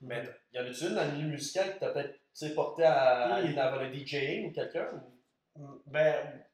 Mais 0.00 0.22
y 0.52 0.58
en 0.58 0.64
a-tu 0.66 0.84
une 0.86 0.94
dans 0.94 1.04
le 1.04 1.12
milieu 1.16 1.28
musical 1.28 1.72
qui 1.74 1.78
t'a 1.80 1.90
peut-être 1.90 2.54
porté 2.54 2.82
à 2.84 3.34
aller 3.34 3.54
dans 3.54 3.76
le 3.80 3.92
DJing 3.92 4.48
ou 4.48 4.52
quelqu'un 4.52 4.88
ou... 5.56 5.62
Ben, 5.86 6.44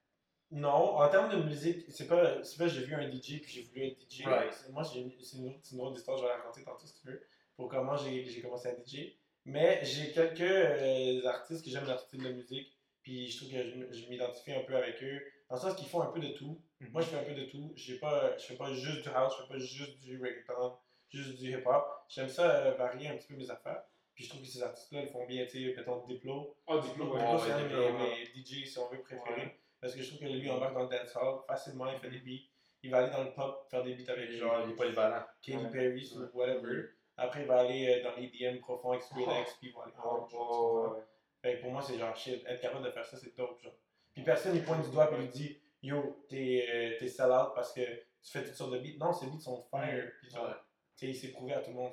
non. 0.51 0.69
En 0.99 1.09
termes 1.09 1.31
de 1.31 1.43
musique, 1.43 1.85
c'est 1.89 2.07
pas, 2.07 2.37
pas 2.59 2.69
j'ai 2.69 2.85
vu 2.85 2.95
un 2.95 3.09
DJ 3.11 3.41
puis 3.41 3.51
j'ai 3.53 3.63
voulu 3.63 3.87
être 3.87 3.99
DJ. 4.09 4.25
Right. 4.27 4.53
Moi, 4.71 4.85
c'est 4.85 4.99
une, 5.01 5.07
autre- 5.49 5.59
une 5.73 5.81
autre 5.81 5.97
histoire, 5.99 6.19
je 6.19 6.25
vais 6.25 6.31
raconter 6.33 6.63
tantôt 6.65 6.87
si 6.87 7.01
tu 7.01 7.07
veux, 7.07 7.23
pour 7.57 7.69
comment 7.69 7.97
j'ai 7.97 8.41
commencé 8.43 8.69
à 8.69 8.73
DJ. 8.75 9.17
Mais 9.47 9.81
j'ai 9.85 10.13
quelques 10.13 10.41
euh, 10.43 11.27
artistes 11.27 11.65
que 11.65 11.71
j'aime 11.71 11.87
leur 11.87 11.99
style 12.01 12.23
de 12.23 12.31
musique, 12.33 12.77
puis 13.03 13.31
je 13.31 13.37
trouve 13.39 13.51
que 13.51 13.63
je, 13.65 13.99
je 13.99 14.09
m'identifie 14.11 14.53
un 14.53 14.61
peu 14.65 14.77
avec 14.77 15.03
eux, 15.03 15.23
dans 15.51 15.57
le 15.57 15.61
sens 15.61 15.75
qu'ils 15.75 15.89
font 15.89 16.01
un 16.03 16.07
peu 16.13 16.21
de 16.21 16.29
tout. 16.29 16.63
Mhm. 16.81 16.91
Moi, 16.93 17.03
je 17.03 17.09
fais 17.09 17.19
un 17.19 17.25
peu 17.25 17.35
de 17.35 17.45
tout. 17.45 17.73
J'ai 17.77 17.99
pas, 17.99 18.37
je 18.39 18.45
fais 18.47 18.57
pas 18.57 18.73
juste 18.73 19.03
du 19.03 19.09
house, 19.11 19.35
je 19.37 19.43
fais 19.43 19.49
pas 19.49 19.59
juste 19.59 19.99
du 20.01 20.21
reggaeton, 20.23 20.77
juste 21.09 21.37
du 21.39 21.51
hip-hop. 21.51 21.85
J'aime 22.09 22.29
ça 22.29 22.49
euh, 22.67 22.75
varier 22.75 23.09
un 23.09 23.17
petit 23.17 23.27
peu 23.29 23.35
mes 23.35 23.51
affaires. 23.51 23.83
Puis 24.15 24.25
je 24.25 24.31
trouve 24.31 24.43
que 24.43 24.49
ces 24.49 24.63
artistes-là, 24.63 25.03
ils 25.03 25.09
font 25.09 25.27
bien, 25.27 25.45
tu 25.47 25.67
sais, 25.69 25.75
mettons 25.77 26.05
Diplo. 26.07 26.57
Ah, 26.67 26.79
coup, 26.79 26.87
Diplo, 26.87 27.15
ouais. 27.15 27.21
ouais, 27.21 27.39
c'est 27.39 27.53
un 27.53 27.63
de 27.63 27.69
Diplo, 27.69 27.93
mes, 27.93 28.05
ouais. 28.05 28.25
DJ, 28.35 28.67
si 28.67 28.79
on 28.79 28.89
veut, 28.89 29.01
préférés. 29.01 29.41
Ouais. 29.43 29.61
Parce 29.81 29.95
que 29.95 30.03
je 30.03 30.09
trouve 30.09 30.21
que 30.21 30.33
lui 30.33 30.51
embarque 30.51 30.75
dans 30.75 30.83
le 30.83 30.89
dancehall 30.89 31.41
facilement, 31.47 31.91
il 31.91 31.99
fait 31.99 32.11
des 32.11 32.19
beats. 32.21 32.45
Il 32.83 32.91
va 32.91 32.99
aller 32.99 33.11
dans 33.13 33.25
le 33.25 33.33
pop, 33.33 33.67
faire 33.71 33.83
des 33.83 33.95
beats 33.95 34.13
avec 34.13 34.31
Genre, 34.31 34.63
il 34.67 34.73
est 34.73 34.75
polyvalent. 34.77 35.25
Katy 35.43 35.57
Ouais. 35.59 35.71
Perry 35.71 36.13
ou 36.17 36.39
whatever. 36.39 36.73
Mhm. 36.75 36.89
Après, 37.17 37.41
il 37.43 37.47
va 37.47 37.61
aller 37.61 37.89
euh, 37.89 38.03
dans 38.05 38.15
l'EDM 38.17 38.61
profond 38.61 38.91
avec 38.93 39.03
Skrillex, 39.03 39.55
puis 39.59 39.69
il 39.69 39.73
va 39.75 39.83
aller 39.83 39.93
tu 39.93 39.99
Oh, 40.05 40.27
comprends? 40.31 40.97
Fait 41.43 41.57
que 41.57 41.63
pour 41.63 41.73
moi, 41.73 41.83
c'est 41.83 41.99
genre 41.99 42.15
shit. 42.17 42.45
Être 42.47 42.61
capable 42.61 42.85
de 42.85 42.91
faire 42.91 43.05
ça, 43.05 43.17
c'est 43.17 43.35
top, 43.35 43.61
genre. 43.63 43.73
Puis 44.15 44.23
personne 44.25 44.55
il 44.57 44.63
pointe 44.65 44.85
du 44.85 44.91
doigt 44.91 45.11
et 45.13 45.17
lui 45.19 45.29
dit 45.29 45.59
Yo, 45.83 46.25
t'es 46.29 46.99
euh, 47.03 47.09
sell-out 47.09 47.53
parce 47.55 47.73
que 47.73 47.81
tu 47.81 48.31
fais 48.31 48.45
toutes 48.45 48.55
sortes 48.55 48.73
de 48.73 48.79
beats. 48.79 48.99
Non, 48.99 49.13
ces 49.13 49.27
beats 49.27 49.39
sont 49.41 49.63
fire. 49.71 50.11
Puis 50.21 50.31
genre, 50.31 50.55
il 51.03 51.15
s'est 51.17 51.29
prouvé 51.29 51.55
à 51.55 51.61
tout 51.61 51.71
le 51.71 51.77
monde. 51.77 51.93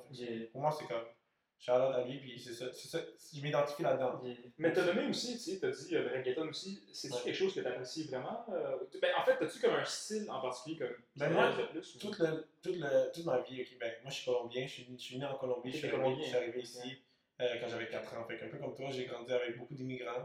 Pour 0.52 0.60
moi, 0.60 0.70
c'est 0.70 0.86
comme 0.86 1.04
shout-out 1.58 1.94
à 1.94 2.04
lui, 2.04 2.18
puis 2.20 2.38
c'est 2.38 2.52
ça. 2.52 2.66
c'est 2.72 2.88
ça. 2.88 2.98
Je 3.34 3.40
m'identifie 3.40 3.82
là-dedans. 3.82 4.22
Mais 4.58 4.72
t'as 4.72 4.84
nommé 4.84 5.06
aussi, 5.08 5.32
tu 5.38 5.38
sais, 5.38 5.58
t'as 5.58 5.70
dit 5.70 5.96
euh, 5.96 6.02
le 6.10 6.16
reggaeton 6.18 6.48
aussi. 6.48 6.84
C'est-tu 6.92 7.14
Ouais. 7.14 7.20
quelque 7.24 7.36
chose 7.36 7.54
que 7.54 7.60
t'apprécies 7.60 8.04
vraiment 8.08 8.44
euh, 8.52 8.76
ben, 9.00 9.10
En 9.18 9.24
fait, 9.24 9.38
t'as-tu 9.38 9.58
comme 9.58 9.74
un 9.74 9.84
style 9.84 10.30
en 10.30 10.40
particulier 10.40 10.76
comme 10.78 10.96
Ben 11.16 11.30
moi, 11.32 11.50
plus, 11.72 11.94
ou- 11.94 11.98
Toute, 11.98 12.18
le, 12.18 12.46
toute, 12.62 12.76
le, 12.76 13.10
toute 13.12 13.24
ma 13.24 13.40
vie 13.40 13.62
au 13.62 13.64
Québec. 13.64 13.98
Moi, 14.02 14.10
je 14.10 14.16
suis 14.16 14.24
colombien, 14.26 14.66
je 14.66 14.72
suis, 14.72 14.86
je 14.98 15.02
suis 15.02 15.18
né 15.18 15.24
en 15.24 15.36
Colombie, 15.38 15.72
je 15.72 15.78
suis 15.78 15.88
arrivé, 15.88 16.16
je 16.22 16.26
suis 16.26 16.36
arrivé 16.36 16.58
ok. 16.58 16.64
ici 16.64 16.98
euh, 17.40 17.54
quand 17.60 17.68
j'avais 17.68 17.88
4 17.88 18.16
ans. 18.18 18.24
Fait 18.24 18.36
qu'un 18.38 18.48
peu 18.48 18.58
comme 18.58 18.74
toi, 18.74 18.86
j'ai 18.90 19.04
grandi 19.06 19.32
avec 19.32 19.56
beaucoup 19.58 19.74
d'immigrants. 19.74 20.22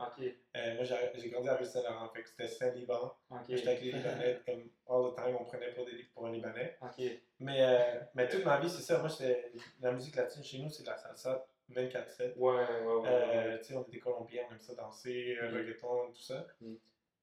Euh, 0.55 0.75
moi, 0.75 0.84
j'ai 0.84 1.29
grandi 1.29 1.50
à 1.50 1.55
Ville-Saint-Laurent, 1.55 2.10
fait 2.10 2.24
que 2.24 2.29
c'était 2.29 2.48
Saint-Liban. 2.48 3.13
ok, 3.29 3.38
J'étais 3.50 3.67
avec 3.70 3.82
les 3.82 3.91
Libanais, 3.93 4.39
comme 4.46 4.70
all 4.89 5.12
the 5.12 5.15
time, 5.15 5.36
on 5.39 5.43
prenait 5.46 5.72
pour, 5.74 5.86
des, 5.86 6.03
pour 6.13 6.25
un 6.27 6.32
Libanais. 6.32 6.77
Mais, 7.39 7.58
euh, 7.62 8.00
mais 8.15 8.27
toute 8.27 8.43
ma 8.46 8.60
vie, 8.60 8.70
c'est 8.70 8.82
ça. 8.82 9.00
Moi, 9.00 9.10
la 9.82 9.91
musique 9.91 10.15
latine 10.15 10.43
chez 10.43 10.60
nous, 10.60 10.70
c'est 10.70 10.86
la 10.86 10.98
salsa 10.98 11.46
24-7. 11.72 12.36
Ouais, 12.38 12.53
ouais, 12.55 12.96
ouais. 13.01 13.60
Tu 13.60 13.65
sais, 13.65 13.75
on 13.75 13.84
était 13.84 14.00
Colombiens, 14.00 14.43
on 14.50 14.53
aime 14.53 14.60
ça 14.60 14.74
danser, 14.75 15.38
Mm. 15.41 15.55
reggaeton, 15.55 16.12
tout 16.13 16.22
ça. 16.22 16.46
Mm. 16.62 16.74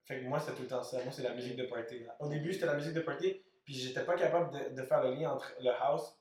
Fait 0.04 0.20
que 0.20 0.25
moi, 0.25 0.40
c'était 0.40 0.54
tout 0.56 0.62
le 0.62 0.68
temps 0.68 0.82
ça. 0.82 1.02
Moi, 1.02 1.12
c'est 1.12 1.23
la 1.23 1.35
musique 1.35 1.56
de 1.56 1.64
party. 1.66 2.02
Au 2.18 2.28
début, 2.28 2.52
c'était 2.52 2.66
la 2.66 2.75
musique 2.75 2.94
de 2.94 3.00
party, 3.00 3.42
puis 3.64 3.75
j'étais 3.75 4.04
pas 4.04 4.14
capable 4.16 4.50
de, 4.52 4.75
de 4.80 4.82
faire 4.87 5.02
le 5.04 5.14
lien 5.14 5.30
entre 5.32 5.52
le 5.61 5.70
house. 5.70 6.16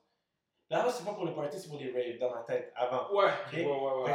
Le 0.70 0.76
house, 0.78 0.96
c'est 0.98 1.06
pas 1.06 1.14
pour 1.14 1.26
le 1.26 1.34
party, 1.34 1.60
c'est 1.60 1.68
pour 1.70 1.80
les 1.80 1.92
raves 1.92 2.20
dans 2.20 2.36
ma 2.36 2.42
tête, 2.44 2.72
avant. 2.76 3.12
Ouais, 3.12 3.66
ouais, 3.66 3.72
ouais, 3.72 4.04
ouais. 4.04 4.12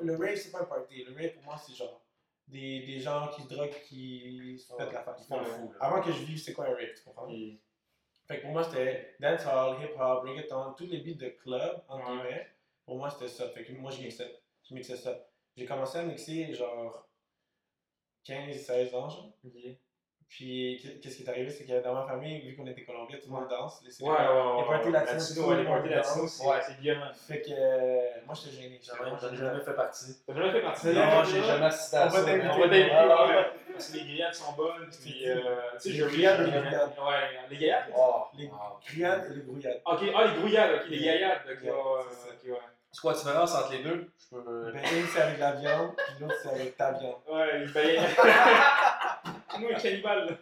Le 0.00 0.16
rave, 0.16 0.36
c'est 0.36 0.50
pas 0.50 0.60
un 0.62 0.64
party. 0.64 1.04
Le 1.04 1.14
rave, 1.14 1.32
pour 1.34 1.42
moi, 1.44 1.56
c'est 1.56 1.74
genre 1.74 2.00
des, 2.48 2.80
des 2.80 2.98
gens 3.00 3.28
qui 3.28 3.42
se 3.42 3.48
droguent, 3.48 3.80
qui 3.86 4.58
se 4.58 4.72
pètent 4.76 4.92
la 4.92 5.02
face. 5.04 5.28
Avant 5.80 6.00
que 6.02 6.10
je 6.12 6.24
vive, 6.24 6.38
c'est 6.38 6.52
quoi 6.52 6.66
un 6.66 6.74
rave, 6.74 6.92
tu 6.96 7.02
comprends? 7.04 7.28
Et- 7.28 7.60
Fait 8.26 8.38
que 8.38 8.42
pour 8.42 8.50
moi, 8.52 8.64
c'était 8.64 9.14
dancehall, 9.20 9.76
hip-hop, 9.82 10.22
reggaeton, 10.24 10.72
tous 10.74 10.86
les 10.86 10.98
beats 10.98 11.14
de 11.24 11.28
club, 11.30 11.82
entre 11.88 12.04
guillemets. 12.22 12.48
Pour 12.84 12.96
moi, 12.96 13.08
c'était 13.10 13.28
ça. 13.28 13.48
Fait 13.50 13.64
que 13.64 13.72
moi, 13.72 13.90
je 13.92 14.00
mixais, 14.02 14.40
je 14.68 14.74
mixais 14.74 14.96
ça. 14.96 15.16
J'ai 15.56 15.66
commencé 15.66 15.98
à 15.98 16.02
mixer 16.02 16.52
genre 16.54 17.06
15, 18.24 18.56
16 18.56 18.94
ans, 18.94 19.08
genre. 19.08 19.32
Puis 20.34 20.80
qu- 20.80 20.98
qu'est-ce 21.00 21.16
qui 21.18 21.24
est 21.24 21.28
arrivé, 21.28 21.50
c'est 21.50 21.64
que 21.66 21.82
dans 21.84 21.92
ma 21.92 22.06
famille, 22.06 22.40
vu 22.40 22.56
qu'on 22.56 22.66
était 22.66 22.84
colombiens, 22.84 23.18
tout 23.18 23.28
le 23.28 23.34
monde 23.38 23.48
danse. 23.50 23.82
Les 23.84 24.02
Ouais, 24.02 24.10
ouais, 24.12 24.16
ouais. 24.16 24.62
Les 24.62 24.64
parties 24.66 24.86
ouais. 24.86 24.92
latinos, 24.92 25.28
Latino, 25.28 25.44
tout 25.44 25.50
ouais, 25.50 25.56
le 25.56 25.60
les 25.62 25.68
parties 25.68 25.84
monde 26.18 26.22
danse. 26.22 26.32
c'est 26.32 26.46
Ouais. 26.46 26.56
c'est 26.66 26.76
violent. 26.78 27.10
Fait 27.28 27.42
que 27.42 27.50
euh, 27.52 28.00
moi, 28.24 28.34
j'étais 28.34 28.56
gêné. 28.62 28.80
J'en 28.82 28.94
ai 28.94 29.20
gêné. 29.20 29.36
jamais 29.36 29.60
fait 29.62 29.74
partie. 29.74 30.16
T'as 30.26 30.34
jamais 30.34 30.52
fait 30.52 30.62
partie 30.62 30.80
C'est 30.80 30.94
Non, 30.94 31.24
j'ai 31.24 31.42
jamais 31.42 31.66
assisté 31.66 31.96
à 31.98 32.06
On 32.06 32.10
ça. 32.10 32.20
va 32.20 32.24
t'inviter. 32.24 32.48
On 32.50 32.58
va 32.60 32.68
t'inviter, 32.68 32.90
Ah, 32.92 33.26
ouais. 33.26 33.46
Parce 33.72 33.88
que 33.90 33.96
les 33.98 34.04
grillades 34.04 34.34
sont 34.34 34.52
bonnes. 34.52 34.88
Puis, 35.02 35.28
euh, 35.28 35.34
tu 35.74 35.80
sais, 35.80 35.88
Les 35.90 35.94
je 35.96 36.04
grillades 36.06 36.38
les 36.40 36.44
Ouais, 36.46 36.60
grillades? 36.62 36.90
les 37.50 37.56
grillades? 37.56 37.84
Oh, 37.94 38.24
Les 38.38 38.50
grillades 38.86 39.30
et 39.30 39.34
les 39.34 39.42
brouillades. 39.42 39.80
Ok, 39.84 40.00
ah, 40.14 40.24
les 40.26 40.34
grouillades, 40.40 40.70
ok, 40.76 40.88
les 40.88 40.98
gaillades. 41.04 41.40
Ok, 41.44 41.62
Ouais, 41.62 41.70
ouais, 41.70 42.02
c'est 42.42 42.50
ouais. 42.50 42.58
C'est 42.94 43.00
quoi 43.00 43.12
la 43.12 43.18
différence 43.18 43.54
entre 43.54 43.72
les 43.72 43.82
deux? 43.82 44.10
Je 44.18 44.36
peux... 44.36 44.72
Ben, 44.72 44.82
une, 44.82 45.06
c'est 45.06 45.20
avec 45.22 45.38
la 45.38 45.52
viande, 45.52 45.92
puis 45.96 46.14
l'autre, 46.20 46.34
c'est 46.42 46.48
avec 46.50 46.76
ta 46.76 46.92
viande. 46.92 47.16
Ouais, 47.30 47.58
les 47.60 47.66
Moi, 49.58 49.70
un 49.74 49.78
cannibale. 49.78 50.38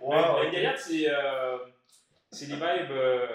Wow, 0.00 0.40
Les 0.42 0.46
ok. 0.48 0.52
gaillades, 0.54 0.78
c'est. 0.78 1.04
euh, 1.10 1.58
C'est 2.32 2.46
des 2.46 2.54
vibes. 2.54 2.90
euh, 2.92 3.26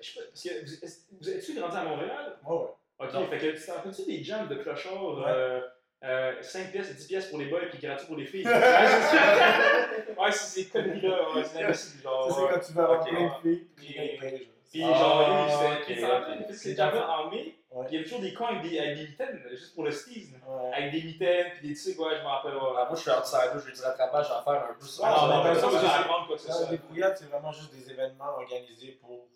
Je 0.00 0.06
sais 0.06 0.20
pas. 0.20 0.26
parce 0.30 0.42
que 0.42 0.48
vous- 0.64 1.18
Vous 1.20 1.28
êtes-tu 1.30 1.54
grandi 1.54 1.76
à 1.76 1.84
Montréal? 1.84 2.36
Ouais, 2.46 2.56
ouais. 2.56 2.66
Ok, 2.98 3.12
Non. 3.14 3.26
fait 3.28 3.38
que 3.38 3.46
tu 3.56 3.66
t'en 3.66 4.04
des 4.06 4.24
jams 4.24 4.48
de 4.48 4.54
clochards? 4.56 5.18
Ouais. 5.18 5.24
euh, 5.26 5.60
euh, 6.02 6.32
5 6.42 6.70
pièces 6.72 6.90
et 6.90 6.94
10 6.94 7.06
pièces 7.06 7.26
pour 7.26 7.38
les 7.38 7.44
boys 7.46 7.60
puis 7.70 7.78
gratuit 7.78 8.06
pour 8.06 8.16
les 8.16 8.24
filles? 8.24 8.44
ouais, 8.48 10.32
c'est 10.32 10.62
ces 10.62 10.66
conneries-là, 10.68 11.34
ouais, 11.34 11.44
c'est 11.44 11.62
imbécile. 11.62 12.00
Genre, 12.02 12.28
Ça, 12.28 12.34
c'est 12.34 12.40
ouais. 12.42 12.48
quand 12.54 12.60
tu 12.60 12.72
vas 12.72 12.82
avoir 12.84 13.04
plein 13.04 13.12
de 13.24 13.30
filles, 13.42 13.66
puis 13.76 13.86
Puis- 13.86 13.94
paye, 13.94 14.18
genre. 14.18 14.38
Puis 14.72 14.82
Ah, 14.84 14.94
genre, 14.98 15.28
lui, 15.28 15.52
ok, 15.52 15.80
c'était. 15.80 15.92
Puis 15.92 16.00
ça 16.00 16.06
ok. 16.06 16.12
rappelle, 16.12 16.38
parce 16.38 16.48
que 16.50 16.54
C'est 16.56 16.74
dans- 16.74 17.08
en 17.10 17.30
mai, 17.30 17.54
Ouais. 17.72 17.86
il 17.88 17.94
y 17.94 17.96
avait 17.98 18.04
toujours 18.04 18.20
des 18.20 18.34
coins 18.34 18.48
avec 18.48 18.62
des, 18.68 18.78
avec 18.80 18.96
des 18.96 19.06
mitaines, 19.08 19.42
juste 19.50 19.74
pour 19.74 19.84
le 19.84 19.92
steeze. 19.92 20.32
là. 20.32 20.38
Ouais. 20.52 20.74
Avec 20.74 20.90
des 20.92 21.02
mitaines, 21.02 21.46
puis 21.58 21.68
des 21.68 21.74
trucs, 21.80 22.00
ouais, 22.00 22.16
je 22.18 22.22
m'en 22.24 22.30
rappelle. 22.30 22.54
Ouais. 22.54 22.60
Ah, 22.78 22.86
moi, 22.88 22.94
je 22.96 23.00
suis 23.00 23.10
outsider, 23.10 23.58
je 23.60 23.66
vais 23.70 23.72
du 23.72 23.80
rattrapage 23.82 24.26
à 24.30 24.42
faire 24.42 24.64
un 24.70 24.74
peu 24.78 24.86
ça. 24.86 25.02
Ah, 25.06 25.26
non, 25.28 25.44
non, 25.44 25.54
ça, 25.54 25.60
ça, 25.60 26.04
quoi 26.26 26.36
que 26.36 26.42
ce 26.42 26.48
Non, 26.48 26.54
soit. 26.54 26.70
les 26.72 26.78
brouillades, 26.78 27.16
c'est 27.16 27.26
vraiment 27.30 27.52
juste 27.52 27.72
des 27.72 27.90
événements 27.90 28.34
organisés 28.38 28.98
pour 29.00 29.26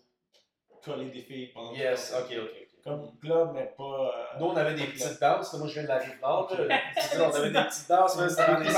coller 0.83 1.05
des 1.05 1.21
filles 1.21 1.47
pendant 1.53 1.71
Yes, 1.73 2.13
ok, 2.17 2.25
ok. 2.37 2.37
ok. 2.43 2.61
Comme 2.83 3.11
club, 3.19 3.49
mais 3.55 3.73
pas. 3.75 3.83
euh, 3.83 4.39
Nous, 4.39 4.45
on 4.45 4.55
avait 4.55 4.75
des 4.75 4.85
petites 4.85 5.19
danses. 5.19 5.53
Moi, 5.55 5.67
je 5.67 5.73
viens 5.73 5.83
de 5.83 5.87
la 5.87 5.97
rive 5.97 6.19
nord. 6.21 6.47
Tu 6.51 6.55
sais, 7.01 7.19
On 7.21 7.33
avait 7.33 7.49
des 7.49 7.63
petites 7.63 7.89
danses, 7.89 8.15
mais 8.17 8.29
c'était 8.29 8.45
dans 8.51 8.59
les. 8.59 8.69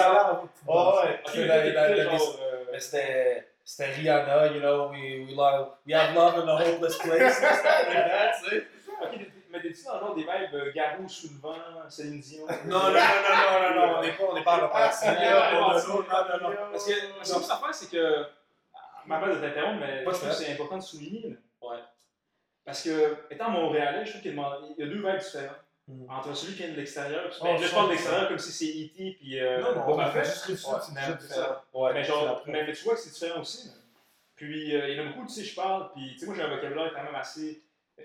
Oh, 0.65 0.93
ouais. 1.03 1.19
Euh, 1.35 2.65
Mais 2.71 2.79
c'était. 2.79 3.47
C'était 3.65 3.91
Rihanna, 3.91 4.47
you 4.47 4.61
know, 4.61 4.87
we, 4.91 5.25
we, 5.27 5.35
love, 5.35 5.71
we 5.85 5.93
have 5.93 6.15
love 6.15 6.35
in 6.41 6.47
a 6.47 6.55
hopeless 6.55 6.97
place. 6.99 7.33
C'était 7.35 7.93
like 7.93 8.07
that, 8.07 8.31
tu 8.41 8.49
sais. 8.49 8.67
T'es-tu 9.61 9.83
dans 9.85 9.93
le 9.95 9.99
genre 9.99 10.15
des 10.15 10.21
vibes 10.21 10.53
euh, 10.53 10.71
Garou 10.73 11.07
sous 11.09 11.29
le 11.33 11.39
vent, 11.39 11.55
Céline 11.89 12.19
Dion? 12.19 12.45
Non, 12.65 12.79
non, 12.79 12.91
non, 12.91 12.93
non, 12.93 13.59
non, 13.61 13.75
non, 13.75 13.87
non, 13.87 13.97
on 13.97 14.01
n'est 14.01 14.11
pas, 14.13 14.23
on 14.29 14.35
n'est 14.35 14.43
pas 14.43 14.53
à 14.55 14.61
la 14.61 14.67
partie. 14.67 15.05
Ah, 15.07 15.13
là. 15.13 15.49
ouais, 15.49 15.81
Non, 15.87 15.95
non, 15.95 16.03
non, 16.03 16.39
non, 16.41 16.49
non. 16.49 16.71
Parce 16.71 16.85
que 16.85 16.93
ce 17.23 17.33
que 17.35 17.41
ça 17.43 17.57
fait, 17.57 17.73
c'est 17.73 17.89
que. 17.89 18.25
Ma 19.05 19.19
base 19.19 19.37
de 19.37 19.47
t'interrompre, 19.47 19.79
mais 19.79 19.99
je 20.03 20.09
trouve 20.09 20.29
que 20.29 20.35
c'est 20.35 20.51
important 20.51 20.77
de 20.77 20.83
souligner. 20.83 21.37
Ouais. 21.61 21.77
Parce 22.65 22.83
que, 22.83 23.17
étant 23.29 23.49
montréalais, 23.49 24.05
je 24.05 24.09
trouve 24.11 24.21
qu'il 24.21 24.35
y 24.35 24.39
a 24.39 24.45
a 24.45 24.59
deux 24.89 24.97
vibes 24.97 25.17
différentes. 25.17 25.55
Mm. 25.87 26.09
Entre 26.11 26.35
celui 26.35 26.53
qui 26.55 26.63
vient 26.63 26.71
de 26.71 26.75
l'extérieur, 26.75 27.29
puis- 27.29 27.37
Oh, 27.39 27.45
ben, 27.45 27.57
je 27.57 27.71
parle 27.71 27.85
de 27.85 27.87
100%. 27.87 27.89
l'extérieur 27.91 28.27
comme 28.27 28.39
si 28.39 28.51
c'est 28.51 28.65
E.T. 28.65 29.17
puis 29.17 29.39
euh, 29.39 29.61
Non, 29.61 29.73
non, 29.75 29.83
on 29.87 30.05
fait 30.11 30.21
Fett. 30.21 30.25
juste 30.25 30.67
Ouais, 30.67 30.77
c'est 30.81 30.93
déjà 30.93 31.13
différent. 31.13 31.55
Ouais. 31.73 31.93
mais, 31.93 32.03
genre, 32.03 32.43
mais, 32.45 32.63
mais 32.65 32.73
tu 32.73 32.83
vois 32.83 32.95
que 32.95 32.99
c'est 32.99 33.13
différent 33.13 33.39
aussi. 33.39 33.71
Puis 34.35 34.75
euh, 34.75 34.89
il 34.89 34.97
y 34.97 34.99
en 34.99 35.05
a 35.05 35.09
beaucoup, 35.13 35.25
tu 35.25 35.33
sais, 35.33 35.43
je 35.45 35.55
parle, 35.55 35.89
puis 35.93 36.11
tu 36.13 36.19
sais, 36.19 36.25
moi 36.25 36.35
j'ai 36.35 36.41
un 36.43 36.49
vocabulaire 36.53 36.91
quand 36.93 37.03
même 37.03 37.15
assez 37.15 37.61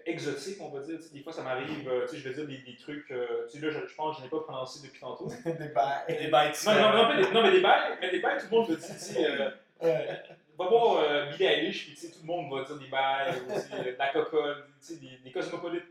exotique, 0.07 0.59
on 0.61 0.69
va 0.71 0.81
dire. 0.81 0.97
Tu 0.99 1.05
sais, 1.05 1.15
des 1.15 1.23
fois, 1.23 1.33
ça 1.33 1.43
m'arrive, 1.43 1.89
euh, 1.89 2.07
tu 2.07 2.17
sais, 2.17 2.19
je 2.19 2.29
vais 2.29 2.35
dire 2.35 2.47
des, 2.47 2.59
des 2.71 2.77
trucs, 2.77 3.11
euh, 3.11 3.47
tu 3.51 3.59
sais, 3.59 3.67
là, 3.67 3.73
je, 3.73 3.87
je 3.87 3.95
pense 3.95 4.17
que 4.17 4.21
je 4.23 4.25
n'ai 4.27 4.31
pas 4.31 4.41
prononcé 4.41 4.87
depuis 4.87 5.01
tantôt. 5.01 5.29
Des 5.45 5.69
bails. 5.69 6.05
Des 6.09 6.29
bêtes. 6.29 6.63
Non, 6.67 6.75
non, 6.75 6.93
non, 6.97 7.09
mais 7.09 7.17
des, 7.25 7.31
non, 7.33 7.43
mais 7.43 7.51
des 7.53 7.61
bails, 7.61 7.99
mais 8.01 8.11
des 8.11 8.21
bails, 8.21 8.39
tout 8.39 8.47
le 8.51 8.57
monde 8.59 8.69
veut 8.71 8.77
dire, 8.77 8.87
tu 8.89 8.99
sais, 8.99 9.27
euh, 9.27 9.51
va 10.59 10.67
voir 10.69 10.97
euh, 10.99 11.31
Billie 11.33 11.45
Eilish, 11.45 11.87
puis 11.87 11.95
tu 11.95 12.01
sais, 12.07 12.13
tout 12.13 12.21
le 12.23 12.27
monde 12.27 12.51
va 12.53 12.65
dire 12.65 12.77
des 12.79 12.89
bails, 12.89 13.35
ou, 13.41 13.83
de 13.85 13.97
la 13.99 14.09
cocotte, 14.13 14.65
tu 14.67 14.73
sais, 14.81 14.97
des, 14.97 15.19
des 15.25 15.33
cosmopolites. 15.33 15.85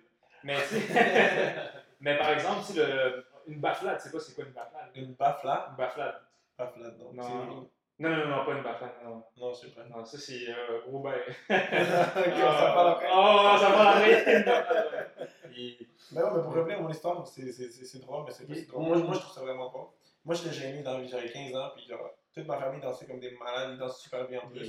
Mais 0.44 0.58
mais 2.02 2.18
par 2.18 2.32
exemple, 2.32 2.66
tu 2.66 2.74
sais, 2.74 2.80
le- 2.86 3.26
une 3.48 3.60
baflade, 3.60 3.98
tu 3.98 4.04
sais 4.04 4.12
pas 4.12 4.20
c'est 4.20 4.34
quoi 4.36 4.46
une 4.46 4.52
baflade? 4.52 4.90
Une 4.96 5.14
bafla. 5.14 5.68
Une 5.72 5.76
baflade. 5.76 6.16
Bafla, 6.58 6.88
non. 7.00 7.12
Non. 7.14 7.70
C'est- 8.02 8.10
Non, 8.10 8.10
non, 8.18 8.28
non, 8.38 8.46
pas 8.46 8.54
une 8.58 8.64
baflade, 8.64 8.92
non. 9.04 9.24
Non, 9.38 9.54
sais 9.54 9.68
pas. 9.70 9.84
Non, 9.86 10.04
ça 10.06 10.18
c'est 10.18 10.48
euh, 10.50 10.82
s'en 10.86 11.02
parle 12.74 12.90
après? 12.92 13.08
Oh, 13.12 13.58
ça 13.60 13.72
parle 13.72 13.88
après. 13.98 15.26
Et- 15.58 15.88
Mais 16.14 16.22
pour 16.22 16.54
revenir 16.54 16.78
à 16.78 16.82
mon 16.82 16.90
histoire, 16.90 17.26
c'est- 17.28 17.52
c'est 17.52 17.70
c'est- 17.70 17.86
c'est 17.86 18.00
drôle, 18.00 18.26
mais 18.26 18.32
c'est 18.32 18.48
pas 18.48 18.56
si 18.56 18.66
drôle. 18.68 18.84
Moi, 18.88 18.98
moi, 18.98 19.14
je 19.16 19.20
trouve 19.20 19.34
ça 19.34 19.42
vraiment 19.42 19.70
pas. 19.70 19.94
Moi, 20.26 20.36
j'étais 20.36 20.54
gêné 20.54 20.84
dans 20.84 20.98
la 20.98 21.04
vie, 21.04 21.10
j'avais 21.10 21.32
15 21.32 21.56
ans, 21.56 21.72
puis 21.76 21.86
genre, 21.86 22.10
toute 22.34 22.46
ma 22.48 22.58
famille 22.58 22.82
dansait 22.82 23.06
comme 23.06 23.20
des 23.20 23.32
malades, 23.32 23.72
ils 23.74 23.78
dansent 23.78 24.00
super 24.02 24.28
bien 24.28 24.40
en 24.42 24.48
plus. 24.48 24.60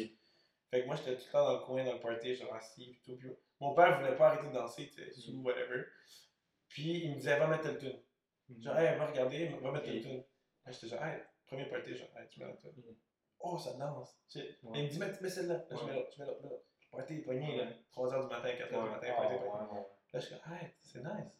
Fait 0.71 0.83
que 0.83 0.87
moi, 0.87 0.97
j'étais 0.97 1.17
tout 1.17 1.25
le 1.27 1.33
temps 1.33 1.45
dans 1.45 1.59
le 1.59 1.65
coin, 1.65 1.85
dans 1.85 1.93
le 1.93 2.01
party, 2.01 2.35
genre 2.35 2.55
assis, 2.55 2.87
puis 2.91 3.01
tout. 3.05 3.17
Puis 3.19 3.31
mon 3.61 3.75
père 3.75 3.99
voulait 4.01 4.17
pas 4.17 4.29
arrêter 4.29 4.47
de 4.49 4.53
danser, 4.55 4.89
tu 4.89 4.95
sais, 5.05 5.11
sous 5.21 5.43
whatever. 5.43 5.85
Puis 6.69 7.05
il 7.05 7.11
me 7.11 7.17
disait, 7.17 7.39
va 7.39 7.47
mettre 7.47 7.65
telle 7.65 7.79
tune. 7.79 8.01
Genre, 8.61 8.79
hey, 8.79 8.97
va 8.99 9.07
regarder, 9.07 9.49
va 9.61 9.71
mettre 9.73 9.85
telle 9.85 10.01
tune. 10.03 10.25
J'étais 10.67 10.87
genre, 10.89 11.05
hey, 11.05 11.21
premier 11.47 11.67
party, 11.67 11.95
genre, 11.97 12.09
hey, 12.19 12.27
tu 12.31 12.41
mets 12.41 12.47
la 12.47 12.53
tune. 12.55 12.73
Oh, 13.43 13.59
ça 13.59 13.73
danse. 13.75 14.17
Ouais. 14.35 14.57
Il 14.75 14.85
me 14.85 14.89
dit, 14.89 14.99
mets, 14.99 15.13
mets 15.21 15.29
celle-là. 15.29 15.55
Là, 15.55 15.65
je 15.71 15.85
mets 15.85 15.95
l'autre, 15.95 16.11
je 16.17 16.21
mets 16.23 16.27
l'autre, 16.27 16.43
là. 16.43 16.49
Ouais. 16.93 17.03
3h 17.97 18.21
du 18.23 18.27
matin, 18.29 18.49
4h 18.49 18.69
du 18.69 18.91
matin, 18.91 19.07
ouais, 19.09 19.17
pogné. 19.17 19.39
ouais, 19.39 19.45
ouais. 19.73 19.87
Là, 20.13 20.21
je 20.21 20.27
suis 20.27 20.35
comme, 20.35 20.53
hey, 20.53 20.69
c'est 20.83 20.99
nice. 20.99 21.33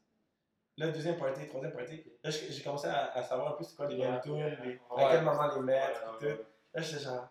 Là, 0.79 0.89
deuxième 0.89 1.19
party, 1.19 1.47
troisième 1.47 1.73
party. 1.73 2.03
Là, 2.25 2.31
j'ai 2.31 2.63
commencé 2.63 2.89
à, 2.89 3.13
à 3.13 3.23
savoir 3.23 3.53
un 3.53 3.57
peu 3.57 3.65
c'est 3.65 3.77
quoi 3.77 3.87
les 3.87 3.97
bonnes 3.97 4.21
tunes, 4.23 4.79
à 4.97 5.11
quel 5.11 5.25
moment 5.25 5.55
les 5.55 5.61
mettre, 5.61 6.01
et 6.01 6.19
tout. 6.19 6.43
Là, 6.75 6.81
j'étais 6.83 7.03
genre, 7.05 7.29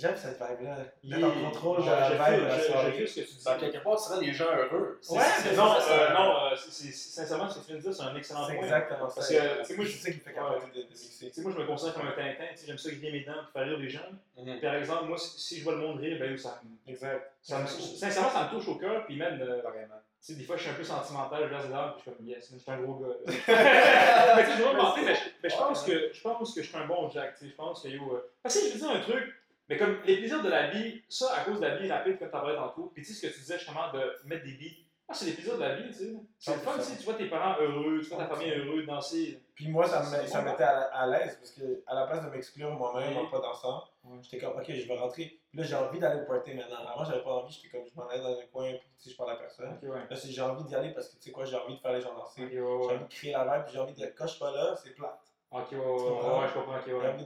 j'aime 0.00 0.16
cette 0.16 0.38
vibe-là. 0.40 0.76
Il 1.04 1.10
D'être 1.14 1.24
en 1.24 1.50
contrôle 1.50 1.78
de 1.78 1.82
je- 1.84 1.90
la 1.90 2.08
vibe 2.30 2.40
de 2.42 2.46
la 2.46 2.58
soirée. 2.60 2.92
fais 2.92 3.06
ce 3.06 3.20
que 3.20 3.26
tu 3.26 3.34
dis. 3.36 3.44
Dans 3.44 3.58
quelque 3.58 3.78
part, 3.84 4.02
tu 4.02 4.12
rends 4.12 4.20
les 4.20 4.32
gens 4.32 4.44
heureux. 4.46 5.00
Ouais, 5.10 5.18
mais 5.44 5.56
Non, 5.56 5.74
euh, 5.74 6.52
euh, 6.52 6.56
sincèrement, 6.56 7.48
ce 7.48 7.58
que 7.58 7.60
tu 7.60 7.66
viens 7.68 7.76
de 7.76 7.80
dire, 7.82 7.94
c'est 7.94 8.02
un 8.02 8.16
excellent 8.16 8.46
point. 8.46 8.54
exactement 8.54 9.08
ça. 9.08 9.14
Parce 9.16 9.28
que, 9.28 9.58
tu 9.60 9.64
sais, 9.64 9.76
moi, 9.76 9.84
je- 9.84 9.90
c'est 9.90 9.98
ça 9.98 10.10
qui 10.10 10.16
me 10.18 10.22
fait 10.22 10.32
capoter 10.32 10.66
de. 10.74 10.82
Tu 10.88 10.96
sais, 10.96 11.42
moi, 11.42 11.52
je 11.54 11.60
me 11.62 11.66
considère 11.66 11.94
comme 11.94 12.06
un 12.08 12.12
tintin, 12.12 12.44
tu 12.52 12.56
sais, 12.56 12.66
j'aime 12.66 12.78
ça 12.78 12.90
griller 12.90 13.12
mes 13.12 13.24
dents 13.24 13.32
pour 13.44 13.52
faire 13.52 13.64
rire 13.68 13.78
les 13.78 13.88
gens. 13.90 14.00
Mhm. 14.38 14.60
Par 14.60 14.74
exemple, 14.74 15.04
moi, 15.04 15.18
si, 15.18 15.58
je 15.58 15.64
vois 15.64 15.74
le 15.74 15.78
monde 15.80 16.00
rire, 16.00 16.16
ben, 16.18 16.36
ça, 16.38 16.60
me- 16.64 16.90
Exact. 16.92 17.32
sincèrement, 17.42 18.30
ça 18.30 18.44
me 18.44 18.50
touche 18.58 18.68
au 18.68 18.74
cœur, 18.76 19.04
puis 19.06 19.16
même, 19.16 19.40
euh, 19.40 19.60
Vraiment. 19.62 19.94
tu 20.24 20.32
sais, 20.32 20.34
des 20.34 20.44
fois, 20.44 20.56
je 20.56 20.62
suis 20.62 20.70
un 20.70 20.74
peu 20.74 20.84
sentimental, 20.84 21.42
je 21.50 21.62
des 21.66 21.72
larmes, 21.72 21.92
puis 21.92 22.02
je 22.06 22.10
suis 22.10 22.16
comme, 22.16 22.26
yes, 22.26 22.50
je 22.52 22.58
suis 22.58 22.70
un 22.70 22.78
gros 22.80 22.94
gars. 22.94 23.08
là. 23.08 23.14
mais 24.36 24.44
tu 24.44 24.50
sais, 24.50 24.56
je 24.58 25.20
mais 25.42 25.48
je- 25.50 25.56
pense 25.56 25.82
que 25.84 26.10
je 26.12 26.20
pense 26.22 26.54
que 26.54 26.62
je 26.62 26.68
suis 26.68 26.76
un 26.76 26.86
bon 26.86 27.10
Jack, 27.10 27.34
tu 27.38 27.44
sais, 27.44 27.50
je 27.50 27.56
pense 27.56 27.82
que 27.82 27.88
yo. 27.88 28.14
euh, 28.14 28.30
Parce 28.42 28.54
que 28.58 28.66
je 28.66 28.72
veux 28.74 28.78
dire 28.78 28.90
un 28.90 29.00
truc, 29.00 29.34
mais 29.70 29.78
comme 29.78 29.96
les 30.04 30.18
plaisirs 30.18 30.42
de 30.42 30.50
la 30.50 30.68
vie, 30.68 31.00
ça, 31.08 31.32
à 31.34 31.44
cause 31.44 31.58
de 31.60 31.64
la 31.66 31.76
vie 31.76 31.90
rapide, 31.90 32.18
comme 32.18 32.28
tu 32.28 32.36
en 32.36 32.40
parlais 32.40 32.56
tantôt, 32.56 32.90
puis 32.94 33.02
tu 33.02 33.14
sais, 33.14 33.20
ce 33.20 33.26
que 33.28 33.32
tu 33.32 33.40
disais 33.40 33.56
justement 33.58 33.90
de 33.92 34.16
mettre 34.26 34.44
des 34.44 34.52
beats, 34.52 34.84
ah, 35.08 35.14
c'est 35.14 35.24
les 35.26 35.32
plaisirs 35.32 35.56
de 35.56 35.60
la 35.60 35.74
vie, 35.74 35.88
tu 35.88 35.94
sais. 35.94 36.12
C'est 36.38 36.52
le 36.54 36.60
fun, 36.60 36.72
tu 36.76 36.82
sais, 36.84 36.96
tu 36.96 37.02
vois 37.04 37.14
tes 37.14 37.28
parents 37.28 37.56
heureux, 37.60 38.00
tu 38.00 38.08
vois 38.10 38.18
ta 38.18 38.26
famille 38.28 38.50
heureux, 38.52 38.82
danser. 38.84 39.40
Puis 39.56 39.68
moi, 39.68 39.84
ça 39.86 40.00
me, 40.02 40.26
ça 40.26 40.42
mettait 40.42 40.62
à, 40.62 40.82
à 40.82 41.06
l'aise 41.08 41.36
parce 41.36 41.50
que 41.52 41.82
à 41.86 41.94
la 41.96 42.06
place 42.06 42.24
de 42.24 42.30
m'exclure 42.30 42.70
moi-même 42.70 43.16
en 43.16 43.26
pas 43.26 43.40
dansant, 43.40 43.82
j'étais 44.22 44.38
comme, 44.38 44.56
ok, 44.56 44.66
je 44.68 44.86
vais 44.86 44.96
rentrer. 44.98 45.38
Puis 45.50 45.58
là, 45.58 45.64
j'ai 45.64 45.74
envie 45.74 45.98
d'aller 45.98 46.20
au 46.22 46.26
party 46.26 46.54
maintenant. 46.54 46.86
Avant, 46.86 47.04
j'avais 47.04 47.22
pas 47.24 47.30
envie, 47.32 47.52
j'étais 47.52 47.76
comme, 47.76 47.86
je 47.86 47.94
m'en 48.00 48.08
allais 48.08 48.22
dans 48.22 48.38
un 48.38 48.46
coin, 48.52 48.70
puis 48.70 48.88
tu 48.98 49.04
sais, 49.04 49.10
je 49.10 49.16
parle 49.16 49.32
à 49.32 49.36
personne. 49.36 49.78
Ouais. 49.82 49.98
Là, 50.08 50.16
c'est- 50.16 50.30
j'ai 50.30 50.42
envie 50.42 50.62
d'y 50.64 50.74
aller 50.76 50.90
parce 50.94 51.08
que 51.08 51.16
tu 51.16 51.22
sais 51.22 51.30
quoi, 51.32 51.44
j'ai 51.44 51.56
envie 51.56 51.74
de 51.74 51.80
faire 51.80 51.92
les 51.92 52.00
gens 52.00 52.14
danser. 52.14 52.42
Ouais, 52.42 52.50
J'ai 52.52 52.60
envie 52.60 53.04
de 53.04 53.08
créer 53.08 53.32
la 53.32 53.44
vibe, 53.44 53.64
puis 53.64 53.72
j'ai 53.74 53.80
envie 53.80 53.94
de. 53.94 54.06
Quand 54.16 54.26
je 54.26 54.30
suis 54.30 54.40
pas 54.40 54.52
là, 54.52 54.76
c'est 54.76 54.94
plate. 54.94 55.29
Ok, 55.50 55.72
ouais, 55.72 55.78
ouais, 55.78 56.48
je 56.48 56.54
comprends, 56.54 56.78
ok, 56.78 56.86
ouais. 56.86 57.16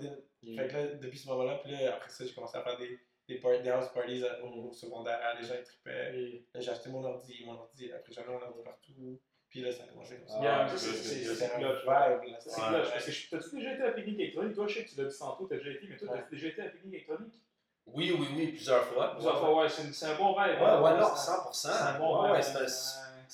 Fait 0.57 0.69
que 0.69 0.73
là, 0.77 0.87
depuis 1.01 1.19
ce 1.19 1.29
moment-là, 1.29 1.59
puis 1.63 1.73
là, 1.73 1.95
après 1.95 2.11
ça, 2.11 2.25
j'ai 2.25 2.33
commencé 2.33 2.57
à 2.57 2.63
faire 2.63 2.77
des, 2.79 2.99
des, 3.29 3.37
par- 3.39 3.61
des 3.61 3.69
house 3.71 3.89
parties 3.93 4.25
à- 4.27 4.43
au, 4.45 4.69
au 4.69 4.73
secondaire, 4.73 5.19
les 5.41 5.47
gens 5.47 5.55
ils. 5.55 5.91
Et- 5.93 6.45
Là, 6.55 6.61
j'ai 6.61 6.71
acheté 6.71 6.89
mon 6.91 7.05
ordi, 7.05 7.43
mon 7.45 7.53
ordi, 7.55 7.93
après 7.93 8.13
j'avais 8.13 8.29
mon 8.33 8.41
ordi 8.41 8.61
partout. 8.65 9.21
Puis 9.49 9.61
là, 9.63 9.71
ça 9.73 9.85
a 9.85 9.87
commencé 9.87 10.17
comme 10.19 10.29
ça. 10.29 10.37
Ah, 10.39 10.43
Yeah, 10.43 10.69
c'est- 10.77 11.45
un 11.55 11.59
vibe, 12.19 12.33
là. 12.33 12.39
C'est 12.41 12.51
clutch. 12.51 12.91
Parce 12.91 13.05
que 13.07 13.31
t'as-tu 13.51 13.57
déjà 13.57 13.73
été 13.75 13.83
à 13.83 13.87
la 13.87 13.93
pique-nique 13.93 14.21
électronique? 14.21 14.55
Toi, 14.55 14.67
je 14.67 14.75
sais 14.75 14.85
que 14.85 14.91
tu 14.91 14.97
l'as 15.01 15.05
dit 15.09 15.19
tantôt, 15.19 15.47
t'as 15.47 15.57
déjà 15.57 15.71
été, 15.71 15.87
mais 15.89 15.97
toi, 15.97 16.09
t'as 16.13 16.31
déjà 16.31 16.47
été 16.49 16.61
à 16.61 16.65
la 16.65 16.71
pique-nique 16.71 16.95
électronique? 16.95 17.35
Oui, 17.87 18.17
oui, 18.19 18.27
oui, 18.37 18.47
plusieurs 18.49 18.85
fois. 18.85 19.13
Plusieurs 19.13 19.39
fois, 19.39 19.63
ouais, 19.63 19.69
c'est 19.69 20.07
un 20.07 20.17
bon 20.17 20.33
rêve. 20.35 20.59
Ouais, 20.61 20.67
ouais, 20.81 20.99
non, 20.99 21.07
C'est 21.15 21.31
100%. 21.31 21.69
un- 21.69 21.73
c'est 21.73 21.83
un 21.85 21.99
bon 21.99 22.23
Ouais, 22.23 22.31
rêve. 22.33 22.45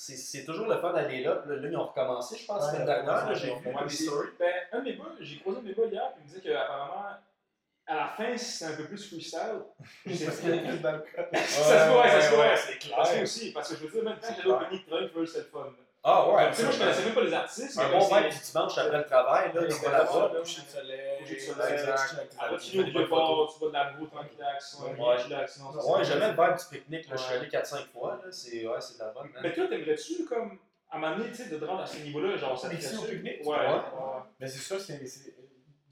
C'est 0.03 0.15
c'est 0.17 0.39
c'est 0.39 0.45
toujours 0.45 0.67
le 0.67 0.77
fun 0.77 0.93
d'aller 0.93 1.23
là. 1.23 1.35
Puis 1.35 1.55
Là, 1.55 1.67
ils 1.69 1.77
ont 1.77 1.85
recommencé, 1.85 2.37
je 2.37 2.45
pense, 2.45 2.71
semaine 2.71 2.85
dernière. 2.85 3.35
J'ai 3.35 3.53
vu 3.53 3.61
des 3.63 3.89
c'est- 3.89 4.03
stories. 4.05 4.29
Ben, 4.39 4.53
un 4.71 4.79
de 4.79 4.83
mes 4.85 4.95
gars, 4.97 5.03
j'ai 5.19 5.39
croisé 5.39 5.59
un 5.59 5.61
de 5.61 5.67
mes 5.67 5.73
gars 5.75 5.85
hier, 5.85 6.11
il 6.17 6.23
me 6.23 6.27
disait 6.27 6.41
qu'apparemment, 6.41 7.05
à 7.87 7.95
la 7.95 8.07
fin, 8.07 8.37
c'est 8.37 8.65
un 8.65 8.75
peu 8.77 8.85
plus 8.85 9.07
freestyle. 9.09 9.61
Sais 10.07 10.25
Parce 10.25 10.39
qu'il 10.39 10.55
y 10.55 10.59
a 10.59 10.61
plus 10.69 10.79
d'alcool. 10.79 11.27
Ça 11.33 11.85
se 11.85 11.91
voit, 11.91 12.07
ça 12.09 12.21
se 12.21 12.35
voit. 12.35 12.57
c'est 12.57 12.89
Parce 12.89 13.09
que 13.09 13.13
clair. 13.13 13.23
aussi, 13.23 13.51
parce 13.51 13.69
que 13.69 13.75
je 13.75 13.85
veux 13.85 13.91
dire, 13.91 14.03
même 14.03 14.17
C'est 14.21 14.35
j'allais 14.35 14.49
au 14.49 14.57
clair. 14.57 14.69
pique-nique 14.69 14.87
électronique, 14.91 15.29
c'est 15.29 15.37
le 15.39 15.43
fun. 15.45 15.65
Ah 16.03 16.27
ouais, 16.29 16.49
Tu 16.49 16.55
sais, 16.55 16.63
moi, 16.63 16.71
je 16.71 16.79
connaissais 16.79 17.05
même 17.05 17.13
pas 17.13 17.21
les 17.23 17.33
artistes. 17.33 17.77
Un 17.77 17.83
mais 17.87 17.91
bon 17.91 18.01
c'est- 18.01 18.29
du 18.29 18.39
dimanche 18.51 18.77
après 18.79 18.97
le 18.97 19.05
travail, 19.05 19.53
là, 19.53 19.61
c'est 19.69 19.85
vas 19.85 19.91
là-bas, 19.91 20.13
là-bas. 20.19 20.33
là, 20.33 20.39
coucher 20.39 20.61
de 20.63 20.67
soleil, 20.67 21.19
Coucher 21.19 21.35
de 21.35 21.39
soleil, 21.41 21.73
avec 21.73 21.77
tu 22.59 22.77
vas 22.77 22.83
de 23.67 23.73
la 23.73 23.91
boue, 23.91 24.07
tranquillax, 24.07 24.79
ouais, 24.79 24.89
Ouais. 24.99 25.17
ça, 25.47 26.03
j'aimais 26.03 26.27
le 26.29 26.33
vibe 26.33 26.57
du 26.57 26.65
pique-nique, 26.71 27.07
là. 27.09 27.15
Je 27.15 27.21
suis 27.21 27.33
allé 27.35 27.47
4-5 27.49 27.85
fois, 27.93 28.19
là. 28.23 28.31
C'est 28.31 28.67
ouais, 28.67 28.81
c'est 28.81 28.95
de 28.95 28.99
la 29.03 29.11
bonne, 29.11 29.27
hein. 29.27 29.39
Mais 29.43 29.53
toi, 29.53 29.67
t'aimerais-tu, 29.67 30.25
comme, 30.25 30.57
à 30.89 30.97
un 30.97 30.99
moment 30.99 31.17
donné, 31.17 31.29
tu 31.29 31.35
sais, 31.35 31.49
de 31.49 31.57
te 31.59 31.65
rendre 31.65 31.83
à 31.83 31.85
ce 31.85 31.97
niveau-là, 31.99 32.35
genre, 32.35 32.59
ça 32.59 32.67
te 32.69 32.73
Mixer 32.73 32.97
au 32.97 33.01
pique-nique, 33.03 33.45
Ouais. 33.45 33.57
Mais 34.39 34.47
c'est 34.47 34.57
sûr, 34.59 34.79
c'est. 34.81 35.05
c'est- 35.05 35.35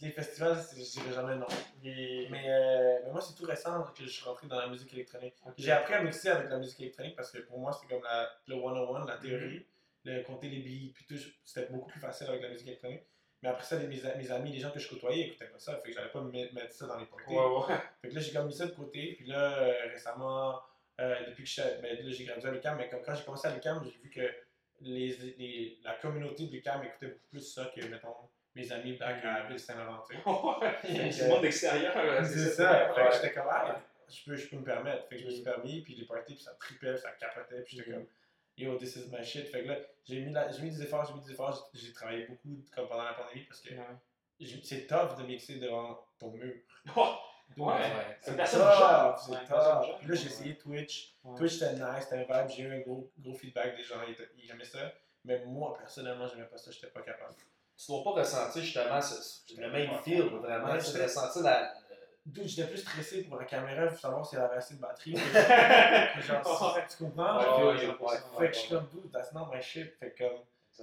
Des 0.02 0.12
festivals, 0.12 0.56
c'est- 0.66 0.78
je 0.82 0.92
dirais 1.02 1.14
jamais 1.14 1.36
non. 1.36 1.46
Et- 1.84 2.28
Mais, 2.32 2.46
euh, 2.48 3.00
mais 3.04 3.12
moi, 3.12 3.20
c'est 3.20 3.36
tout 3.36 3.44
récent 3.46 3.84
que 3.94 4.02
je 4.02 4.08
suis 4.10 4.24
rentré 4.24 4.48
dans 4.48 4.58
la 4.58 4.68
musique 4.68 4.94
électronique. 4.94 5.36
J'ai 5.58 5.74
appris 5.74 5.94
à 5.94 6.02
mixer 6.02 6.30
avec 6.30 6.50
la 6.50 6.58
musique 6.58 6.80
électronique 6.80 7.18
parce 7.18 7.30
que 7.30 7.40
pour 7.40 7.60
moi, 7.60 7.74
c'est 7.74 7.86
comme 7.94 8.02
la, 8.02 8.30
le 8.48 8.56
101, 8.56 9.06
la 9.06 9.18
théorie. 9.18 9.66
Le 10.06 10.24
compter 10.24 10.48
les 10.50 10.60
beats, 10.60 10.94
puis 10.96 11.06
tout, 11.08 11.18
c'était 11.44 11.72
beaucoup 11.72 11.90
plus 11.90 12.00
facile 12.00 12.28
avec 12.30 12.42
la 12.42 12.50
musique 12.50 12.68
électronique. 12.68 13.02
Mais 13.42 13.50
après 13.50 13.64
ça, 13.64 13.78
les- 13.78 13.88
mes, 13.88 14.32
amis, 14.32 14.52
les 14.52 14.60
gens 14.60 14.72
que 14.72 14.80
je 14.80 14.90
côtoyais, 14.90 15.28
écoutaient 15.28 15.46
pas 15.48 15.60
ça. 15.60 15.76
Fait 15.78 15.90
que 15.90 15.96
j'allais 15.96 16.10
pas 16.12 16.22
me 16.22 16.32
mettre 16.32 16.72
ça 16.74 16.88
dans 16.88 16.98
les 16.98 17.06
parties. 17.06 17.34
Ouais, 17.34 17.46
ouais. 17.46 17.76
Fait 18.02 18.10
que 18.10 18.16
là, 18.16 18.22
j'ai 18.22 18.32
comme 18.34 18.48
mis 18.48 18.54
ça 18.54 18.66
de 18.66 18.72
côté. 18.72 19.16
Puis 19.18 19.28
là, 19.28 19.60
euh, 19.60 19.74
récemment, 19.92 20.60
euh, 21.00 21.16
depuis 21.28 21.44
que 21.46 21.82
ben, 21.82 21.98
j'ai 22.10 22.26
gradué 22.26 22.50
à 22.50 22.52
l'UQAM, 22.52 22.78
mais 22.78 22.90
comme 22.90 23.02
quand 23.02 23.16
j'ai 23.16 23.24
commencé 23.24 23.48
à 23.48 23.54
l'UQAM, 23.54 23.84
j'ai 23.86 23.98
vu 24.02 24.10
que 24.10 24.22
les, 24.82 25.10
les- 25.38 25.78
la 25.84 25.94
communauté 25.96 26.48
de 26.48 26.52
l'UQAM 26.52 26.84
écoutait 26.84 27.08
beaucoup 27.08 27.28
plus 27.32 27.42
ça 27.54 27.72
que, 27.76 27.86
mettons, 27.86 28.16
mes 28.56 28.72
amis 28.72 28.94
back 28.98 29.24
à 29.24 29.44
Ville-Saint-Laurent. 29.48 30.04
tu 30.10 30.16
sais. 30.16 30.22
Ouais. 30.26 31.12
C'est 31.12 31.24
le 31.28 31.30
monde 31.34 31.46
extérieur. 31.46 32.26
C'est 32.26 32.50
ça. 32.50 32.94
Fait 32.94 33.06
que 33.08 33.14
j'étais 33.16 33.34
comme, 33.34 33.48
ah, 33.50 33.82
je 34.10 34.24
peux, 34.26 34.36
je 34.36 34.48
peux 34.50 34.58
me 34.58 34.64
permettre. 34.66 35.08
Fait 35.08 35.16
que 35.16 35.22
je 35.22 35.28
me 35.28 35.32
suis 35.32 35.44
permis, 35.44 35.82
puis 35.82 35.96
les 35.96 36.06
parties, 36.06 36.34
puis 36.36 36.44
ça 36.44 36.54
tripait, 36.60 36.94
puis 36.94 37.02
ça 37.02 37.12
capotait, 37.12 37.62
puis 37.62 37.78
j'étais 37.78 37.90
Mhm. 37.92 37.96
comme, 37.98 38.08
yo, 38.60 38.78
this 38.78 38.96
is 38.96 39.08
my 39.10 39.24
shit. 39.24 39.48
Fait 39.48 39.64
que 39.64 39.68
là, 39.70 39.78
j'ai 40.06 40.22
mis, 40.22 40.32
la- 40.32 40.52
j'ai 40.52 40.62
mis 40.62 40.72
des 40.72 40.82
efforts, 40.84 41.06
j'ai 41.06 41.14
mis 41.14 41.22
des 41.22 41.32
efforts, 41.32 41.70
j'ai 41.74 41.80
j'ai 41.88 41.94
travaillé 41.94 42.26
beaucoup 42.28 42.64
comme 42.74 42.88
pendant 42.88 43.04
la 43.04 43.14
pandémie 43.14 43.46
parce 43.46 43.62
que 43.62 43.70
Ouais. 43.74 43.86
j'ai- 44.40 44.62
c'est 44.64 44.86
tough 44.88 45.18
de 45.18 45.24
mixer 45.24 45.56
devant 45.56 46.00
ton 46.20 46.32
mur. 46.32 46.54
Oh, 46.96 47.16
Ouais. 47.58 47.82
C'est 48.22 48.38
tough, 48.38 48.46
c'est 48.48 49.32
Ouais, 49.32 49.38
tough. 49.48 49.98
Puis 50.00 50.08
là, 50.08 50.16
j'ai 50.16 50.28
essayé 50.28 50.56
Twitch. 50.58 51.16
Ouais. 51.24 51.36
Twitch, 51.38 51.54
c'était 51.54 51.74
nice, 51.74 52.04
c'était 52.08 52.18
un 52.32 52.42
vibe, 52.44 52.50
j'ai 52.56 52.64
eu 52.64 52.74
un 52.74 52.80
gros, 52.82 53.12
gros 53.18 53.34
feedback 53.34 53.76
des 53.76 53.82
gens, 53.84 53.96
ils, 54.08 54.52
aimaient 54.52 54.64
ça. 54.64 54.94
Mais 55.26 55.44
moi, 55.46 55.76
personnellement, 55.78 56.28
j'aimais 56.28 56.46
pas 56.46 56.58
ça, 56.58 56.70
j'étais 56.72 56.88
pas 56.88 57.02
capable. 57.02 57.34
Tu 57.76 57.88
dois 57.92 58.04
pas 58.04 58.12
ressentir 58.12 58.62
justement 58.62 59.02
ce, 59.02 59.56
le 59.60 59.70
même 59.72 59.90
feel, 60.04 60.22
vraiment. 60.26 60.72
Ouais, 60.74 60.78
tu 60.80 61.02
ressentir 61.02 61.42
la. 61.42 61.74
J'étais 62.46 62.68
plus 62.68 62.78
stressé 62.80 63.24
pour 63.24 63.38
la 63.38 63.46
caméra, 63.46 63.88
pour 63.88 63.98
savoir 64.00 64.26
si 64.26 64.36
elle 64.36 64.42
avait 64.44 64.58
assez 64.58 64.76
de 64.76 64.80
batterie. 64.82 65.14
que 65.14 65.20
genre, 66.22 66.76
Ouais. 66.76 66.86
tu 66.90 67.04
comprends? 67.04 67.40
Que- 67.40 67.78
ouais, 67.78 67.88
ouais, 67.88 68.18
Fait 68.38 68.48
que 68.50 68.54
je 68.54 68.60
suis 68.60 68.70
comme, 68.70 68.88
dude, 68.94 69.12
that's 69.12 69.34
not 69.34 69.48
my 69.54 69.62
shit. 69.62 69.94
Fait 70.00 70.12
que 70.12 70.24
comme, 70.28 70.40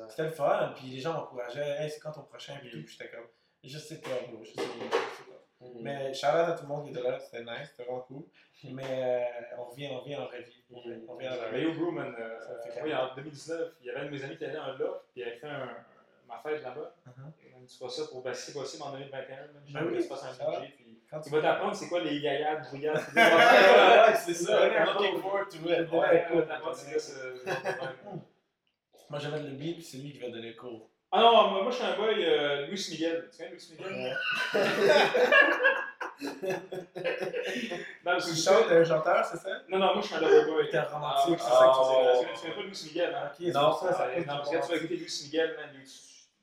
c'était 0.08 0.24
le 0.24 0.30
fun, 0.30 0.72
puis 0.76 0.86
les 0.88 1.00
gens 1.00 1.12
m'encourageaient, 1.14 1.82
hey, 1.82 1.90
c'est 1.90 2.00
quand 2.00 2.12
ton 2.12 2.22
prochain, 2.22 2.56
puis 2.60 2.70
tout, 2.70 2.82
puis 2.84 2.96
j'étais 2.98 3.10
comme, 3.14 3.26
je 3.64 3.78
sais 3.78 4.00
pas, 4.00 4.10
bro, 4.28 4.42
je 4.44 4.50
sais 4.50 4.56
pas, 4.56 4.62
je 4.62 4.96
sais 5.16 5.30
pas. 5.30 5.66
Mhm. 5.66 5.82
Mais 5.82 6.12
shout 6.12 6.26
out 6.26 6.34
à 6.48 6.52
tout 6.52 6.62
le 6.64 6.68
monde 6.68 6.84
qui 6.84 6.90
était 6.90 7.00
là, 7.02 7.18
c'était 7.18 7.42
nice, 7.42 7.68
c'était 7.70 7.84
vraiment 7.84 8.00
cool. 8.02 8.24
Mais 8.64 8.82
euh, 8.84 9.56
on 9.58 9.64
revient, 9.64 9.88
on 9.92 10.00
revient 10.00 10.16
en. 10.16 10.22
On 10.70 10.78
revient, 10.80 11.00
on 11.08 11.12
revient 11.14 11.28
en 11.28 11.36
vraie 11.36 11.52
Mais 11.52 11.58
vie. 11.60 11.64
yo, 11.64 11.74
bro, 11.74 11.90
man, 11.92 12.14
euh, 12.18 12.38
oui, 12.82 12.94
en 12.94 13.14
2019, 13.14 13.72
il 13.80 13.86
y 13.86 13.90
avait 13.90 14.00
un 14.00 14.04
de 14.06 14.10
mes 14.10 14.24
amis 14.24 14.36
qui 14.36 14.44
allait 14.44 14.56
à 14.58 14.64
un 14.64 14.76
loft, 14.76 15.00
puis 15.12 15.22
il 15.22 15.22
avait 15.22 15.36
fait 15.38 15.46
un, 15.48 15.76
ma 16.28 16.38
fête 16.38 16.62
là-bas. 16.62 16.94
Et 17.42 17.50
man, 17.50 17.64
Tu 17.66 17.78
vois 17.78 17.88
ça 17.90 18.02
pour, 18.10 18.22
ben, 18.22 18.34
si 18.34 18.46
c'est 18.50 18.58
possible 18.58 18.82
en 18.82 18.90
2021, 18.92 19.36
man, 19.36 19.62
je 19.66 19.72
Ben 19.72 19.84
oui, 19.86 20.02
c'est 20.02 20.08
pas 20.08 20.16
va. 20.16 20.60
budget, 20.60 20.74
Quand 21.10 21.20
il 21.20 21.24
tu 21.24 21.30
va 21.30 21.40
t'apprendre 21.40 21.74
c'est 21.74 21.88
quoi 21.88 22.00
les 22.00 22.20
gaillades, 22.20 22.62
brouillades. 22.68 22.96
Ouais, 23.14 23.22
ouais, 23.22 24.14
c'est 24.16 24.34
ça. 24.34 24.68
Looking 24.84 25.20
forward 25.20 25.48
to 25.48 25.58
it. 25.68 25.90
Ouais. 25.92 26.26
Moi 29.08 29.18
j'avais 29.20 29.38
le 29.38 29.50
beat, 29.50 29.76
puis 29.76 29.84
c'est 29.84 29.98
lui 29.98 30.12
qui 30.12 30.18
va 30.18 30.28
donner 30.28 30.48
le 30.50 30.56
cours. 30.56 30.90
Ah 31.12 31.20
non, 31.20 31.50
moi, 31.50 31.62
moi, 31.62 31.70
je 31.70 31.76
suis 31.76 31.84
un 31.86 31.96
boy, 31.96 32.24
euh, 32.24 32.66
Luis 32.66 32.88
Miguel. 32.90 33.28
Tu 33.30 33.38
connais 33.38 33.50
Luis 33.50 33.68
Miguel? 33.70 34.16
Non, 38.04 38.16
Tu 38.18 38.34
chantes 38.34 38.70
un 38.70 38.84
chanteur, 38.84 39.24
c'est 39.24 39.36
ça? 39.36 39.50
Non, 39.68 39.78
non, 39.78 39.94
moi 39.94 40.00
je 40.02 40.06
suis 40.06 40.16
un 40.16 40.20
lover 40.20 40.44
boy. 40.50 40.68
T'es 40.70 40.78
un 40.78 40.82
romantique, 40.84 41.38
Ah, 41.40 41.44
c'est 41.44 41.52
ah, 41.52 41.58
ça 41.58 41.66
que 41.66 41.72
tu 41.72 41.80
ah, 41.86 42.12
dis. 42.18 42.26
Tu 42.34 42.40
connais 42.40 42.54
pas 42.54 42.62
Luis 42.62 42.82
Miguel, 42.86 43.14
hein? 43.14 43.30
Non, 43.54 43.72
ça, 43.72 43.92
ça 43.92 44.08
Ah, 44.12 44.18
non, 44.18 44.24
parce 44.26 44.50
que 44.50 44.56
quand 44.56 44.62
tu 44.62 44.68
vas 44.68 44.76
écouter 44.76 44.96
Luis 44.96 45.20
Miguel, 45.24 45.56
man, 45.56 45.70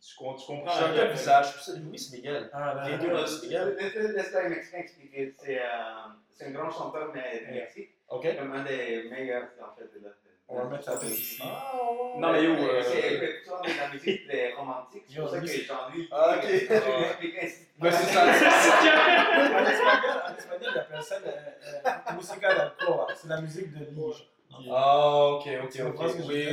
tu, 0.03 0.09
tu, 0.09 0.15
com- 0.17 0.35
tu 0.37 0.45
comprends. 0.45 0.71
Je 0.71 0.75
suis 0.75 0.83
un 0.83 0.87
la 0.89 0.93
gars 0.95 1.03
gueule. 1.05 1.11
visage. 1.13 1.55
C'est 1.61 1.77
Louis 1.79 2.09
Miguel. 2.11 2.49
Ah, 2.53 2.83
Les 2.85 2.91
là, 2.91 2.97
deux, 2.97 3.11
là. 3.13 3.25
Miguel. 3.43 3.75
Laisse-moi 4.15 4.49
m'expliquer. 4.49 5.33
C'est 5.39 5.59
euh, 5.59 5.63
c'est 6.33 6.45
un 6.47 6.51
grand 6.51 6.69
chanteur 6.71 7.11
mais 7.13 7.45
de 7.47 7.53
Mexique, 7.53 7.91
OK? 8.09 8.37
comme 8.37 8.51
un 8.53 8.63
des 8.63 9.07
meilleurs 9.09 9.47
en 9.61 9.75
fait. 9.75 9.83
De 9.97 10.03
la, 10.03 10.09
On 10.49 10.57
va 10.57 10.65
mettre 10.65 10.83
ça 10.83 10.99
ici. 11.05 11.41
Non, 12.17 12.31
mais 12.33 12.43
yo, 12.43 12.51
euh, 12.51 12.83
C'est 12.83 13.17
de 13.17 13.77
la 13.79 13.87
musique 13.93 14.27
de 14.27 14.55
romantique. 14.57 15.03
C'est 15.07 15.19
pour 15.19 15.29
ça 15.29 15.39
que 15.39 15.47
c'est- 15.47 15.63
Jean-Louis. 15.63 16.09
Ah, 16.11 16.35
ok. 16.37 16.43
Mais 17.79 17.91
c'est 17.91 18.13
ça. 18.13 18.23
En 19.53 19.65
espagnol, 19.65 20.71
ils 20.73 20.79
appellent 20.79 21.01
ça 21.03 21.19
le, 21.19 21.27
euh, 21.27 22.15
musica 22.15 22.55
d'alcool. 22.55 23.05
C'est 23.15 23.27
la 23.29 23.41
musique 23.41 23.71
de 23.73 23.85
Lige. 23.85 24.27
Ah, 24.71 25.27
ok, 25.31 25.47
ok, 25.63 25.79
ok. 25.87 25.99
Oui, 26.27 26.45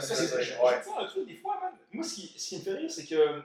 Ça, 0.00 1.00
un 1.00 1.06
truc, 1.06 1.26
des 1.26 1.34
fois, 1.36 1.58
man, 1.60 1.72
moi, 1.92 2.04
ce 2.04 2.14
qui, 2.14 2.38
ce 2.38 2.48
qui 2.48 2.58
me 2.58 2.62
fait 2.62 2.74
rire, 2.74 2.90
c'est 2.90 3.06
que, 3.06 3.42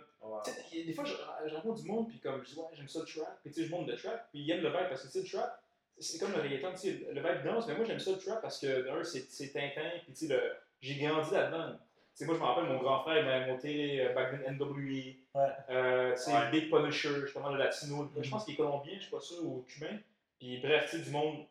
des 0.85 0.93
fois, 0.93 1.03
je, 1.05 1.13
je 1.49 1.55
rencontre 1.55 1.81
du 1.81 1.87
monde, 1.89 2.07
puis 2.09 2.19
comme, 2.19 2.41
je 2.45 2.51
dis, 2.51 2.57
ouais, 2.59 2.65
j'aime 2.73 2.87
ça 2.87 2.99
le 2.99 3.05
trap, 3.05 3.39
puis 3.43 3.51
tu 3.53 3.61
sais, 3.61 3.67
je 3.67 3.71
monte 3.71 3.87
le 3.87 3.95
trap, 3.97 4.27
puis 4.31 4.41
ils 4.41 4.51
aiment 4.51 4.61
le 4.61 4.69
vibe, 4.69 4.89
parce 4.89 5.01
que, 5.03 5.07
tu 5.07 5.13
sais, 5.13 5.19
le 5.21 5.25
trap, 5.39 5.63
c'est 5.99 6.19
comme 6.19 6.31
le 6.33 6.41
reggaeton, 6.41 6.71
tu 6.71 6.77
sais, 6.77 7.07
le 7.11 7.21
vibe 7.21 7.43
danse, 7.45 7.67
mais 7.67 7.75
moi, 7.75 7.85
j'aime 7.85 7.99
ça 7.99 8.11
le 8.11 8.17
trap, 8.17 8.41
parce 8.41 8.59
que, 8.59 8.81
d'un, 8.83 9.03
c'est 9.03 9.25
c'est 9.29 9.49
Tintin, 9.51 9.89
puis 10.03 10.13
tu 10.13 10.27
sais, 10.27 10.33
le- 10.33 10.53
j'ai 10.81 10.95
grandi 10.95 11.31
là-dedans. 11.33 11.73
Tu 11.75 11.79
sais, 12.19 12.25
moi, 12.25 12.35
je 12.35 12.39
me 12.41 12.45
rappelle, 12.45 12.65
mon 12.65 12.77
grand 12.77 13.01
frère, 13.01 13.17
il 13.19 13.25
m'avait 13.25 13.47
monté 13.51 14.01
euh, 14.01 14.13
back 14.13 14.31
then 14.31 14.55
NWA, 14.59 15.13
Ouais. 15.35 15.49
euh, 15.71 16.13
tu 16.15 16.21
sais, 16.21 16.31
Ouais. 16.33 16.51
Big 16.51 16.69
Punisher, 16.69 17.21
justement, 17.21 17.49
le 17.49 17.57
latino, 17.57 18.03
Mhm. 18.15 18.23
je 18.23 18.29
pense 18.29 18.45
qu'il 18.45 18.53
est 18.53 18.57
colombien, 18.57 18.93
je 18.95 19.01
suis 19.01 19.11
pas 19.11 19.19
sûr, 19.19 19.43
ou 19.43 19.65
cubain, 19.67 19.97
puis 20.39 20.59
bref, 20.59 20.89
tu 20.91 20.97
sais, 20.97 21.03
du 21.03 21.09
monde 21.09 21.45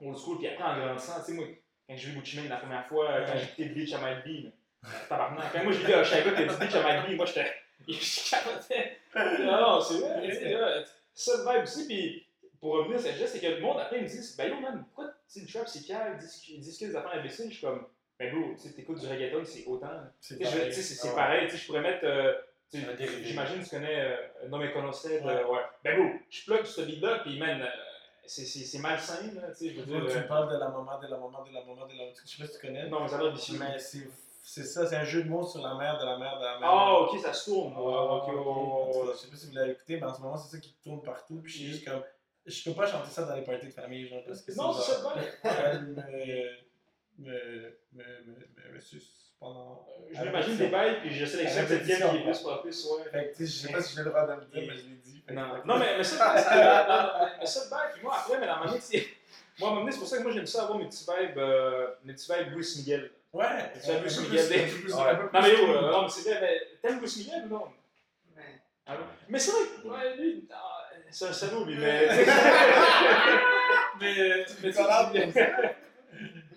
old 0.00 0.16
school, 0.16 0.38
puis 0.38 0.46
après, 0.48 0.62
en 0.64 0.78
grandissant, 0.78 1.18
tu 1.20 1.26
sais, 1.26 1.32
moi, 1.32 1.44
quand 1.88 1.96
j'ai 1.96 2.08
vu 2.10 2.18
Gucci 2.18 2.36
Mane 2.36 2.48
la 2.48 2.56
première 2.56 2.86
fois, 2.86 3.08
quand 3.26 3.32
Ouais. 3.32 3.38
j'ai 3.38 3.44
écouté 3.44 3.64
Bleach 3.70 3.92
à 3.94 4.00
là, 4.10 4.22
tabarnak. 5.08 5.52
Quand 5.52 5.64
moi 5.64 5.72
j'ai 5.72 5.84
vu 5.86 5.94
un 5.94 6.04
chien 6.04 6.22
qui 6.22 6.28
a 6.28 6.32
dit 6.46 6.56
Bleach 6.56 6.74
à 6.74 7.00
B, 7.02 7.16
moi 7.16 7.26
j'étais. 7.26 7.52
Je 7.88 8.30
capotais. 8.30 8.98
Non, 9.44 9.60
non, 9.60 9.80
c'est 9.80 9.98
vrai. 9.98 10.84
C'est 11.14 11.30
ça 11.30 11.38
le 11.38 11.50
vibe 11.52 11.62
aussi. 11.62 11.86
Puis 11.86 12.26
pour 12.60 12.74
revenir 12.74 12.96
à 12.96 13.00
cette 13.00 13.16
geste, 13.16 13.34
c'est 13.34 13.40
que 13.40 13.46
le 13.54 13.60
monde 13.60 13.78
après 13.80 13.96
ils 13.98 14.02
me 14.02 14.08
disent 14.08 14.36
Ben 14.36 14.50
yo, 14.50 14.60
man, 14.60 14.84
pourquoi 14.84 15.12
tu 15.32 15.40
le 15.40 15.46
trap 15.46 15.66
c'est 15.68 15.80
fier, 15.80 16.18
ils 16.48 16.60
disent 16.60 16.78
que 16.78 16.84
des 16.86 16.96
affaires 16.96 17.14
imbéciles. 17.14 17.46
Je 17.50 17.56
suis 17.56 17.66
comme 17.66 17.86
Ben 18.18 18.34
bro, 18.34 18.54
tu 18.60 18.72
t'écoutes 18.72 19.00
du 19.00 19.06
reggaeton, 19.06 19.44
c'est 19.44 19.64
autant. 19.66 19.88
C'est 20.20 20.38
pareil. 20.38 20.66
tu 20.66 20.72
sais, 20.74 20.82
c'est 20.94 21.08
Ah 21.10 21.14
pareil. 21.14 21.48
Je 21.48 21.66
pourrais 21.66 21.80
mettre. 21.80 22.04
euh. 22.04 22.34
J'imagine 22.70 23.62
tu 23.64 23.70
connais 23.70 23.98
euh, 23.98 24.16
Non 24.48 24.58
mais 24.58 24.70
connaissais. 24.72 25.20
Ouais. 25.22 25.42
Ben 25.82 25.96
bro, 25.96 26.10
je 26.28 26.44
plug 26.44 26.64
ce 26.66 26.82
beat-là, 26.82 27.20
puis 27.20 27.38
man, 27.38 27.62
euh, 27.62 27.66
c'est- 28.28 28.78
malsain, 28.78 29.32
là. 29.34 29.50
Tu 29.50 29.68
sais, 29.68 29.74
je 29.74 29.80
veux 29.80 29.86
dire. 29.86 30.10
tu 30.10 30.18
euh, 30.18 30.22
parles 30.22 30.52
de 30.52 30.58
la 30.58 30.68
maman, 30.68 30.98
de 31.00 31.06
la 31.06 31.16
maman, 31.16 31.44
de 31.44 31.52
la 31.52 31.60
maman, 31.64 31.86
de 31.86 31.92
la 31.92 31.98
maman. 32.04 32.12
Je 32.24 32.30
sais 32.30 32.42
pas 32.42 32.48
si 32.48 32.58
tu 32.58 32.66
connais. 32.66 32.88
Non, 32.88 33.02
mais 33.02 33.08
ça 33.08 33.18
va 33.18 33.30
vicieux. 33.30 33.58
Mais 33.58 33.78
c'est 33.78 34.64
ça, 34.64 34.86
c'est 34.86 34.96
un 34.96 35.04
jeu 35.04 35.24
de 35.24 35.28
mots 35.28 35.46
sur 35.46 35.60
la 35.62 35.74
mère, 35.74 35.98
de 35.98 36.04
la 36.06 36.16
mère, 36.18 36.38
de 36.38 36.44
la 36.44 36.58
mère. 36.58 36.68
Ah, 36.70 37.00
ok, 37.00 37.18
ça 37.20 37.32
se 37.32 37.50
tourne. 37.50 37.74
Ah. 37.76 38.26
Je 39.12 39.18
sais 39.18 39.28
pas 39.28 39.36
si 39.36 39.46
vous 39.46 39.52
l'avez 39.54 39.72
écouté, 39.72 39.96
mais 39.96 40.06
en 40.06 40.14
ce 40.14 40.20
moment, 40.20 40.36
c'est 40.36 40.56
ça 40.56 40.60
qui 40.60 40.74
tourne 40.82 41.02
partout. 41.02 41.40
Puis 41.42 41.52
je 41.52 41.56
suis 41.58 41.66
juste 41.68 41.84
comme. 41.86 42.02
Je 42.46 42.64
peux 42.64 42.74
pas 42.74 42.86
chanter 42.86 43.10
ça 43.10 43.24
dans 43.24 43.34
les 43.34 43.42
parties 43.42 43.66
de 43.66 43.72
famille, 43.72 44.08
genre, 44.08 44.22
parce 44.26 44.40
que 44.40 44.52
Non, 44.52 44.72
c'est 44.72 44.92
ça, 44.92 45.14
me. 45.42 45.78
me. 45.80 46.56
me. 47.18 47.78
me. 47.92 48.04
me 48.72 48.80
pendant. 49.40 49.86
Je 50.10 50.22
m'imagine 50.24 50.56
des 50.56 50.68
bails, 50.68 51.00
puis 51.00 51.14
je 51.14 51.24
sélectionne 51.26 51.66
Avec 51.66 51.84
cette 51.84 52.10
qui 52.10 52.16
est 52.16 52.22
plus 52.24 52.38
propice, 52.40 52.86
ouais. 52.86 53.10
Fait 53.10 53.30
que, 53.32 53.36
tu 53.36 53.46
sais, 53.46 53.52
je 53.62 53.66
sais 53.66 53.72
pas 53.72 53.82
si 53.82 53.94
j'ai 53.96 54.02
le 54.02 54.08
droit 54.08 54.26
de 54.26 54.34
dire, 54.44 54.48
mais 54.54 54.76
je 54.76 54.86
l'ai 54.88 54.96
dit. 55.04 55.22
Non, 55.30 55.42
non 55.66 55.78
mais, 55.78 55.98
mais 55.98 56.04
ça, 56.04 56.34
mais 56.34 57.46
ça, 57.46 57.64
le 57.64 57.70
bail, 57.70 57.88
puis 57.92 58.02
moi, 58.02 58.16
après, 58.18 58.38
mais 58.40 58.46
dans 58.46 58.58
ma 58.60 58.66
vie, 58.72 58.78
tu 58.78 58.80
sais, 58.98 59.06
moi, 59.58 59.68
à 59.68 59.72
un 59.72 59.74
moment 59.74 59.80
donné, 59.84 59.92
c'est 59.92 59.98
pour 59.98 60.08
ça 60.08 60.16
que 60.18 60.22
moi, 60.22 60.32
j'aime 60.32 60.46
ça 60.46 60.62
avoir 60.62 60.78
mes 60.78 60.86
petits 60.86 61.04
vibes, 61.04 61.36
euh, 61.38 61.88
mes 62.04 62.14
petits 62.14 62.32
vibes 62.32 62.52
Luis 62.54 62.74
Miguel. 62.78 63.10
Ouais, 63.34 63.44
Tu 63.84 63.90
as 63.90 63.92
vu 63.92 63.98
un 63.98 64.02
peu 64.02 64.08
ce 64.08 64.20
plus- 64.22 64.30
Miguel 64.30 64.68
plus- 64.70 64.92
Non, 64.94 65.04
plus 65.04 65.42
mais 65.42 65.50
yo, 65.50 65.70
euh, 65.74 65.90
non, 65.92 66.02
mais 66.02 66.08
c'est 66.08 66.30
vrai, 66.30 66.40
mais 66.40 66.60
t'aimes 66.80 67.00
Luis 67.00 67.14
Miguel 67.18 67.44
ou 67.44 67.48
non? 67.48 67.64
Mais- 68.34 68.42
Ah 68.86 68.92
ouais. 68.94 69.00
Mais 69.28 69.38
c'est 69.38 69.50
vrai, 69.50 69.60
que, 69.82 69.88
ouais, 69.88 70.16
lui, 70.16 70.48
ah, 70.50 70.88
c'est 71.10 71.26
un 71.26 71.32
salaud, 71.34 71.64
lui, 71.66 71.76
mais. 71.76 72.08
mais, 74.00 74.46
mais, 74.62 74.72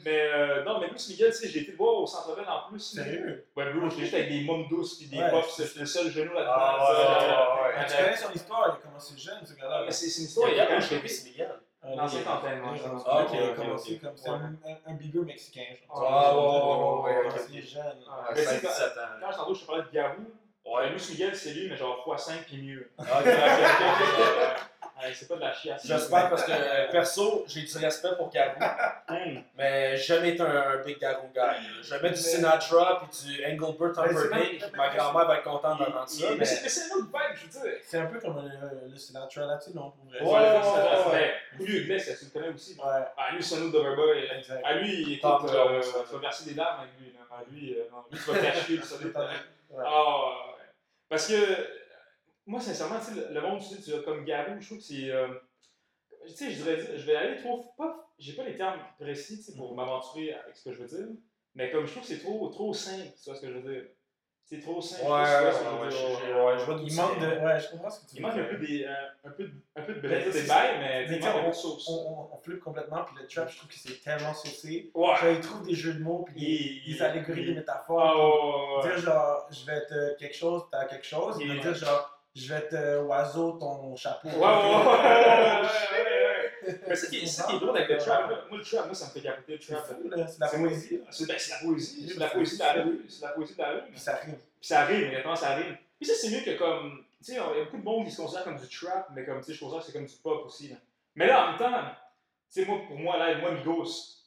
mais 0.06 0.20
euh, 0.34 0.64
non, 0.64 0.80
mais 0.80 0.88
Luis 0.88 1.06
Miguel, 1.10 1.32
tu 1.32 1.38
sais, 1.38 1.50
j'ai 1.50 1.62
été 1.62 1.72
le 1.72 1.78
voir 1.78 1.96
au 1.96 2.08
centre-ville 2.08 2.48
en 2.48 2.70
plus. 2.70 2.80
Sérieux? 2.80 3.46
Ouais, 3.56 3.72
bro, 3.74 3.90
j'étais 3.90 4.02
juste 4.02 4.14
avec 4.14 4.30
des 4.30 4.44
mômes 4.44 4.68
douces 4.70 4.98
puis 4.98 5.08
des 5.08 5.18
Ouais. 5.18 5.30
pops, 5.32 5.50
c'était 5.56 5.80
le 5.82 5.86
seul 5.86 6.12
genou 6.12 6.34
là-dedans. 6.34 6.52
Ah, 6.56 7.58
ouais, 7.64 7.78
ouais, 7.80 7.86
tu 7.88 7.96
connais 8.04 8.16
son 8.18 8.32
histoire, 8.34 8.66
il 8.68 8.72
a 8.84 8.88
commencé 8.88 9.18
jeune, 9.18 9.46
ce 9.46 9.54
gars-là. 9.56 9.84
mais 9.86 9.92
c'est 9.92 10.10
c'est 10.10 10.22
une 10.22 10.28
histoire, 10.28 10.50
il 10.50 10.58
y 10.58 10.60
a 10.60 10.66
quand 10.66 10.72
même 10.80 10.82
même 10.92 11.02
Louis 11.02 11.22
Miguel. 11.26 11.52
Dans 11.98 12.08
cette 12.08 12.28
antenne, 12.28 12.62
ouais, 12.62 12.78
ça. 12.78 12.92
Ah, 13.08 13.24
ok, 13.24 13.30
il 13.34 13.42
a 13.50 13.54
commencé 13.54 13.98
comme 13.98 14.16
c'est 14.16 14.30
un, 14.30 14.94
bigger 14.94 15.20
mexicain. 15.22 15.64
genre. 15.88 16.06
Ah, 16.08 16.36
ouais, 16.38 16.42
ouais, 16.44 17.16
ouais, 17.16 17.26
ouais, 17.26 17.30
Quand 17.32 17.36
ok. 17.42 17.48
il 17.50 17.58
est 17.58 17.62
jeune. 17.64 17.98
Ah, 18.08 18.26
À 18.30 18.34
mais 18.36 18.42
tu 18.42 18.48
sais, 18.48 18.58
16-17 18.58 18.60
ans. 18.60 19.20
Quand 19.20 19.32
je 19.32 19.38
t'en 19.38 19.54
je 19.56 19.62
te 19.62 19.66
parlais 19.66 19.84
de 19.84 19.90
Garou, 19.92 20.26
Ouais. 20.66 20.92
Miguel, 21.10 21.36
c'est 21.36 21.54
lui, 21.54 21.70
mais 21.70 21.76
genre 21.76 22.04
x5 22.08 22.44
puis 22.46 22.62
mieux. 22.62 22.90
Ah, 25.04 25.06
c'est 25.16 25.28
pas 25.28 25.36
de 25.36 25.42
la 25.42 25.52
chiasse. 25.52 25.88
J'espère 25.88 26.30
parce 26.30 26.44
que 26.44 26.52
euh, 26.52 26.92
perso, 26.92 27.44
j'ai 27.48 27.64
du 27.64 27.78
respect 27.80 28.10
pour 28.18 28.30
Garou, 28.30 28.60
Hum. 29.10 29.42
mais 29.58 29.98
j'ai 29.98 30.04
jamais 30.04 30.30
été 30.30 30.42
un, 30.44 30.46
un 30.46 30.78
big 30.84 31.00
Garou 31.00 31.28
guy. 31.34 31.82
Jamais 31.90 32.12
du 32.12 32.18
Sinatra 32.18 33.02
puis 33.10 33.34
du 33.34 33.44
Engelbert 33.44 33.98
Humperdinck. 33.98 34.76
Ma 34.76 34.90
grand-mère 34.96 35.26
va 35.26 35.38
être 35.38 35.44
contente 35.44 35.80
d'entendre 35.80 36.08
ça. 36.08 36.28
Mais 36.30 36.36
Mais 36.38 36.46
c'est 36.46 36.62
mais 36.62 36.70
c'est 36.70 36.92
un 36.92 36.96
autre 36.98 37.08
vibe, 37.08 37.36
je 37.36 37.42
veux 37.46 37.50
dire. 37.72 37.80
C'est 37.84 37.98
un 37.98 38.06
peu 38.06 38.20
comme 38.20 38.38
euh, 38.38 38.88
le 38.92 38.98
Sinatra 38.98 39.46
là-dessus, 39.48 39.72
non? 39.74 39.90
Pour 39.92 40.06
vrai. 40.06 40.22
Ouais, 40.22 40.30
Ouais, 40.30 40.56
ouais, 40.58 40.64
ça, 40.64 41.12
mais 41.14 41.66
Iglesias, 41.66 42.16
tu 42.20 42.26
le 42.26 42.32
connais 42.40 42.54
aussi? 42.54 42.74
Ouais, 42.76 43.02
Ah, 43.18 43.32
lui, 43.34 43.44
c'est 43.44 43.56
un 43.56 43.62
autre 43.64 43.72
Doverboy. 43.72 44.28
exact. 44.38 44.62
À 44.64 44.74
lui, 44.76 45.14
écoute, 45.16 45.22
Tom 45.24 45.50
euh, 45.50 45.82
tu 45.82 46.14
vas 46.14 46.20
verser 46.20 46.46
des 46.52 46.54
larmes 46.56 46.82
avec 46.82 46.92
lui. 47.00 47.12
lui, 47.60 47.74
euh, 47.74 47.84
lui, 48.12 48.20
tu 48.20 48.32
vas 48.32 48.40
cacher 48.40 48.74
le. 48.78 49.14
Ouais. 49.72 49.84
Ah. 49.88 50.51
Parce 51.12 51.28
que, 51.28 51.68
moi, 52.46 52.62
sincèrement, 52.62 52.96
le, 53.34 53.42
monde, 53.42 53.60
tu 53.60 53.82
sais, 53.82 54.02
comme 54.04 54.24
Garou, 54.24 54.62
je 54.62 54.66
trouve 54.66 54.78
que 54.78 54.84
c'est. 54.86 55.12
euh, 55.12 55.28
tu 56.26 56.34
sais, 56.34 56.52
je 56.52 56.64
je 56.64 57.06
vais 57.06 57.16
aller 57.18 57.36
trop. 57.42 57.74
Pas, 57.78 58.10
j'ai 58.18 58.32
pas 58.32 58.46
les 58.46 58.56
termes 58.56 58.80
précis 58.98 59.44
pour 59.58 59.76
m'aventurer 59.76 60.32
avec 60.32 60.56
ce 60.56 60.70
que 60.70 60.72
je 60.72 60.82
veux 60.82 60.88
dire, 60.88 61.08
mais 61.54 61.70
comme 61.70 61.86
je 61.86 61.92
trouve 61.92 62.04
que 62.04 62.08
c'est 62.08 62.20
trop, 62.20 62.48
trop 62.48 62.74
simple, 62.74 63.12
tu 63.22 63.30
vois 63.30 63.36
ce 63.36 63.42
que 63.42 63.52
je 63.52 63.58
veux 63.58 63.74
dire. 63.74 63.90
C'est 64.54 64.60
trop 64.60 64.82
simple. 64.82 65.04
Ouais, 65.04 65.10
ouais, 65.12 65.22
ouais, 65.22 65.90
je- 65.90 65.96
je- 65.96 66.44
ouais, 66.44 66.58
je 66.60 66.66
vois 66.66 66.80
Il 66.86 66.94
manque 66.96 67.20
de. 67.20 67.26
Ouais, 67.46 67.58
je 67.58 67.72
comprends 67.72 67.90
ce 67.90 68.02
que 68.02 68.10
tu 68.10 68.18
Il 68.18 68.22
manque 68.22 68.34
veux 68.34 68.42
un 68.42 68.46
peu, 68.48 68.58
dire. 68.58 68.68
des, 68.68 68.84
euh, 68.86 69.30
un 69.30 69.30
peu 69.32 69.44
de, 69.46 69.52
un 69.78 69.82
peu 69.82 69.94
de 69.94 70.02
Mais 70.02 70.10
bails, 70.48 70.78
mais 70.80 71.06
Mais 71.08 71.20
on, 71.26 72.38
flippe 72.44 72.60
complètement, 72.60 73.04
puis 73.06 73.16
le 73.22 73.28
trap, 73.28 73.50
je 73.50 73.56
trouve 73.58 73.70
que 73.70 73.76
c'est 73.76 74.04
tellement 74.04 74.34
saucé. 74.34 74.92
Ouais. 74.94 75.16
Genre, 75.16 75.30
ils 75.30 75.40
trouvent 75.40 75.66
des 75.66 75.74
jeux 75.74 75.94
de 75.94 76.04
mots, 76.04 76.26
puis 76.28 76.82
des, 76.86 76.92
des 76.94 77.02
allégories, 77.02 77.46
des 77.46 77.52
Ah, 77.52 77.56
métaphores. 77.60 78.84
ouais. 78.84 78.90
Dire 78.90 78.98
genre, 79.00 79.48
je 79.52 79.66
vais 79.66 79.78
être 79.78 80.18
quelque 80.20 80.36
chose, 80.36 80.64
t'as 80.70 80.84
quelque 80.86 81.06
chose. 81.08 81.38
Il 81.40 81.48
Il- 81.48 81.56
va 81.58 81.62
dire 81.62 81.74
genre, 81.74 82.20
je 82.36 82.54
vais 82.54 82.60
être 82.60 82.74
euh, 82.74 83.04
oiseau, 83.04 83.54
ton 83.54 83.96
chapeau. 83.96 84.28
Ouais, 84.28 84.36
ouais, 84.36 84.40
ouais, 84.40 84.50
ouais, 84.50 84.52
ouais, 84.52 85.62
ouais, 85.62 86.12
ouais. 86.61 86.61
Mais 86.88 86.96
c'est 86.96 87.10
qui- 87.10 87.20
c'est 87.28 87.42
ça 87.42 87.48
qui 87.50 87.56
est 87.56 87.60
drôle 87.60 87.78
avec 87.78 87.90
le 87.90 87.98
trap. 87.98 88.30
Moi, 88.50 88.58
le 88.60 88.64
trap, 88.64 88.86
moi, 88.86 88.96
ça 88.96 89.06
me 89.08 89.12
fait 89.12 89.22
capoter 89.22 89.54
le 89.54 89.60
C'est 89.62 89.74
trap. 89.74 89.90
là. 90.06 90.28
C'est 90.28 90.40
la 90.40 90.48
poésie. 90.48 91.02
C'est 91.12 91.28
ben, 91.28 91.36
c'est 91.40 91.52
la 91.52 91.58
poésie. 91.60 92.08
C'est 92.10 92.20
la 92.20 92.28
poésie 92.30 92.58
de 92.58 92.64
la 92.64 92.74
rue. 92.84 93.06
C'est 93.10 93.22
la 93.26 93.30
poésie 93.30 93.54
de 93.56 93.62
la 93.62 93.72
rue. 93.72 93.82
Puis 93.92 94.00
ça 94.00 94.16
rime. 94.16 94.36
Puis 94.36 94.68
ça 94.68 94.80
arrive, 94.82 95.08
honnêtement, 95.08 95.36
ça 95.36 95.50
arrive. 95.52 95.78
Puis 96.00 96.06
ça, 96.10 96.14
c'est 96.16 96.30
mieux 96.30 96.42
que 96.44 96.58
comme. 96.58 97.04
Tu 97.20 97.26
sais, 97.26 97.32
il 97.34 97.36
y 97.36 97.40
a 97.40 97.64
beaucoup 97.66 97.78
de 97.78 97.84
monde 97.84 98.06
qui 98.06 98.12
se 98.12 98.22
considère 98.22 98.44
comme 98.44 98.58
du 98.60 98.68
trap, 98.68 99.10
mais 99.16 99.24
comme, 99.26 99.40
tu 99.40 99.46
sais, 99.46 99.54
je 99.54 99.60
considère 99.60 99.82
que 99.82 99.86
c'est 99.88 99.94
comme 99.94 100.06
du 100.08 100.16
pop 100.16 100.46
aussi. 100.46 100.70
Là. 100.70 100.76
Mais 101.16 101.28
là, 101.28 101.46
en 101.46 101.50
même 101.52 101.60
temps, 101.60 101.82
tu 102.52 102.62
sais, 102.62 102.66
moi, 102.66 102.82
pour 102.88 102.98
moi, 102.98 103.18
là, 103.18 103.38
moi, 103.38 103.52
Migos, 103.52 103.86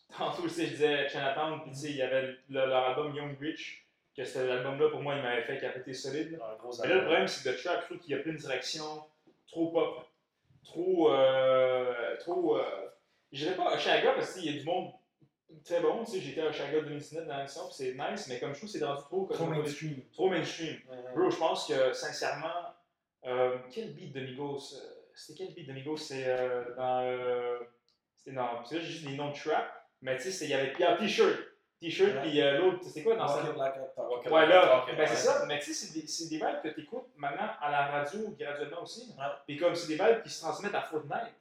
tantôt, 0.17 0.43
tu 0.43 0.51
sais, 0.51 0.67
je 0.67 0.71
disais 0.73 1.09
Chinatown, 1.09 1.63
puis 1.63 1.73
tu 1.73 1.79
sais, 1.79 1.89
il 1.91 1.97
y 1.97 2.03
avait 2.03 2.23
le- 2.23 2.37
leur 2.67 2.85
album 2.91 3.13
Young 3.15 3.37
Rich, 3.41 3.85
que 4.17 4.25
cet 4.25 4.49
album-là, 4.49 4.91
pour 4.91 5.01
moi, 5.01 5.17
il 5.17 5.23
m'avait 5.23 5.43
fait 5.43 5.59
capoter 5.59 5.93
solide. 5.93 6.39
Mais 6.83 6.89
là, 6.89 6.95
le 6.95 7.01
problème, 7.01 7.27
c'est 7.27 7.43
que 7.43 7.49
le 7.49 7.57
trap, 7.61 7.81
je 7.81 7.87
trouve 7.87 7.99
qu'il 7.99 8.15
a 8.15 8.19
plus 8.19 8.31
une 8.31 8.37
direction 8.37 9.03
trop 9.49 9.73
pop, 9.73 10.07
trop. 10.65 11.11
Euh, 11.13 12.17
trop. 12.19 12.57
Euh, 12.59 12.65
je 13.33 13.45
dirais 13.45 13.57
pas 13.57 13.75
Oshaga 13.75 14.13
parce 14.13 14.35
qu'il 14.35 14.45
y 14.45 14.57
a 14.57 14.59
du 14.61 14.65
monde 14.65 14.93
très 15.65 15.81
bon. 15.81 16.05
Tu 16.05 16.13
sais, 16.13 16.21
j'étais 16.21 16.41
à 16.41 16.47
Oshaga 16.49 16.81
2019 16.81 17.27
dans 17.27 17.37
l'émission, 17.37 17.63
puis 17.67 17.75
c'est 17.75 17.95
nice, 17.95 18.27
mais 18.29 18.39
comme 18.41 18.53
je 18.55 18.59
trouve 18.59 18.69
c'est 18.71 18.85
rendu 18.85 19.03
trop. 19.03 19.27
Trop 19.33 19.47
mainstream. 19.47 20.03
trop 20.13 20.29
mainstream. 20.31 20.77
Bro, 21.15 21.31
je 21.31 21.37
pense 21.37 21.67
que 21.67 21.93
sincèrement, 21.93 22.75
euh, 23.27 23.59
quel 23.71 23.95
beat 23.95 24.13
de 24.13 24.21
Migos 24.21 24.75
euh, 24.75 24.79
C'était 25.15 25.45
quel 25.47 25.55
beat 25.55 25.69
de 25.69 25.73
Migos? 25.73 25.97
C'est 25.97 26.25
euh, 26.27 26.75
dans. 26.77 27.01
Euh, 27.03 27.59
c'était 28.17 28.37
dans. 28.37 28.65
C'est 28.65 28.81
juste 28.81 29.07
des 29.07 29.17
noms 29.17 29.31
de 29.31 29.35
trap, 29.37 29.71
mais 30.03 30.17
tu 30.17 30.25
sais, 30.25 30.31
c'est- 30.31 30.45
il 30.47 30.51
y 30.51 30.55
avait. 30.55 30.73
Un 30.85 30.97
t-shirt. 30.97 31.39
T-shirt, 31.85 32.21
puis 32.23 32.41
euh, 32.41 32.59
l'autre, 32.59 32.79
c'était 32.85 33.03
quoi 33.03 33.17
dans 33.17 33.29
ça 33.29 33.43
talk. 33.43 33.47
It 34.25 34.31
Ouais, 34.31 34.41
like 34.47 34.51
là, 34.51 34.85
ben 34.97 35.07
c'est 35.07 35.17
ça, 35.17 35.45
mais 35.47 35.59
tu 35.59 35.73
sais, 35.73 35.87
c'est 35.87 36.01
des, 36.01 36.07
c'est 36.07 36.29
des 36.29 36.37
vibes 36.37 36.63
que 36.63 36.69
tu 36.69 36.81
écoutes 36.81 37.09
maintenant 37.17 37.51
à 37.61 37.71
la 37.71 37.87
radio 37.87 38.35
graduellement 38.39 38.83
aussi. 38.83 39.13
Puis 39.47 39.57
comme 39.57 39.75
c'est 39.75 39.89
des 39.89 39.95
vibes 40.03 40.23
qui 40.23 40.31
se 40.31 40.41
transmettent 40.43 40.75
à 40.75 40.83
Fortnite. 40.83 41.35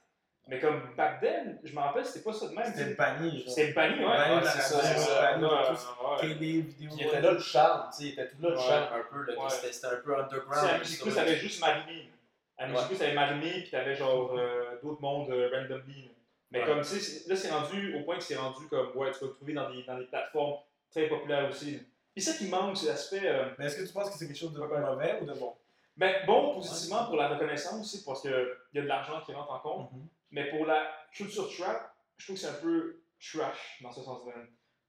Mais 0.49 0.59
comme 0.59 0.81
back 0.97 1.21
then, 1.21 1.57
je 1.63 1.73
me 1.73 1.79
rappelle, 1.79 2.05
c'était 2.05 2.19
pas 2.25 2.33
ça 2.33 2.49
de 2.49 2.53
même. 2.53 2.65
C'était 2.65 2.89
le 2.89 2.95
panier, 2.95 3.31
genre. 3.39 3.47
C'était 3.49 3.67
le 3.69 3.73
panier, 3.73 4.03
ouais. 4.05 4.11
Panier 4.11 4.35
Ouais, 4.35 4.41
la 4.43 4.51
c'est 4.51 4.59
ça, 4.61 4.81
c'est 4.81 4.97
ça. 4.99 5.21
panier 5.21 5.47
tout. 5.47 6.05
ouais. 6.05 6.19
Télé, 6.19 6.33
vidéo. 6.61 6.89
Puis 6.89 6.97
il 6.99 7.07
était 7.07 7.21
là 7.21 7.31
le 7.31 7.39
charme, 7.39 7.89
tu 7.91 7.95
sais, 7.97 8.03
il 8.03 8.11
était 8.11 8.27
tout 8.27 8.41
là 8.41 8.49
le 8.49 8.57
charme 8.57 8.87
un 8.93 9.03
peu, 9.09 9.25
c'était 9.49 9.87
un 9.87 9.89
peu 10.01 10.01
Tu 10.01 10.05
sais, 10.05 10.11
à 10.11 10.23
underground. 10.25 10.79
Musique 10.79 11.01
ça. 11.01 11.15
T'avais 11.15 11.35
juste 11.37 11.61
Marimé. 11.61 12.09
À 12.57 12.67
Musique 12.67 12.81
Ouais. 12.81 12.87
Plus, 12.89 12.97
t'avais 12.97 13.13
Marimé, 13.13 13.51
puis 13.61 13.69
t'avais 13.71 13.95
genre 13.95 14.35
euh, 14.37 14.77
d'autres 14.83 15.01
mondes 15.01 15.29
euh, 15.29 15.49
randomly. 15.49 16.11
Mais 16.53 16.59
Ouais. 16.59 16.65
comme, 16.67 16.81
tu 16.81 16.99
sais, 16.99 17.27
là, 17.27 17.35
c'est 17.35 17.49
rendu 17.51 17.95
au 17.95 18.03
point 18.03 18.15
que 18.17 18.23
c'est 18.23 18.35
rendu 18.37 18.67
comme, 18.67 18.95
ouais, 18.95 19.11
tu 19.11 19.19
vas 19.19 19.27
le 19.27 19.33
trouver 19.33 19.53
dans 19.53 19.69
des, 19.71 19.83
dans 19.83 19.97
des 19.97 20.05
plateformes 20.05 20.59
très 20.91 21.07
populaires 21.09 21.49
aussi. 21.49 21.79
Puis 22.13 22.21
ça 22.23 22.33
qui 22.37 22.47
manque, 22.47 22.77
c'est 22.77 22.85
l'aspect. 22.87 23.21
euh, 23.25 23.49
Mais 23.57 23.65
est-ce 23.65 23.77
que 23.81 23.87
tu 23.87 23.91
penses 23.93 24.11
que 24.11 24.17
c'est 24.17 24.27
quelque 24.27 24.37
chose 24.37 24.53
de 24.53 24.59
mauvais 24.59 25.19
ou 25.21 25.25
de 25.25 25.33
bon? 25.33 25.55
ben, 25.97 26.25
bon, 26.27 26.53
positivement 26.55 27.05
pour 27.05 27.15
la 27.17 27.27
reconnaissance 27.29 27.79
aussi, 27.81 28.03
parce 28.05 28.21
qu'il 28.21 28.31
y 28.75 28.77
a 28.79 28.81
de 28.83 28.87
l'argent 28.87 29.19
qui 29.25 29.33
rentre 29.33 29.51
en 29.51 29.59
compte. 29.59 29.89
Mais 30.31 30.49
pour 30.51 30.65
la 30.67 30.91
culture 31.11 31.49
trap, 31.55 31.91
je 32.17 32.25
trouve 32.25 32.35
que 32.35 32.41
c'est 32.41 32.47
un 32.49 32.61
peu 32.61 33.01
trash 33.19 33.79
dans 33.81 33.91
ce 33.91 34.01
sens-là. 34.03 34.33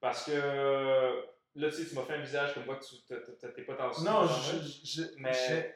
Parce 0.01 0.25
que 0.25 1.25
là, 1.57 1.69
tu 1.71 1.77
sais, 1.77 1.87
tu 1.89 1.95
m'as 1.95 2.03
fait 2.03 2.15
un 2.15 2.21
visage 2.21 2.55
comme 2.55 2.65
quoi 2.65 2.79
tu 2.79 2.97
t'es- 3.03 3.63
pas 3.63 3.75
dans 3.75 4.01
Non, 4.03 4.27
je- 4.27 4.87
je- 5.03 5.03
Mais- 5.19 5.33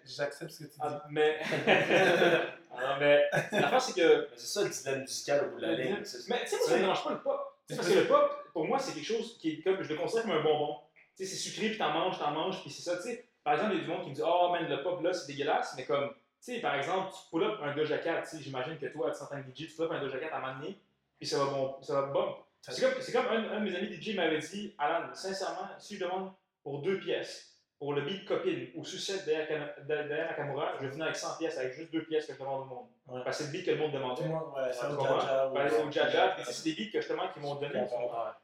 je- 0.06 0.14
j'accepte 0.16 0.50
ce 0.50 0.58
que 0.64 0.64
tu 0.64 0.70
dis. 0.70 0.78
Ah, 0.80 1.04
mais. 1.10 1.38
Ah, 2.80 2.92
non, 2.94 3.00
mais 3.00 3.24
l'affaire, 3.52 3.80
c'est 3.80 3.94
que. 3.94 4.28
Mais 4.30 4.36
c'est 4.36 4.46
ça 4.46 4.62
le 4.62 4.68
dilemme 4.70 5.00
musical 5.00 5.46
au 5.46 5.50
bout 5.50 5.56
de 5.60 5.62
la 5.66 5.72
ligne. 5.74 5.96
Mais 5.96 6.40
tu 6.44 6.50
sais, 6.50 6.56
moi, 6.58 6.66
ça 6.68 6.74
me 6.76 6.80
dérange 6.80 7.04
pas 7.04 7.10
le 7.10 7.20
pop. 7.22 7.40
Tu 7.66 7.74
sais, 7.74 7.80
parce 7.80 7.88
que 7.94 7.98
le 7.98 8.06
pop, 8.06 8.44
pour 8.52 8.64
moi, 8.66 8.78
c'est 8.78 8.92
quelque 8.94 9.04
chose 9.06 9.36
qui 9.38 9.50
est 9.50 9.62
comme. 9.62 9.82
Je 9.82 9.88
le 9.88 9.96
considère 9.98 10.22
comme 10.24 10.32
un 10.32 10.42
bonbon. 10.42 10.76
Tu 11.16 11.24
sais, 11.26 11.30
c'est 11.34 11.50
sucré, 11.50 11.70
puis 11.70 11.78
t'en 11.78 11.90
manges, 11.90 12.18
t'en 12.18 12.30
manges, 12.30 12.60
puis 12.60 12.70
c'est 12.70 12.82
ça. 12.82 12.96
Tu 12.98 13.02
sais, 13.04 13.24
par 13.42 13.54
exemple, 13.54 13.72
il 13.74 13.78
y 13.78 13.80
a 13.80 13.84
du 13.84 13.90
monde 13.90 14.02
qui 14.04 14.10
me 14.10 14.14
dit 14.14 14.22
Oh, 14.24 14.50
man, 14.52 14.68
le 14.68 14.82
pop 14.82 15.02
là, 15.02 15.12
c'est 15.12 15.26
dégueulasse. 15.26 15.74
Mais 15.76 15.84
comme, 15.84 16.10
tu 16.10 16.14
sais, 16.54 16.60
par 16.60 16.74
exemple, 16.76 17.10
tu 17.12 17.30
pull 17.30 17.42
up 17.42 17.58
un 17.62 17.74
Doja 17.74 17.98
Cat, 17.98 18.22
tu 18.22 18.36
sais, 18.36 18.42
j'imagine 18.42 18.78
que 18.78 18.86
toi, 18.86 19.10
tu 19.10 19.18
t'entends 19.18 19.38
DJ, 19.38 19.66
tu 19.66 19.74
pull 19.74 19.86
up 19.86 19.92
un 19.92 20.00
Doja 20.00 20.18
Cat 20.18 20.28
à 20.32 20.36
un 20.36 20.40
moment 20.40 20.60
donné, 20.60 20.78
puis 21.18 21.26
ça 21.28 21.38
va 21.38 21.46
bon. 21.46 21.76
Ça 21.82 21.94
va 22.00 22.02
bon. 22.08 22.36
C'est 22.62 22.81
comme, 22.83 23.01
c'est 23.01 23.12
comme 23.12 23.27
un, 23.29 23.53
un 23.53 23.61
de 23.61 23.64
mes 23.71 23.77
amis 23.77 23.92
DJ 24.01 24.14
m'avait 24.16 24.38
dit 24.38 24.75
Alan, 24.79 25.07
sincèrement, 25.14 25.68
si 25.79 25.97
je 25.97 26.05
demande 26.05 26.33
pour 26.62 26.83
deux 26.83 26.99
pièces, 26.99 27.47
pour 27.79 27.94
le 27.94 28.03
beat 28.03 28.25
copine 28.27 28.71
ou 28.75 28.85
sucette 28.85 29.25
derrière, 29.25 29.73
derrière 29.87 30.31
Nakamura, 30.31 30.73
je 30.79 30.83
vais 30.85 30.88
venir 30.90 31.05
avec 31.05 31.16
100 31.16 31.37
pièces, 31.38 31.57
avec 31.59 31.73
juste 31.75 31.92
deux 31.92 32.03
pièces 32.03 32.27
que 32.27 32.35
je 32.35 32.38
demande 32.40 32.62
au 32.62 32.64
monde. 32.64 32.87
Ouais. 33.07 33.21
Parce 33.25 33.38
que 33.38 33.44
c'est 33.44 33.53
le 33.53 33.57
beat 33.57 33.66
que 33.66 33.71
le 33.71 33.77
monde 33.79 33.92
Tout 33.92 33.99
demandait. 33.99 34.23
le 34.25 34.29
monde, 34.31 34.53
ouais, 34.57 34.71
Tu 34.73 34.85
au? 34.85 35.01
Jaja. 35.01 35.47
Au 35.87 35.90
Jaja, 35.92 36.37
c'est 36.44 36.64
des 36.64 36.73
beats 36.75 36.90
que 36.92 37.01
justement 37.01 37.29
qu'ils 37.33 37.40
m'ont 37.42 37.55
donné. 37.55 37.81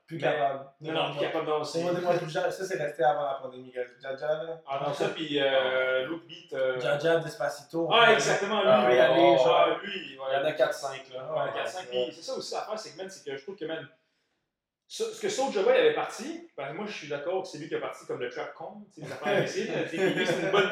Plus 0.07 0.19
capable. 0.19 0.67
Non, 0.81 0.93
non, 0.93 1.11
puis 1.11 1.21
capable 1.21 1.47
d'en 1.47 1.61
aussi. 1.63 1.83
C'est 1.85 2.01
moi, 2.01 2.15
plus 2.17 2.31
Jaja. 2.31 2.51
Ça, 2.53 2.65
c'est 2.65 2.79
resté 2.81 3.03
avant 3.03 3.25
la 3.25 3.35
pandémie, 3.43 3.73
guys. 3.73 3.81
Jaja, 4.01 4.29
là. 4.45 4.61
Ah 4.69 4.85
non, 4.87 4.95
ça, 4.95 5.09
puis 5.09 5.41
euh, 5.41 6.07
l'autre 6.07 6.27
beat. 6.29 6.53
euh, 6.53 6.81
Jaja, 6.81 7.19
Despacito. 7.19 7.89
Ah, 7.93 8.13
exactement, 8.13 8.63
lui. 8.63 8.69
Ah, 8.71 8.87
lui, 8.87 8.95
oui, 8.95 9.01
aller, 9.01 9.37
oh, 9.37 9.45
genre, 9.45 9.69
ouais. 9.69 9.87
lui. 9.87 10.01
Il 10.11 10.15
y 10.15 10.19
en 10.21 10.45
a 10.45 10.53
4-5 10.53 11.13
là. 11.13 11.33
Ouais, 11.35 11.61
4-5. 11.61 11.87
Puis 11.91 12.13
c'est 12.13 12.23
ça 12.23 12.35
aussi 12.35 12.55
l'affaire, 12.55 12.79
c'est 12.79 12.93
que, 12.93 12.99
man, 12.99 13.11
c'est 13.11 13.25
que 13.29 13.37
je 13.37 13.43
trouve 13.43 13.57
que, 13.57 13.65
man, 13.65 13.85
ce 14.97 15.05
ce 15.13 15.21
que 15.21 15.29
Soulja 15.29 15.63
Boy 15.65 15.73
avait 15.77 15.95
parti, 15.95 16.49
parce 16.57 16.71
que 16.71 16.77
moi 16.77 16.87
je 16.87 16.93
suis 16.93 17.09
d'accord 17.09 17.43
que 17.43 17.49
c'est 17.49 17.59
lui 17.59 17.69
qui 17.69 17.75
a 17.75 17.81
parti 17.81 18.07
comme 18.07 18.21
le 18.21 18.29
trap 18.31 18.55
con, 18.55 18.87
sais, 18.93 19.01
les 19.01 19.11
affaires 19.13 19.39
imbéciles, 19.39 19.73
là, 19.73 19.89
c'est 19.89 19.97
une 19.97 20.51
bonne. 20.53 20.71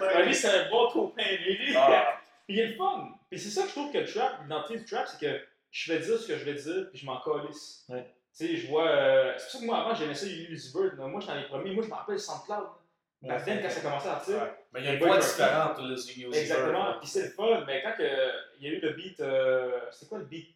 Ouais, 0.00 0.24
Lui 0.26 0.34
c'est 0.34 0.48
un 0.48 0.68
bon 0.70 0.90
copain, 0.90 1.22
lui. 1.46 1.74
Ah, 1.76 2.18
Puis 2.46 2.56
il 2.56 2.60
est 2.60 2.66
le 2.68 2.76
fun. 2.76 3.10
Puis 3.30 3.38
c'est 3.38 3.50
ça 3.50 3.62
que 3.62 3.68
je 3.68 3.72
trouve 3.74 3.92
que 3.92 3.98
le 3.98 4.06
trap, 4.12 4.42
l'identité 4.42 4.78
du 4.80 4.84
trap, 4.84 5.06
c'est 5.06 5.20
que 5.24 5.40
je 5.70 5.92
vais 5.92 6.00
dire 6.00 6.18
ce 6.18 6.26
que 6.26 6.36
je 6.36 6.44
vais 6.44 6.54
dire, 6.54 6.88
puis 6.90 6.98
je 6.98 7.06
m'en 7.06 7.20
calisse. 7.20 7.84
Ouais. 7.88 8.02
Tu 8.36 8.46
sais, 8.48 8.56
je 8.56 8.66
vois. 8.66 8.88
euh, 8.88 9.34
c'est 9.38 9.44
pour 9.44 9.52
ça 9.52 9.58
que 9.60 9.64
moi 9.66 9.78
avant 9.78 9.94
j'aimais 9.94 10.14
ça, 10.14 10.26
Ulysse 10.26 10.72
Bird. 10.72 10.98
là. 10.98 11.06
Moi 11.06 11.20
j'étais 11.20 11.32
dans 11.34 11.38
les 11.38 11.46
premiers, 11.46 11.72
moi 11.74 11.84
je 11.84 11.88
me 11.88 11.94
rappelle 11.94 12.18
SoundCloud. 12.18 12.66
Ouais, 13.22 13.28
Back 13.28 13.44
then, 13.44 13.62
quand 13.62 13.70
ça 13.70 13.80
commençait 13.80 14.08
à 14.08 14.12
partir. 14.14 14.34
ouais. 14.34 14.52
Mais 14.72 14.80
il 14.80 14.86
y 14.86 14.88
a 14.88 14.92
une 14.94 14.98
voix 14.98 15.16
différente, 15.18 15.78
Ozzy 15.78 16.24
Exactement, 16.26 16.98
puis 16.98 17.08
c'est 17.08 17.22
le 17.22 17.30
fun, 17.30 17.62
mais 17.66 17.82
quand 17.84 17.92
que, 17.96 18.02
il 18.58 18.66
y 18.66 18.66
a 18.68 18.70
eu 18.76 18.80
le 18.80 18.90
beat, 18.94 19.20
euh, 19.20 19.78
c'était 19.92 20.06
quoi 20.06 20.18
le 20.18 20.24
beat? 20.24 20.48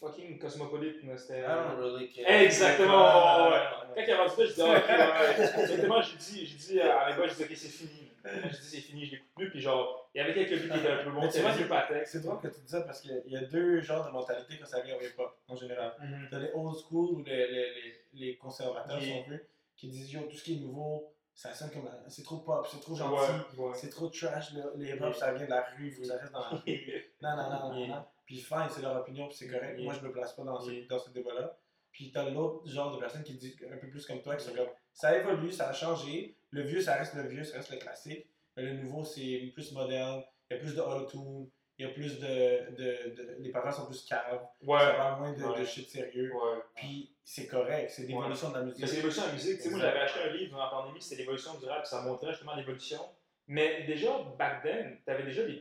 Fucking 0.00 0.38
cosmopolite, 0.38 0.96
c'était... 1.18 1.40
I 1.40 1.46
don't 1.46 1.78
really 1.78 2.08
care. 2.10 2.26
Exactement, 2.42 3.48
ouais, 3.48 3.50
ouais. 3.52 3.60
Quand 3.94 4.02
il 4.06 4.12
a 4.12 4.16
rendu 4.24 4.30
ça, 4.36 4.44
je 4.46 4.52
dis, 4.52 4.62
ah, 4.62 4.76
ok, 4.78 4.88
ouais, 4.88 4.96
ouais. 4.96 5.60
Exactement, 5.62 6.02
j'ai 6.02 6.16
dit, 6.16 6.46
j'ai 6.46 6.56
dit 6.56 6.80
à 6.80 7.10
mes 7.10 7.16
gars, 7.16 7.28
je 7.28 7.34
dis, 7.34 7.42
ok, 7.44 7.50
c'est 7.56 7.68
fini. 7.68 8.12
Je 8.24 8.48
dis, 8.50 8.56
c'est 8.62 8.80
fini, 8.80 9.06
je 9.06 9.10
l'écoute 9.12 9.28
plus, 9.34 9.50
puis 9.50 9.60
genre, 9.60 10.10
il 10.14 10.18
y 10.18 10.20
avait 10.20 10.34
quelques 10.34 10.62
beats 10.62 10.74
qui 10.74 10.78
étaient 10.80 10.90
un 10.92 11.04
peu 11.04 11.10
bons, 11.10 11.30
c'est 11.30 11.42
vrai, 11.42 11.52
c'est-. 11.54 12.04
C'est 12.06 12.20
drôle 12.22 12.40
que 12.40 12.48
tu 12.48 12.60
dis 12.60 12.68
ça 12.68 12.80
parce 12.82 13.00
qu'il 13.00 13.22
y 13.26 13.36
a 13.36 13.40
deux 13.42 13.80
genres 13.80 14.06
de 14.06 14.10
mentalités 14.10 14.58
quand 14.58 14.66
ça 14.66 14.80
vient 14.80 14.96
au 14.96 15.00
hip-hop, 15.00 15.36
en 15.48 15.56
général. 15.56 15.92
Mhm. 16.00 16.28
T'as 16.30 16.38
les 16.38 16.50
old 16.54 16.76
school 16.78 17.06
ou 17.14 17.22
les, 17.24 17.46
les, 17.50 17.70
les, 17.74 17.94
les 18.14 18.36
conservateurs, 18.36 19.00
si 19.00 19.12
on 19.12 19.30
veut, 19.30 19.44
qui 19.76 19.88
disent 19.88 20.12
yo, 20.12 20.20
tout 20.22 20.36
ce 20.36 20.44
qui 20.44 20.54
est 20.54 20.60
nouveau, 20.60 21.12
ça 21.34 21.54
sonne 21.54 21.70
comme 21.70 21.88
c'est 22.08 22.22
trop 22.24 22.38
pop, 22.38 22.66
c'est 22.70 22.80
trop 22.80 22.94
gentil, 22.94 23.32
Ouais, 23.56 23.64
ouais. 23.66 23.74
c'est 23.74 23.88
trop 23.90 24.08
trash, 24.08 24.52
le- 24.52 24.72
les 24.76 24.90
hip-hop 24.92 25.14
ça 25.14 25.32
vient 25.32 25.46
de 25.46 25.50
la 25.50 25.66
rue, 25.76 25.90
ça 26.04 26.16
reste 26.18 26.32
dans 26.32 26.40
la 26.40 26.48
rue. 26.48 26.60
Non, 27.22 27.36
non, 27.36 27.50
non, 27.50 27.70
non, 27.74 27.86
non. 27.86 28.04
Puis 28.30 28.38
fine, 28.42 28.68
c'est 28.70 28.82
leur 28.82 28.94
opinion, 28.96 29.26
puis 29.26 29.36
c'est 29.36 29.48
correct. 29.48 29.74
Yeah. 29.76 29.84
Moi, 29.84 29.94
je 30.00 30.06
me 30.06 30.12
place 30.12 30.34
pas 30.34 30.44
dans, 30.44 30.60
ce, 30.60 30.70
Yeah. 30.70 30.86
dans 30.88 31.00
ce 31.00 31.10
débat-là. 31.10 31.58
Puis 31.90 32.12
t'as 32.12 32.30
l'autre 32.30 32.68
genre 32.68 32.94
de 32.94 33.00
personnes 33.00 33.24
qui 33.24 33.34
disent 33.34 33.56
un 33.68 33.76
peu 33.76 33.88
plus 33.88 34.06
comme 34.06 34.22
toi, 34.22 34.36
qui 34.36 34.44
sont 34.44 34.54
comme 34.54 34.68
ça 34.92 35.18
évolue, 35.18 35.50
ça 35.50 35.68
a 35.70 35.72
changé. 35.72 36.36
Le 36.50 36.62
vieux, 36.62 36.80
ça 36.80 36.94
reste 36.94 37.14
le 37.14 37.26
vieux, 37.26 37.42
ça 37.42 37.56
reste 37.56 37.72
le 37.72 37.78
classique. 37.78 38.28
Mais 38.56 38.62
le 38.62 38.74
nouveau, 38.74 39.02
c'est 39.04 39.50
plus 39.52 39.72
moderne. 39.72 40.22
Il 40.48 40.54
y 40.54 40.56
a 40.58 40.60
plus 40.62 40.76
de 40.76 40.80
auto-tune. 40.80 41.50
Il 41.78 41.86
y 41.86 41.88
a 41.88 41.92
plus 41.92 42.20
de, 42.20 42.70
de, 42.76 43.14
de- 43.16 43.36
Les 43.40 43.50
paroles 43.50 43.72
sont 43.72 43.86
plus 43.86 44.04
caves. 44.04 44.46
Ouais, 44.62 44.78
Ça 44.78 44.92
parle 44.92 45.20
moins 45.20 45.32
de, 45.32 45.42
Ouais. 45.42 45.60
de 45.60 45.64
shit 45.64 45.88
sérieux. 45.90 46.30
ouais. 46.32 46.58
Puis 46.76 47.12
c'est 47.24 47.48
correct, 47.48 47.90
c'est 47.90 48.02
l'évolution 48.06 48.50
de 48.50 48.54
la 48.58 48.62
musique. 48.62 48.86
C'est 48.86 48.96
l'évolution 48.96 49.22
de 49.22 49.26
la 49.28 49.32
musique. 49.34 49.56
Tu 49.56 49.62
sais, 49.64 49.70
moi, 49.70 49.80
j'avais 49.80 49.98
acheté 50.00 50.20
un 50.20 50.32
livre 50.34 50.52
dans 50.52 50.62
la 50.62 50.70
pandémie, 50.70 51.00
c'était 51.02 51.22
l'évolution 51.22 51.58
du 51.58 51.64
rap, 51.66 51.84
ça 51.86 52.02
montrait 52.02 52.30
justement 52.32 52.54
l'évolution. 52.54 53.00
Mais 53.48 53.82
déjà, 53.84 54.10
back 54.38 54.62
then, 54.62 54.98
t'avais 55.04 55.24
déjà 55.24 55.44
des 55.44 55.56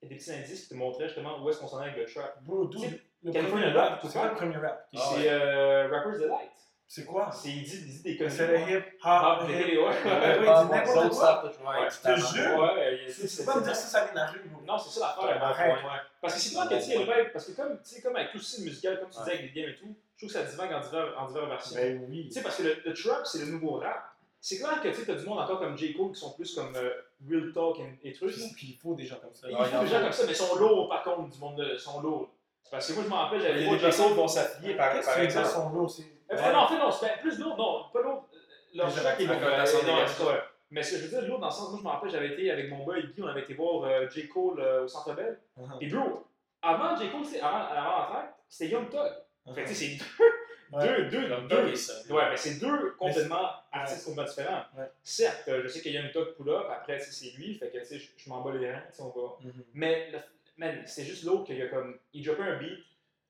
petits, 0.00 0.08
des 0.08 0.16
petits 0.16 0.32
indices 0.32 0.62
qui 0.64 0.68
te 0.70 0.74
montraient 0.74 1.06
justement 1.06 1.42
où 1.42 1.48
est-ce 1.50 1.58
qu'on 1.60 1.68
s'en 1.68 1.78
allait 1.78 1.92
avec 1.92 2.06
le 2.08 2.12
trap. 2.12 2.42
Bro, 2.42 2.70
C'est- 2.78 3.00
le 3.22 3.32
California 3.32 3.66
premier 3.70 3.78
Rap, 3.80 4.00
c'est 4.02 4.12
quoi 4.12 4.28
le 4.28 4.34
premier 4.34 4.56
rap? 4.56 4.88
Ah 4.96 4.98
c'est 5.12 5.16
ouais. 5.20 5.28
euh, 5.28 5.88
Rapper's 5.92 6.18
Delight. 6.18 6.50
C'est 6.92 7.04
quoi? 7.04 7.30
C'est, 7.30 7.50
il 7.50 7.62
dit, 7.62 7.76
il 7.76 7.86
dit 7.86 8.02
des 8.02 8.16
conneries. 8.16 8.34
C'est 8.34 8.46
le 8.48 8.58
hip 8.78 8.84
Ah, 9.04 9.38
hop. 9.42 9.48
hip- 9.48 9.52
ouais, 9.54 9.62
ouais. 9.62 9.78
Ouais, 9.78 9.84
Ouais, 9.84 10.36
il 10.38 10.40
dit 10.40 10.70
n'importe 10.72 11.08
quoi. 11.10 11.12
ça, 11.12 11.44
ouais, 11.44 11.50
Ouais, 11.50 11.80
ouais, 11.82 11.88
je 11.88 12.00
te 12.00 12.34
jure. 12.34 13.28
C'est- 13.28 13.44
pas 13.44 13.56
me 13.58 13.62
dire 13.62 13.76
ça, 13.76 13.86
ça 13.86 14.04
vient 14.06 14.12
de 14.12 14.16
la 14.16 14.26
rue. 14.26 14.40
Non, 14.66 14.76
c'est 14.78 14.98
ça 14.98 15.14
l'affaire. 15.20 15.42
Arrête. 15.44 15.68
Ouais, 15.76 15.82
ouais. 15.84 15.90
Parce 16.20 16.34
que 16.34 16.40
c'est 16.40 16.52
toi 16.54 16.66
qui 16.66 16.74
as 16.74 16.78
dit 16.78 16.94
le 16.94 17.00
vibe, 17.04 17.32
parce 17.32 17.44
que 17.44 17.52
comme, 17.52 17.78
tu 17.84 17.94
sais, 17.94 18.00
comme 18.02 18.16
avec 18.16 18.30
tout 18.32 18.38
le 18.38 18.42
style 18.42 18.64
musical, 18.64 18.98
comme 18.98 19.10
tu 19.10 19.18
disais 19.18 19.32
avec 19.38 19.54
les 19.54 19.60
games 19.62 19.70
et 19.70 19.76
tout, 19.76 19.94
je 20.16 20.26
trouve 20.26 20.34
que 20.34 20.44
ça 20.46 20.50
divague 20.50 20.72
en 20.72 20.80
divers, 20.80 21.14
en 21.16 21.26
divers 21.28 21.46
versions. 21.46 21.76
Ben 21.76 22.06
oui. 22.08 22.24
Tu 22.26 22.32
sais, 22.32 22.42
parce 22.42 22.56
que 22.56 22.62
le, 22.64 22.76
le 22.84 22.92
trap, 22.94 23.24
c'est 23.26 23.38
le 23.38 23.46
nouveau 23.52 23.74
rap. 23.78 24.02
C'est 24.40 24.58
clair 24.58 24.80
que 24.82 24.88
tu 24.88 25.10
as 25.10 25.14
du 25.14 25.26
monde 25.26 25.38
encore 25.40 25.58
comme 25.58 25.76
J. 25.76 25.94
Cole 25.94 26.12
qui 26.12 26.20
sont 26.20 26.32
plus 26.32 26.54
comme 26.54 26.74
euh, 26.76 26.90
real 27.28 27.52
talk 27.52 27.78
et, 28.02 28.08
et 28.08 28.12
trucs. 28.12 28.34
Puis 28.56 28.68
il 28.68 28.76
faut 28.78 28.94
des 28.94 29.04
gens 29.04 29.16
comme 29.20 29.34
ça. 29.34 29.48
Il 29.50 29.56
faut 29.56 29.62
des 29.64 29.70
gens 29.70 29.82
mais- 29.98 30.00
comme 30.04 30.12
ça, 30.12 30.24
mais 30.24 30.32
ils 30.32 30.36
sont 30.36 30.54
lourds 30.56 30.88
par 30.88 31.02
contre, 31.04 31.28
du 31.30 31.38
monde 31.38 31.56
de, 31.56 31.76
sont 31.76 32.00
lourds. 32.00 32.30
C'est 32.64 32.70
Parce 32.70 32.86
que 32.88 32.92
moi, 32.94 33.02
je 33.04 33.08
m'en 33.08 33.16
rappelle, 33.16 33.40
j'avais 33.42 33.68
des 33.68 33.76
personnes 33.78 34.08
qui 34.08 34.14
vont 34.14 34.28
s'affilier 34.28 34.74
par, 34.74 34.96
exemple. 35.18 35.46
son 35.48 35.70
lot? 35.70 35.88
C'est. 35.88 36.04
Euh, 36.32 36.52
non, 36.52 36.58
en 36.60 36.68
fait, 36.68 36.78
non, 36.78 36.90
c'est 36.90 37.20
plus 37.20 37.38
lourd, 37.38 37.56
non, 37.56 37.84
pas 37.92 38.02
lourd. 38.02 38.28
Leur 38.74 38.86
Déjà, 38.88 39.00
track 39.00 39.20
est 39.20 39.24
lourd. 39.26 39.36
euh. 39.42 40.38
Mais 40.70 40.82
ce 40.84 40.92
que 40.92 40.98
je 40.98 41.02
veux 41.06 41.08
dire, 41.20 41.28
lourd 41.28 41.40
dans 41.40 41.46
le 41.48 41.52
sens, 41.52 41.70
moi, 41.70 41.78
je 41.80 41.84
me 41.84 41.90
rappelle, 41.90 42.10
j'avais 42.10 42.32
été 42.32 42.50
avec 42.50 42.70
mon 42.70 42.84
boy 42.84 43.02
Guy, 43.12 43.22
on 43.22 43.26
avait 43.26 43.42
été 43.42 43.54
voir 43.54 43.82
euh, 43.84 44.08
J. 44.08 44.28
Cole 44.28 44.60
euh, 44.60 44.84
au 44.84 44.88
Centre 44.88 45.14
Bell. 45.14 45.40
Uh-huh. 45.58 45.78
Et 45.80 45.88
bro, 45.88 46.22
avant 46.62 46.96
J. 46.96 47.10
Cole, 47.10 47.24
c'est- 47.24 47.40
avant, 47.40 47.58
avant 47.58 48.22
c'était 48.48 48.72
Young 48.72 48.88
Thug. 48.88 49.54
Fait 49.54 49.64
que 49.64 49.68
tu 49.68 49.74
sais, 49.74 49.84
c'est 49.86 49.96
deux. 50.18 50.24
Deux, 50.72 51.04
deux, 51.06 51.28
Comme 51.28 51.48
deux. 51.48 51.74
Ouais, 52.10 52.30
mais 52.30 52.36
c'est 52.36 52.58
deux 52.58 52.92
complètement 52.92 53.50
artistes 53.72 54.04
complètement 54.04 54.32
différents. 54.32 54.64
Certes, 55.02 55.48
euh, 55.48 55.62
je 55.62 55.68
sais 55.68 55.80
qu'il 55.80 55.92
y 55.92 55.98
a 55.98 56.02
une 56.02 56.12
talk 56.12 56.36
pull-up, 56.36 56.66
après, 56.70 56.98
c'est 57.00 57.30
lui, 57.36 57.54
fait 57.56 57.70
que, 57.70 57.78
tu 57.78 57.84
sais, 57.84 57.98
je, 57.98 58.08
je 58.16 58.28
m'en 58.28 58.40
bats 58.42 58.52
les 58.52 58.70
reins, 58.70 58.82
tu 58.90 58.96
sais, 58.96 59.02
on 59.02 59.08
va. 59.08 59.36
Mhm. 59.42 59.64
Mais, 59.74 60.12
man, 60.56 60.82
c'est 60.86 61.04
juste 61.04 61.24
l'autre 61.24 61.44
qu'il 61.44 61.56
y 61.56 61.62
a 61.62 61.68
comme. 61.68 61.98
Il 62.12 62.24
dropait 62.24 62.42
un 62.42 62.56
beat, 62.58 62.78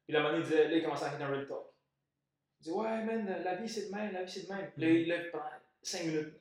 puis 0.05 0.13
la 0.13 0.21
monnaie 0.21 0.39
il 0.39 0.45
disait, 0.45 0.69
là, 0.69 0.77
il 0.77 0.83
commençait 0.83 1.07
à 1.07 1.11
faire 1.11 1.27
un 1.27 1.31
real 1.31 1.47
talk. 1.47 1.65
Il 2.61 2.65
dit, 2.65 2.71
ouais, 2.73 3.05
man, 3.05 3.43
la 3.43 3.55
vie 3.55 3.69
c'est 3.69 3.91
de 3.91 3.95
même, 3.95 4.13
la 4.13 4.23
vie 4.23 4.31
c'est 4.31 4.47
de 4.47 4.53
même. 4.53 4.71
Là, 4.77 4.87
il 4.89 5.09
lève 5.09 5.31
pendant 5.31 5.45
5 5.83 6.05
minutes. 6.05 6.35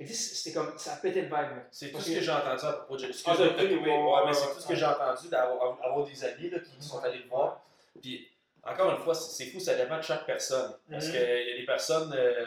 C'était 0.00 0.52
comme. 0.52 0.76
Ça 0.76 0.96
pétait 0.96 1.22
le 1.22 1.28
vibe. 1.28 1.62
C'est 1.70 1.92
tout 1.92 2.00
ce 2.00 2.10
que 2.10 2.20
j'ai 2.20 2.30
entendu 2.30 2.64
à 2.64 2.72
propos 2.72 2.96
de 2.96 3.04
Ah, 3.04 3.08
Excuse-moi 3.08 4.22
mais 4.26 4.32
c'est 4.32 4.52
tout 4.54 4.60
ce 4.60 4.66
que 4.66 4.74
j'ai 4.74 4.84
entendu 4.84 5.28
d'avoir 5.28 5.78
avoir 5.82 6.06
des 6.06 6.24
amis 6.24 6.50
là, 6.50 6.58
qui 6.58 6.84
sont 6.84 6.98
allés 6.98 7.18
le 7.18 7.28
voir. 7.28 7.62
Puis, 8.00 8.28
encore 8.66 8.90
une 8.90 8.98
fois, 8.98 9.14
c'est 9.14 9.46
fou, 9.46 9.60
ça 9.60 9.74
dépend 9.74 9.96
de 9.98 10.02
chaque 10.02 10.26
personne. 10.26 10.72
Parce 10.90 11.06
Mhm. 11.06 11.12
qu'il 11.12 11.20
y 11.20 11.52
a 11.52 11.56
des 11.58 11.64
personnes. 11.66 12.12
euh, 12.16 12.44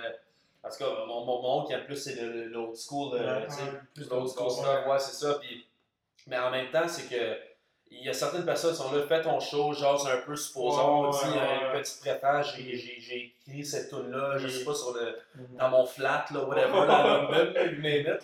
en 0.63 0.69
tout 0.69 0.77
cas, 0.79 1.05
mon, 1.07 1.23
mon, 1.25 1.63
qui 1.65 1.73
aime 1.73 1.85
plus, 1.85 1.95
c'est 1.95 2.15
l'old 2.21 2.75
school. 2.75 3.13
euh, 3.15 3.39
Ouais, 3.39 3.47
tu 3.47 3.53
sais, 3.53 3.61
ouais, 3.61 3.67
plus 3.93 4.09
l'old 4.09 4.23
d'old 4.23 4.29
school 4.35 4.51
stuff, 4.51 4.87
ouais, 4.87 4.99
c'est 4.99 5.25
ça. 5.25 5.33
Puis, 5.39 5.65
mais 6.27 6.37
en 6.39 6.51
même 6.51 6.69
temps, 6.71 6.87
c'est 6.87 7.07
que. 7.09 7.37
Il 7.89 8.03
y 8.03 8.09
a 8.09 8.13
certaines 8.13 8.43
personnes 8.43 8.71
qui 8.71 8.77
sont 8.81 8.91
là, 8.91 9.01
fais 9.07 9.21
ton 9.21 9.39
show, 9.39 9.71
jase 9.71 10.05
un 10.07 10.17
peu, 10.17 10.35
supposons, 10.35 11.05
Ouais, 11.09 11.11
dis 11.23 11.29
ouais, 11.29 11.37
ouais. 11.37 11.65
une 11.75 11.79
petite 11.81 12.01
préface, 12.01 12.53
j'ai- 12.57 13.31
écrit 13.47 13.63
cette 13.65 13.89
tune-là, 13.89 14.37
je 14.37 14.45
Oui. 14.47 14.51
sais 14.51 14.65
pas, 14.65 14.73
sur 14.75 14.93
le, 14.93 15.17
Mhm. 15.35 15.55
dans 15.57 15.69
mon 15.69 15.85
flat, 15.85 16.25
là, 16.33 16.43
whatever, 16.43 16.85
là, 16.85 17.29
you 17.71 17.81
name 17.81 18.17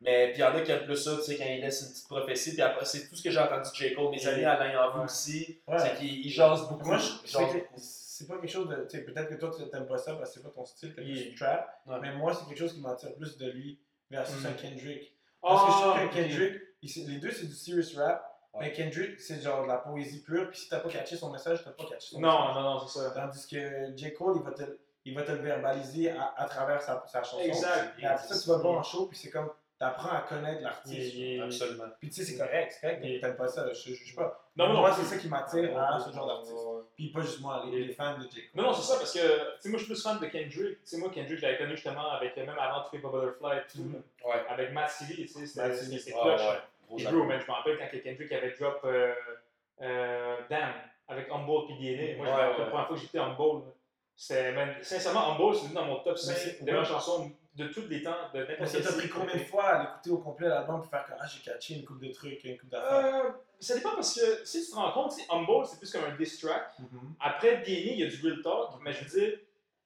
Mais 0.00 0.28
puis 0.28 0.38
il 0.38 0.40
y 0.40 0.44
en 0.44 0.54
a 0.54 0.60
qui 0.60 0.70
aiment 0.70 0.84
plus 0.84 0.96
ça, 0.96 1.16
tu 1.16 1.22
sais, 1.22 1.36
quand 1.36 1.44
ils 1.44 1.60
laissent 1.60 1.82
une 1.82 1.88
petite 1.92 2.06
prophétie. 2.08 2.52
Puis 2.52 2.62
après, 2.62 2.84
c'est 2.84 3.08
tout 3.08 3.16
ce 3.16 3.22
que 3.22 3.30
j'ai 3.30 3.38
entendu 3.40 3.68
de 3.70 3.74
J. 3.74 3.94
Cole. 3.94 4.10
Mes 4.10 4.26
amis 4.26 4.44
Alain 4.44 4.80
en 4.92 5.04
aussi, 5.04 5.60
Ouais. 5.66 5.78
c'est 5.78 5.96
qu'ils 5.96 6.24
ils 6.26 6.30
jasent 6.30 6.68
beaucoup. 6.68 6.86
Moi, 6.86 6.98
je- 6.98 7.26
c'est 7.26 7.38
que- 7.38 8.28
pas 8.32 8.38
quelque 8.40 8.50
chose 8.50 8.68
de. 8.68 8.84
Tu 8.88 8.96
sais, 8.98 9.04
peut-être 9.04 9.28
que 9.28 9.34
toi, 9.34 9.50
tu 9.56 9.68
t'aimes 9.70 9.86
pas 9.86 9.98
ça 9.98 10.14
parce 10.14 10.30
que 10.30 10.34
c'est 10.36 10.42
pas 10.42 10.50
ton 10.54 10.64
style, 10.64 10.94
t'aimes 10.94 11.04
plus 11.04 11.34
trap. 11.34 11.80
Ouais. 11.86 11.96
Mais 12.00 12.12
moi, 12.14 12.32
c'est 12.34 12.46
quelque 12.48 12.58
chose 12.58 12.74
qui 12.74 12.80
m'attire 12.80 13.14
plus 13.16 13.36
de 13.38 13.50
lui 13.50 13.80
versus 14.10 14.44
un 14.46 14.52
Kendrick. 14.52 15.12
Parce 15.42 15.64
que 15.66 15.70
je 15.72 15.76
trouve 15.78 15.92
Ah, 15.96 16.06
que. 16.06 16.14
Kendrick, 16.14 16.62
il- 16.82 17.08
les 17.08 17.18
deux, 17.18 17.30
c'est 17.32 17.46
du 17.46 17.54
serious 17.54 17.96
rap. 17.96 18.24
Ouais. 18.54 18.60
Mais 18.66 18.72
Kendrick, 18.72 19.20
c'est 19.20 19.40
genre 19.42 19.62
de 19.62 19.68
la 19.68 19.76
poésie 19.78 20.22
pure. 20.22 20.48
Puis 20.50 20.60
si 20.60 20.68
t'as 20.68 20.78
pas 20.80 20.88
catché 20.88 21.16
son 21.16 21.30
message, 21.30 21.62
t'as 21.64 21.70
pas 21.70 21.84
catché 21.84 22.12
son 22.14 22.20
Non, 22.20 22.38
message. 22.48 22.54
non, 22.54 22.62
non, 22.62 22.86
c'est 22.86 22.98
ça. 23.00 23.10
Tandis 23.10 23.46
que 23.48 23.96
J. 23.96 24.14
Cole, 24.14 24.36
il 24.36 24.42
va 24.42 24.50
te, 24.52 24.78
il 25.04 25.14
va 25.14 25.22
te 25.22 25.32
le 25.32 25.38
verbaliser 25.38 26.10
à, 26.10 26.34
à 26.36 26.44
travers 26.46 26.82
sa, 26.82 27.04
sa 27.06 27.22
chanson. 27.22 27.40
Exact. 27.40 27.94
Et 28.00 28.06
après 28.06 28.26
ça, 28.26 28.40
tu 28.40 28.48
vas 28.48 28.56
le 28.56 28.62
voir 28.62 28.78
en 28.78 28.82
show, 28.82 29.06
puis 29.06 29.16
c'est 29.18 29.30
comme, 29.30 29.50
t'apprends 29.78 30.10
à 30.16 30.20
connaître 30.22 30.60
l'artiste. 30.62 31.14
Il- 31.14 31.40
Absolument. 31.42 31.84
Puis 32.00 32.08
tu 32.10 32.16
sais, 32.16 32.24
c'est 32.32 32.36
correct, 32.38 32.72
c'est 32.72 32.80
correct, 32.80 33.00
Il- 33.04 33.20
t'aimes 33.20 33.36
pas 33.36 33.46
ça, 33.48 33.72
je 33.72 33.92
juge 33.94 34.14
pas. 34.16 34.44
Non, 34.56 34.66
Mais 34.68 34.74
non, 34.74 34.80
moi, 34.80 34.90
non. 34.90 34.96
c'est 34.96 35.04
ça 35.04 35.16
qui 35.18 35.28
m'attire 35.28 35.78
à 35.80 36.00
ce 36.00 36.12
genre 36.12 36.26
d'artiste. 36.26 36.54
Puis 36.96 37.08
pas 37.10 37.20
juste 37.20 37.40
moi, 37.40 37.64
les, 37.70 37.92
fans 37.92 38.18
de 38.18 38.22
J. 38.24 38.42
Non, 38.54 38.64
non, 38.64 38.72
c'est 38.72 38.82
ça, 38.82 38.96
parce 38.98 39.12
que, 39.12 39.18
tu 39.18 39.60
sais, 39.60 39.68
moi, 39.68 39.78
je 39.78 39.84
suis 39.84 39.92
plus 39.94 40.02
fan 40.02 40.18
de 40.18 40.26
Kendrick. 40.26 40.50
Tu 40.50 40.78
sais, 40.84 40.98
moi, 40.98 41.10
Kendrick, 41.14 41.38
je 41.38 41.42
l'avais 41.42 41.58
connu 41.58 41.70
justement 41.76 42.10
avec, 42.10 42.36
même 42.36 42.48
avant 42.58 42.82
Trip 42.84 43.04
of 43.04 43.12
Butterfly 43.12 43.56
et 43.58 43.72
tout, 43.72 43.84
Mhm. 43.84 44.02
Ouais. 44.26 44.44
avec 44.48 44.72
Matt 44.72 44.90
Seeley, 44.90 45.26
tu 45.26 45.28
sais, 45.28 45.46
c'était 45.46 46.10
clutch. 46.12 46.40
amour. 46.40 47.12
bro, 47.12 47.24
man, 47.24 47.40
je 47.40 47.46
me 47.46 47.52
rappelle 47.56 47.78
quand 47.78 48.00
Kendrick 48.02 48.32
avait 48.32 48.54
drop 48.58 48.80
euh, 48.84 49.14
euh, 49.82 50.36
Damn 50.50 50.72
avec 51.06 51.30
Humble 51.30 51.66
puis 51.66 51.76
DNA. 51.78 52.16
Moi, 52.16 52.26
je 52.26 52.30
me 52.32 52.36
Ouais, 52.36 52.42
rappelle 52.42 52.58
la 52.58 52.66
première 52.66 52.86
fois 52.88 52.96
que 52.96 53.00
j'écoutais 53.00 53.18
Humble. 53.18 53.62
C'était, 54.16 54.54
sincèrement, 54.82 55.32
Humble, 55.34 55.54
c'est 55.54 55.64
venu 55.66 55.74
dans 55.74 55.84
mon 55.84 55.96
top 56.00 56.18
5 56.18 56.34
c'est- 56.34 56.64
des 56.64 56.72
ouais. 56.72 56.78
De 57.58 57.68
tous 57.68 57.86
les 57.88 58.02
temps, 58.02 58.16
de 58.32 58.38
n'importe 58.44 58.68
ça 58.70 58.80
t'a 58.80 58.92
pris 58.92 59.08
combien 59.08 59.34
de 59.34 59.40
fois 59.44 59.64
à 59.64 59.82
l'écouter 59.82 60.10
au 60.10 60.18
complet 60.18 60.48
l'album 60.48 60.80
pour 60.80 60.90
faire 60.90 61.04
que 61.04 61.12
ah, 61.18 61.26
j'ai 61.26 61.40
catché 61.42 61.74
une 61.74 61.84
coupe 61.84 62.00
de 62.00 62.10
trucs, 62.12 62.42
une 62.44 62.56
coupe 62.58 62.70
d'affaires? 62.70 63.24
Euh, 63.26 63.30
ça 63.60 63.74
dépend 63.74 63.94
parce 63.94 64.14
que 64.14 64.44
si 64.44 64.64
tu 64.64 64.70
te 64.70 64.74
rends 64.76 64.92
compte, 64.92 65.12
Humble, 65.30 65.66
c'est 65.66 65.78
plus 65.78 65.90
comme 65.92 66.04
un 66.04 66.14
diss 66.16 66.38
track. 66.40 66.78
Mhm. 66.78 67.14
Après 67.20 67.58
DNA, 67.58 67.92
il 67.94 67.98
y 68.00 68.04
a 68.04 68.06
du 68.06 68.20
real 68.26 68.40
talk, 68.42 68.80
mais 68.80 68.92
je 68.92 69.04
veux 69.04 69.20
dire, 69.20 69.38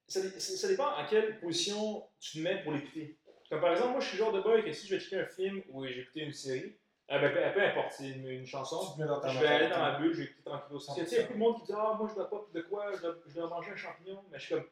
ça, 0.06 0.20
ça- 0.22 0.56
ça 0.56 0.68
dépend 0.68 0.88
à 0.94 1.04
quelle 1.08 1.40
position 1.40 2.04
tu 2.20 2.38
te 2.38 2.42
mets 2.42 2.62
pour 2.62 2.72
l'écouter. 2.72 3.18
Comme 3.48 3.60
par 3.60 3.72
exemple, 3.72 3.92
moi, 3.92 4.00
je 4.00 4.08
suis 4.08 4.18
le 4.18 4.24
genre 4.24 4.32
de 4.32 4.40
boy 4.40 4.62
que 4.64 4.72
si 4.72 4.86
je 4.86 4.94
vais 4.94 5.00
checker 5.00 5.20
un 5.20 5.26
film 5.26 5.62
ou 5.70 5.86
j'ai 5.86 6.00
écouté 6.00 6.20
une 6.20 6.32
série, 6.32 6.76
euh, 7.10 7.18
ben, 7.18 7.32
peu, 7.32 7.40
peu 7.60 7.64
importe, 7.66 7.92
c'est 7.92 8.08
une, 8.08 8.26
une 8.28 8.46
chanson, 8.46 8.86
Tu 8.86 8.96
te 8.96 9.00
mets 9.02 9.08
dans 9.08 9.20
ta 9.20 9.28
je 9.28 9.38
vais 9.38 9.46
aller 9.46 9.68
dans 9.68 9.78
ma 9.80 9.98
bulle, 9.98 10.12
je 10.12 10.18
vais 10.18 10.24
écouter 10.24 10.42
tranquillement. 10.44 10.80
Parce 10.86 10.98
que 10.98 11.04
tu 11.04 11.08
sais, 11.10 11.16
il 11.16 11.18
y 11.18 11.20
a 11.20 11.22
beaucoup 11.26 11.34
de 11.34 11.38
monde 11.38 11.60
qui 11.60 11.66
dit 11.66 11.72
Ah, 11.76 11.94
moi, 11.98 12.08
je 12.10 12.14
dois 12.14 12.30
pas 12.30 12.46
de 12.52 12.60
quoi, 12.62 12.92
je 12.94 13.00
dois, 13.02 13.14
je 13.26 13.34
dois 13.34 13.48
manger 13.48 13.70
un 13.72 13.76
champignon. 13.76 14.22
Mais 14.30 14.38
je 14.38 14.44
suis 14.46 14.54
comme. 14.54 14.64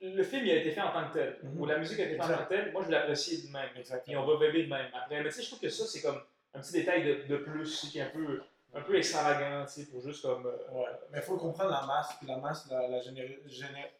Le 0.00 0.22
film, 0.22 0.44
il 0.44 0.50
a 0.50 0.56
été 0.56 0.70
fait 0.72 0.80
en 0.82 0.92
tant 0.92 1.08
que 1.08 1.14
tel, 1.14 1.38
Mhm. 1.42 1.60
ou 1.60 1.66
la 1.66 1.78
musique 1.78 1.98
a 2.00 2.04
été 2.04 2.16
faite 2.16 2.22
en 2.24 2.28
tant 2.38 2.44
que 2.44 2.48
tel, 2.50 2.72
moi, 2.72 2.82
je 2.82 2.86
vais 2.88 2.92
l'apprécier 2.94 3.46
de 3.46 3.52
même. 3.52 3.70
Exactement. 3.76 4.12
Et 4.14 4.16
on 4.16 4.26
va 4.26 4.34
vibrer 4.46 4.64
de 4.64 4.68
même. 4.68 4.86
Après, 4.94 5.22
mais 5.22 5.28
tu 5.30 5.36
sais, 5.36 5.42
je 5.42 5.46
trouve 5.48 5.60
que 5.60 5.68
ça, 5.70 5.84
c'est 5.86 6.02
comme 6.02 6.20
un 6.54 6.60
petit 6.60 6.72
détail 6.72 7.04
de, 7.04 7.22
de 7.26 7.36
plus, 7.38 7.80
qui 7.90 7.98
est 7.98 8.02
un 8.02 8.10
peu, 8.10 8.42
un 8.74 8.80
peu 8.82 8.96
extravagant, 8.96 9.64
tu 9.64 9.72
sais, 9.72 9.86
pour 9.90 10.00
juste 10.02 10.22
comme. 10.22 10.46
euh, 10.46 10.56
Ouais. 10.72 10.84
Mais 11.10 11.18
il 11.18 11.22
faut 11.22 11.36
comprendre 11.38 11.70
la 11.70 11.86
masse, 11.86 12.14
puis 12.18 12.26
la 12.26 12.36
masse, 12.36 12.68
la, 12.70 12.88
la, 12.88 13.00
géné- 13.00 13.38
géné- 13.46 13.90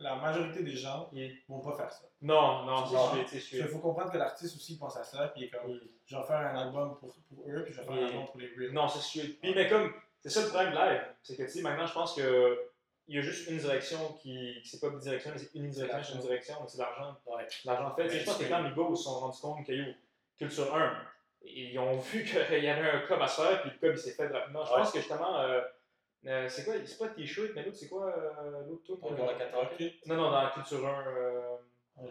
la 0.00 0.16
majorité 0.16 0.64
des 0.64 0.74
gens 0.74 1.08
il- 1.12 1.38
vont 1.48 1.60
pas 1.60 1.76
faire 1.76 1.92
ça. 1.92 2.04
Non, 2.20 2.64
non, 2.64 2.84
c'est 3.28 3.38
suis- 3.38 3.58
Il 3.58 3.64
faut 3.68 3.78
comprendre 3.78 4.10
que 4.10 4.18
l'artiste 4.18 4.56
aussi 4.56 4.76
pense 4.76 4.96
à 4.96 5.04
ça, 5.04 5.28
puis 5.28 5.42
il 5.42 5.44
est 5.44 5.50
comme, 5.50 5.70
il- 5.70 5.80
je 6.04 6.16
vais 6.16 6.22
faire 6.24 6.36
un 6.38 6.56
album 6.58 6.96
pour, 6.98 7.14
pour 7.14 7.48
eux, 7.48 7.62
puis 7.64 7.72
je 7.72 7.80
vais 7.80 7.86
faire 7.86 7.94
un 7.94 8.06
album 8.06 8.26
pour 8.26 8.40
les 8.40 8.48
real. 8.58 8.72
Non, 8.72 8.88
c'est 8.88 8.98
sûr. 9.00 9.22
Puis, 9.40 9.54
mais 9.54 9.68
comme, 9.68 9.92
c'est 10.20 10.30
ça 10.30 10.40
le 10.42 10.48
problème 10.48 10.72
de 10.72 10.76
live. 10.78 11.02
C'est 11.22 11.36
que, 11.36 11.42
tu 11.44 11.48
sais, 11.48 11.62
maintenant, 11.62 11.86
je 11.86 11.92
pense 11.94 12.14
que 12.16 12.58
il 13.08 13.16
y 13.16 13.18
a 13.18 13.22
juste 13.22 13.48
une 13.50 13.58
direction 13.58 14.12
qui. 14.22 14.60
C'est 14.64 14.80
pas 14.80 14.90
bidirection, 14.90 15.30
mais 15.32 15.38
c'est 15.38 15.54
une 15.54 15.68
direction, 15.70 16.02
c'est 16.02 16.14
une 16.14 16.20
direction, 16.20 16.54
mais 16.60 16.68
c'est 16.68 16.78
l'argent. 16.78 17.16
Ouais. 17.26 17.46
L'argent 17.64 17.94
fait. 17.94 18.08
Je 18.08 18.24
pense 18.24 18.38
que 18.38 18.44
quand 18.44 18.62
Migos 18.62 18.96
se 18.96 19.04
sont 19.04 19.20
rendus 19.20 19.40
compte 19.40 19.66
que, 19.66 19.72
yo, 19.72 19.84
Culture 20.38 20.74
1, 20.74 21.02
ils 21.42 21.78
ont 21.78 21.98
vu 21.98 22.24
qu'il 22.48 22.64
y 22.64 22.68
avait 22.68 22.90
un 22.90 23.00
club 23.00 23.20
à 23.22 23.28
se 23.28 23.40
faire, 23.42 23.60
puis 23.62 23.70
le 23.70 23.78
club, 23.78 23.94
il 23.96 23.98
s'est 23.98 24.12
fait 24.12 24.26
rapidement. 24.28 24.64
Je 24.64 24.70
Ouais. 24.72 24.76
pense 24.78 24.92
que 24.92 24.98
justement. 24.98 25.40
euh, 25.40 25.60
euh, 26.26 26.48
c'est 26.48 26.64
quoi 26.64 26.74
C'est 26.86 26.98
pas 26.98 27.08
T-shirt, 27.08 27.50
mais 27.54 27.62
l'autre, 27.64 27.76
c'est 27.76 27.88
quoi 27.88 28.06
euh, 28.08 28.62
l'autre 28.66 28.82
tour 28.84 28.98
Encore 29.02 29.26
la 29.26 29.34
14. 29.34 29.66
Non, 30.06 30.16
non, 30.16 30.30
dans 30.30 30.50
Culture 30.50 30.86
1. 30.88 31.06
Euh... 31.08 31.56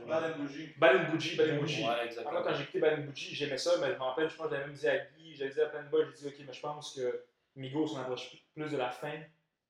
Bad 0.08 0.38
Bougie. 0.38 0.74
Ballon 0.78 1.10
Bougie, 1.12 1.36
Ballon 1.36 1.58
Bougie. 1.60 1.82
Ouais, 1.82 1.88
moi, 1.88 2.06
exactement. 2.06 2.42
quand 2.42 2.54
j'ai 2.54 2.64
écouté 2.64 2.80
Ballon 2.80 3.04
Bougie, 3.06 3.36
j'aimais 3.36 3.58
ça, 3.58 3.72
mais 3.82 3.88
je 3.88 3.98
me 3.98 4.04
rappelle, 4.04 4.30
je 4.30 4.36
pense 4.38 4.46
que 4.48 4.54
j'avais 4.54 4.66
même 4.68 4.76
dit 4.76 4.88
à 4.88 4.98
Guy, 4.98 5.36
j'avais 5.36 5.52
dit 5.52 5.60
à 5.60 5.66
plein 5.66 5.84
de 5.84 5.90
boys, 5.90 6.06
j'ai 6.06 6.30
dit, 6.30 6.36
ok, 6.40 6.46
mais 6.48 6.54
je 6.54 6.62
pense 6.62 6.96
que 6.96 7.26
Migos 7.58 7.88
s'en 7.88 8.00
approche 8.02 8.32
plus 8.54 8.70
de 8.72 8.78
la 8.78 8.92
fin 8.92 9.12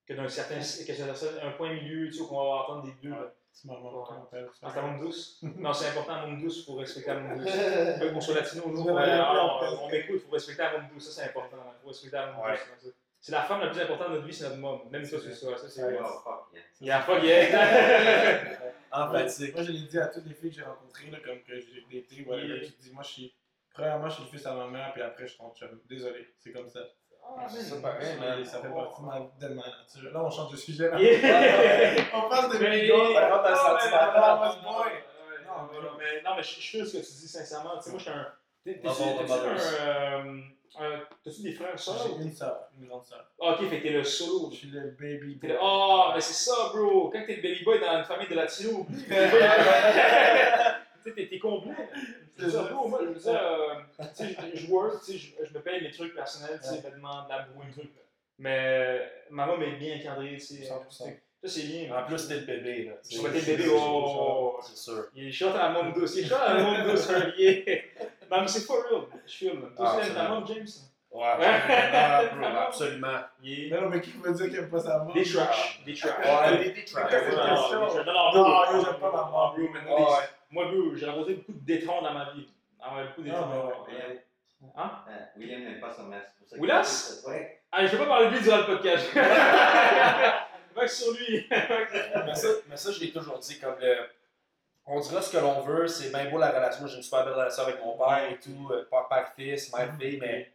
que 0.06 0.14
d'un 0.14 0.28
certain, 0.28 0.56
que 0.56 0.62
c'est 0.64 1.42
un 1.42 1.52
point 1.52 1.74
milieu, 1.74 2.08
tu 2.08 2.14
sais, 2.14 2.26
qu'on 2.26 2.36
va 2.36 2.64
attendre 2.64 2.84
des 2.84 2.94
deux. 3.02 3.16
C'est 3.52 3.70
à 3.70 4.82
Monde 4.82 5.02
Douce 5.02 5.40
Non, 5.44 5.74
c'est 5.74 5.90
important 5.90 6.14
à 6.14 6.26
Monde 6.26 6.42
Douce, 6.42 6.60
il 6.60 6.66
faut 6.66 6.76
respecter 6.76 7.12
à 7.12 7.20
Monde 7.20 7.40
Douce. 7.40 7.52
Fait 7.52 8.12
qu'on 8.12 8.22
soit 8.22 8.36
latino, 8.36 8.64
nous, 8.68 8.82
on, 8.82 9.90
m'écoute, 9.90 10.16
il 10.16 10.20
faut 10.20 10.32
respecter 10.32 10.64
à 10.64 10.78
Monde 10.78 10.90
Douce, 10.92 11.10
ça 11.10 11.22
c'est 11.22 11.30
important, 11.30 11.58
il 11.58 11.82
faut 11.82 11.88
respecter 11.90 12.18
à 12.18 12.32
Monde 12.32 12.46
Ouais. 12.46 12.58
Douce. 12.82 12.94
C'est 13.24 13.32
la 13.32 13.44
femme 13.44 13.62
la 13.62 13.68
plus 13.68 13.80
importante 13.80 14.10
de 14.10 14.14
notre 14.16 14.28
vie, 14.28 14.34
c'est 14.34 14.44
notre 14.44 14.58
mom. 14.58 14.82
Même 14.92 15.06
ça, 15.06 15.16
c'est 15.24 15.34
ça. 15.34 15.58
ça 15.58 15.70
c'est 15.70 15.82
Ouais. 15.82 15.98
Oh, 15.98 16.20
fuck, 16.22 16.48
yeah. 16.54 16.62
Il 16.82 16.88
y 16.88 16.92
a 16.92 17.02
fuck 17.02 17.24
yeah. 17.24 18.60
En 18.92 19.28
c'est. 19.30 19.54
Moi, 19.54 19.64
je 19.64 19.72
l'ai 19.72 19.88
dit 19.88 19.98
à 19.98 20.08
toutes 20.08 20.26
les 20.26 20.34
filles 20.34 20.50
que 20.50 20.58
j'ai 20.58 20.64
rencontrées, 20.64 21.10
là, 21.10 21.20
comme 21.24 21.42
que 21.42 21.58
j'ai 21.58 21.86
daté, 21.90 22.26
whatever, 22.28 22.48
Yeah. 22.48 22.66
tu 22.66 22.74
te 22.74 22.82
dis, 22.82 22.92
moi, 22.92 23.02
je 23.02 23.10
suis. 23.10 23.34
Premièrement, 23.74 24.10
je 24.10 24.16
suis 24.16 24.24
le 24.26 24.30
fils 24.30 24.46
à 24.46 24.54
ma 24.54 24.68
mère, 24.68 24.92
puis 24.92 25.02
après, 25.02 25.26
je 25.26 25.30
suis 25.32 25.40
ton 25.40 25.54
chum. 25.54 25.80
Désolé, 25.86 26.34
c'est 26.38 26.52
comme 26.52 26.68
ça. 26.68 26.82
Ah, 27.26 27.46
C'est 27.50 27.56
man. 27.58 27.66
ça 27.66 27.76
pareil, 27.88 28.20
man. 28.20 28.46
ça 28.46 28.60
fait 28.60 28.68
partie 28.70 29.02
de 29.02 29.06
ma, 29.08 29.20
de 29.20 29.54
ma 29.54 29.62
nature. 29.64 30.12
Là, 30.14 30.24
on 30.24 30.30
change 30.32 30.52
de 30.52 30.58
sujet. 30.58 30.90
Là. 30.90 31.00
Yeah. 31.00 32.04
on 32.14 32.30
parle 32.30 32.54
de 32.54 32.58
Mais- 32.64 32.82
Migos, 32.84 32.96
rentre 32.98 33.14
dans 33.14 33.50
le 33.50 33.56
Non, 35.46 35.70
mais 35.72 35.80
mais 35.80 35.90
mais- 35.98 36.22
mais, 36.24 36.36
mais 36.38 36.44
je, 36.44 36.62
je 36.62 36.78
fais 36.78 36.86
ce 36.86 36.92
que 36.98 37.04
tu 37.04 37.12
dis 37.22 37.28
sincèrement. 37.28 37.78
Tu 37.78 37.84
sais, 37.84 37.90
moi, 37.92 38.00
je 38.00 38.04
suis 38.04 38.12
un. 38.14 38.28
Euh, 38.66 40.42
un- 40.80 41.00
T'as-tu 41.24 41.42
des 41.44 41.52
frères, 41.54 41.78
sœurs? 41.78 41.96
J'ai 42.18 42.24
une 42.24 42.32
soeur, 42.32 42.58
une 42.80 42.88
grande 42.88 43.04
soeur. 43.06 43.24
Ah, 43.42 43.52
ok, 43.54 43.70
fait 43.70 43.78
que 43.80 43.84
t'es 43.84 43.90
le 43.92 44.04
solo. 44.04 44.50
Je 44.52 44.56
suis 44.58 44.68
le 44.70 44.96
baby. 45.00 45.36
Boy. 45.36 45.50
le- 45.52 45.58
Oh, 45.62 46.12
mais 46.16 46.22
c'est 46.22 46.34
ça, 46.34 46.72
bro. 46.74 47.10
Quand 47.12 47.24
t'es 47.28 47.36
le 47.36 47.42
baby 47.42 47.64
boy 47.64 47.80
dans 47.80 47.98
une 47.98 48.04
famille 48.06 48.28
de 48.28 48.36
latinos. 48.36 48.86
Tu 51.04 51.12
sais, 51.14 51.28
t'es 51.28 51.38
complet. 51.40 51.74
C'est 52.38 52.50
ça. 52.50 52.70
Moi, 52.88 53.00
tu 53.14 53.20
dire, 53.20 53.40
euh, 53.42 53.74
tu 54.00 54.06
sais, 54.26 54.36
je- 54.54 54.58
je 54.58 54.68
work, 54.72 55.04
tu 55.06 55.12
sais, 55.14 55.18
je, 55.18 55.46
je 55.46 55.54
me 55.54 55.60
paye 55.62 55.82
mes 55.84 55.92
trucs 55.92 56.16
personnels, 56.16 56.60
tu 56.62 56.68
sais, 56.70 56.82
vêtements, 56.82 57.24
de 57.26 57.30
la 57.30 57.40
boue, 57.44 57.62
trucs. 57.72 57.92
Mais 58.40 59.02
ma 59.30 59.46
mom 59.46 59.62
est 59.62 59.74
bien 59.78 59.98
encadrée, 59.98 60.34
tu 60.34 60.40
sais. 60.40 60.64
100%. 60.64 61.06
Ça, 61.44 61.50
c'est 61.50 61.64
bien. 61.64 61.96
En 61.96 62.04
plus, 62.06 62.28
t'es 62.28 62.36
le 62.36 62.46
bébé. 62.46 62.86
Là, 62.86 62.94
Je 63.10 63.20
vois 63.20 63.30
t'es 63.30 63.40
le 63.40 63.46
bébé, 63.46 63.70
oh. 63.72 64.58
C'est 64.64 64.78
sûr. 64.78 65.06
Il 65.14 65.28
est 65.28 65.32
short 65.32 65.56
à 65.56 65.64
la 65.64 65.70
môme 65.70 65.94
douce. 65.94 66.16
Il 66.16 66.24
est 66.26 66.28
short 66.28 66.42
à 66.42 66.54
la 66.56 66.64
môme 66.64 66.84
douce. 66.90 67.08
Non, 68.32 68.42
mais 68.42 68.48
c'est 68.48 68.62
for 68.62 68.78
real. 68.90 69.02
Je 69.28 69.32
filme. 69.32 69.70
Toi 69.76 69.94
Ah, 69.96 70.00
c'est 70.02 70.10
vrai. 70.10 70.28
môme, 70.30 70.48
James? 70.48 70.68
Ouais, 71.12 72.56
absolument. 72.66 73.20
Est... 73.46 73.70
Non, 73.70 73.90
mais 73.90 74.02
qui 74.02 74.10
veut 74.12 74.34
dire 74.34 74.48
qu'il 74.48 74.56
aime 74.58 74.70
pas 74.70 74.80
sa 74.80 75.00
mort? 75.04 75.14
Des 75.14 75.24
trash. 75.24 75.84
Des 75.86 75.94
trash. 75.94 76.18
Ouais, 76.26 76.58
des- 76.58 76.74
non, 76.92 77.02
non, 77.04 77.88
trash. 77.88 78.06
Non, 78.06 78.34
Non, 78.34 78.84
j'aime 78.84 79.00
pas 79.00 79.12
ma 79.12 79.30
mort. 79.30 79.56
Moi, 80.54 80.72
j'ai 80.94 81.08
rencontré 81.08 81.34
beaucoup 81.34 81.54
de 81.54 81.66
détrons 81.66 82.02
dans 82.04 82.14
ma 82.14 82.32
vie. 82.32 82.48
Ah 82.80 82.96
ouais, 82.96 83.08
beaucoup 83.08 83.22
de 83.22 83.26
détrons. 83.26 83.68
ouais. 83.88 84.24
Hein? 84.78 84.92
euh, 85.10 85.26
William 85.38 85.62
n'aime 85.64 85.80
pas 85.80 85.92
son 85.92 86.04
masque. 86.04 86.30
pour 86.38 86.48
ça 86.48 86.56
qu'il 86.56 86.64
Willas? 86.64 87.24
Ouais. 87.28 87.60
Ah, 87.72 87.86
je 87.86 87.92
vais 87.92 87.98
pas 87.98 88.06
parler 88.06 88.28
de 88.30 88.36
lui 88.36 88.42
durant 88.44 88.58
le 88.58 88.66
podcast. 88.66 89.10
Va 90.76 90.88
sur 90.88 91.12
lui. 91.14 91.48
mais, 91.52 92.36
ça, 92.36 92.48
mais 92.70 92.78
ça, 92.78 92.92
je 92.92 93.00
l'ai 93.00 93.12
toujours 93.12 93.40
dit, 93.40 93.60
comme 93.60 93.76
le. 93.80 93.96
On 94.86 95.00
dira 95.00 95.22
ce 95.22 95.32
que 95.32 95.38
l'on 95.42 95.62
veut, 95.62 95.88
c'est 95.88 96.12
bien 96.12 96.30
beau 96.30 96.38
la 96.38 96.52
relation. 96.52 96.82
Moi, 96.82 96.90
j'ai 96.90 96.98
une 96.98 97.04
super 97.04 97.26
belle 97.26 97.34
relation 97.34 97.64
avec 97.64 97.84
mon 97.84 97.98
père 97.98 98.30
et 98.30 98.38
tout, 98.40 98.70
euh, 98.72 98.88
père, 98.90 99.08
père, 99.08 99.34
fils, 99.36 99.74
mère, 99.74 99.96
fille, 100.00 100.20
mais 100.20 100.52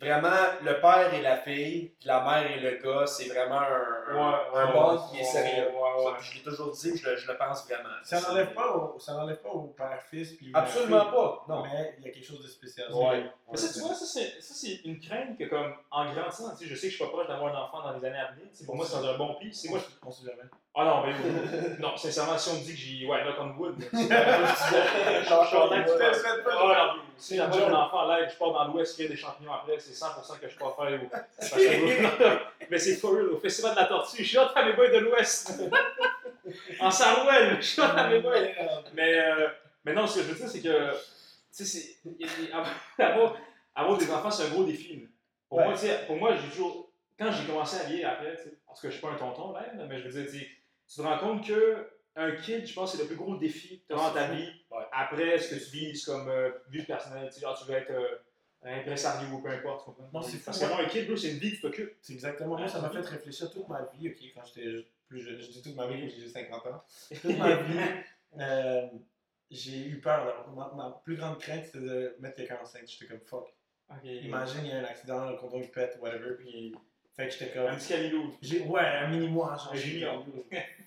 vraiment, 0.00 0.28
le 0.62 0.80
père 0.80 1.14
et 1.14 1.22
la 1.22 1.36
fille, 1.36 1.92
puis 1.98 2.08
la 2.08 2.20
mère 2.22 2.50
et 2.50 2.60
le 2.60 2.78
gars, 2.82 3.06
c'est 3.06 3.28
vraiment 3.28 3.60
un, 3.60 4.16
un, 4.18 4.40
un 4.54 4.72
bond 4.72 4.98
qui 5.10 5.20
est 5.20 5.24
sérieux. 5.24 5.68
Ouais, 5.68 6.04
ouais. 6.04 6.04
Ça, 6.04 6.16
puis 6.18 6.28
je 6.30 6.34
l'ai 6.38 6.42
toujours 6.42 6.72
dit, 6.72 6.96
je 6.96 7.08
le, 7.10 7.16
je 7.16 7.26
le 7.30 7.36
pense 7.38 7.66
vraiment. 7.68 7.88
Ça 8.02 8.20
n'enlève 8.20 8.52
pas 8.52 8.70
au, 8.76 8.98
ça 8.98 9.14
n'enlève 9.14 9.40
pas 9.40 9.48
au 9.50 9.68
père-fils. 9.76 10.32
puis 10.34 10.50
Absolument 10.54 11.06
pas. 11.06 11.44
Non. 11.48 11.62
Mais 11.62 11.94
il 11.98 12.04
y 12.04 12.08
a 12.08 12.12
quelque 12.12 12.26
chose 12.26 12.42
de 12.42 12.48
spécial. 12.48 12.88
Ouais. 12.92 13.24
Mais 13.50 13.56
ça, 13.56 13.72
tu 13.72 13.80
vois, 13.80 13.94
ça, 13.94 14.04
c'est, 14.04 14.40
ça, 14.42 14.54
c'est 14.54 14.80
une 14.84 14.98
crainte 15.00 15.38
que, 15.38 15.44
comme, 15.44 15.74
en 15.90 16.12
grandissant, 16.12 16.50
tu 16.56 16.64
sais, 16.64 16.70
je 16.70 16.74
sais 16.74 16.86
que 16.88 16.92
je 16.92 16.96
suis 16.96 17.04
pas 17.04 17.10
proche 17.10 17.28
d'avoir 17.28 17.54
un 17.54 17.58
enfant 17.64 17.82
dans 17.82 17.96
les 17.96 18.04
années 18.04 18.18
à 18.18 18.32
venir. 18.32 18.48
Pour 18.66 18.76
moi, 18.76 18.84
c'est 18.86 18.96
dans 19.00 19.06
un 19.08 19.16
bon 19.16 19.34
pied. 19.34 19.52
C'est 19.52 19.68
moi, 19.68 19.78
je- 19.78 19.94
On 20.06 20.10
sait 20.10 20.24
jamais. 20.26 20.48
Ah 20.76 20.84
non, 20.84 21.04
mais 21.06 21.12
non, 21.78 21.96
sincèrement, 21.96 22.36
si 22.36 22.50
on 22.50 22.54
me 22.54 22.64
dit 22.64 22.72
que 22.72 22.78
j'ai. 22.78 23.06
Ouais, 23.06 23.22
knock 23.24 23.36
on 23.40 23.50
wood. 23.60 23.76
pas- 23.78 23.86
je 23.92 23.96
suis 23.98 24.08
tu 25.92 25.98
fasses- 25.98 26.20
souhaite 26.20 26.44
Ah 26.46 26.94
non, 26.96 27.02
si 27.16 27.36
j'approche 27.36 27.62
un 27.62 27.74
enfant 27.74 27.98
en 28.00 28.08
live, 28.16 28.28
je 28.32 28.36
pars 28.38 28.52
dans 28.52 28.64
l'ouest, 28.72 28.94
créer 28.96 29.08
des 29.08 29.16
champignons 29.16 29.52
après, 29.52 29.78
c'est 29.92 30.04
100% 30.04 30.38
que 30.40 30.48
je 30.48 30.56
peux 30.56 30.64
faire. 30.64 31.00
au- 31.02 32.38
Mais 32.70 32.78
c'est 32.78 33.00
real, 33.06 33.28
au 33.28 33.38
festival 33.38 33.74
de 33.74 33.80
la 33.80 33.86
tortue, 33.86 34.22
je 34.24 34.28
suis 34.28 34.38
à 34.38 34.64
mes 34.64 34.72
boys 34.74 34.88
de 34.88 34.98
l'ouest. 34.98 35.52
en 36.80 36.90
Sarouel, 36.90 37.56
je 37.56 37.66
suis 37.66 37.82
à 37.82 38.08
mes 38.08 38.20
boys. 38.20 38.34
Mais, 38.94 39.18
euh, 39.18 39.48
mais 39.84 39.92
non, 39.92 40.06
ce 40.06 40.18
que 40.18 40.22
je 40.24 40.28
veux 40.28 40.34
dire, 40.34 40.48
c'est 40.48 40.62
que, 40.62 40.90
tu 41.56 41.64
sais, 41.64 41.96
avoir, 42.98 43.36
avoir 43.74 43.98
des 43.98 44.10
enfants, 44.10 44.30
c'est 44.30 44.44
un 44.46 44.50
gros 44.50 44.64
défi. 44.64 45.06
Pour 45.48 45.58
Ouais. 45.58 45.64
moi, 45.66 45.74
pour 46.06 46.16
moi, 46.16 46.34
j'ai 46.36 46.48
toujours, 46.48 46.90
quand 47.18 47.30
j'ai 47.30 47.44
commencé 47.46 47.76
à 47.78 47.88
lire 47.88 48.08
après, 48.10 48.36
parce 48.66 48.80
que 48.80 48.88
je 48.88 48.94
suis 48.94 49.02
pas 49.02 49.10
un 49.10 49.16
tonton, 49.16 49.52
là, 49.52 49.66
mais 49.88 49.98
je 50.00 50.08
veux 50.08 50.22
dire, 50.24 50.46
tu 50.88 50.96
te 50.96 51.02
rends 51.02 51.18
compte 51.18 51.46
que 51.46 51.88
un 52.16 52.30
kid, 52.32 52.66
je 52.66 52.72
pense, 52.74 52.92
c'est 52.92 53.02
le 53.02 53.06
plus 53.08 53.16
gros 53.16 53.36
défi 53.36 53.80
que 53.80 53.86
tu 53.88 53.92
as 53.92 53.96
dans 53.96 54.12
ta 54.12 54.28
vie. 54.28 54.48
Ouais. 54.70 54.84
Après, 54.92 55.36
ce 55.38 55.54
que 55.54 55.64
tu 55.64 55.70
vises 55.76 56.04
comme 56.04 56.28
euh, 56.28 56.50
vie 56.70 56.84
personnelle, 56.84 57.28
tu 57.34 57.40
genre, 57.40 57.58
tu 57.58 57.64
veux 57.70 57.76
être 57.76 57.90
euh, 57.90 58.18
un 58.64 58.78
impresario 58.78 59.28
ou 59.28 59.40
peu 59.42 59.50
importe. 59.50 59.88
Non, 60.12 60.22
c'est 60.22 60.38
fou, 60.38 60.46
Parce 60.46 60.58
que 60.58 60.64
ouais. 60.64 60.70
moi, 60.70 60.80
un 60.82 60.88
kid, 60.88 61.16
c'est 61.16 61.30
une 61.32 61.38
vie 61.38 61.50
que 61.50 61.56
tu 61.56 61.60
t'occupes. 61.62 61.92
C'est 62.00 62.14
exactement. 62.14 62.56
Moi, 62.56 62.66
ça 62.68 62.80
m'a 62.80 62.90
fait 62.90 63.00
réfléchir 63.00 63.50
toute 63.50 63.68
ma 63.68 63.82
vie, 63.94 64.08
ok, 64.08 64.16
quand 64.34 64.42
j'étais 64.46 64.86
plus 65.08 65.20
jeune. 65.20 65.38
Je 65.40 65.48
dis 65.50 65.62
toute 65.62 65.76
ma 65.76 65.86
vie, 65.86 66.08
j'ai 66.10 66.28
50 66.28 66.66
ans. 66.66 66.82
Toute 67.10 67.38
ma 67.38 67.56
vie, 67.56 67.78
euh, 68.40 68.86
j'ai 69.50 69.86
eu 69.86 70.00
peur. 70.00 70.46
Ma, 70.56 70.72
ma 70.74 71.00
plus 71.04 71.16
grande 71.16 71.38
crainte, 71.38 71.64
c'était 71.66 71.80
de 71.80 72.16
mettre 72.20 72.36
quelqu'un 72.36 72.58
enceinte. 72.62 72.88
J'étais 72.88 73.06
comme 73.06 73.20
fuck. 73.20 73.54
Imagine, 74.02 74.60
il 74.64 74.68
y 74.70 74.72
a 74.72 74.78
un 74.78 74.84
accident, 74.84 75.28
le 75.30 75.36
condom 75.36 75.60
il 75.60 75.70
pète, 75.70 75.98
whatever. 76.00 76.34
Puis, 76.38 76.74
fait 77.14 77.28
que 77.28 77.32
j'étais 77.32 77.58
Un 77.58 77.66
comme. 77.66 77.76
petit 77.76 77.88
Calilou. 77.88 78.34
Ouais, 78.66 78.80
un 78.80 79.08
mini-mois, 79.08 79.56
genre. 79.56 79.72
Un 79.72 79.76
junior. 79.76 80.24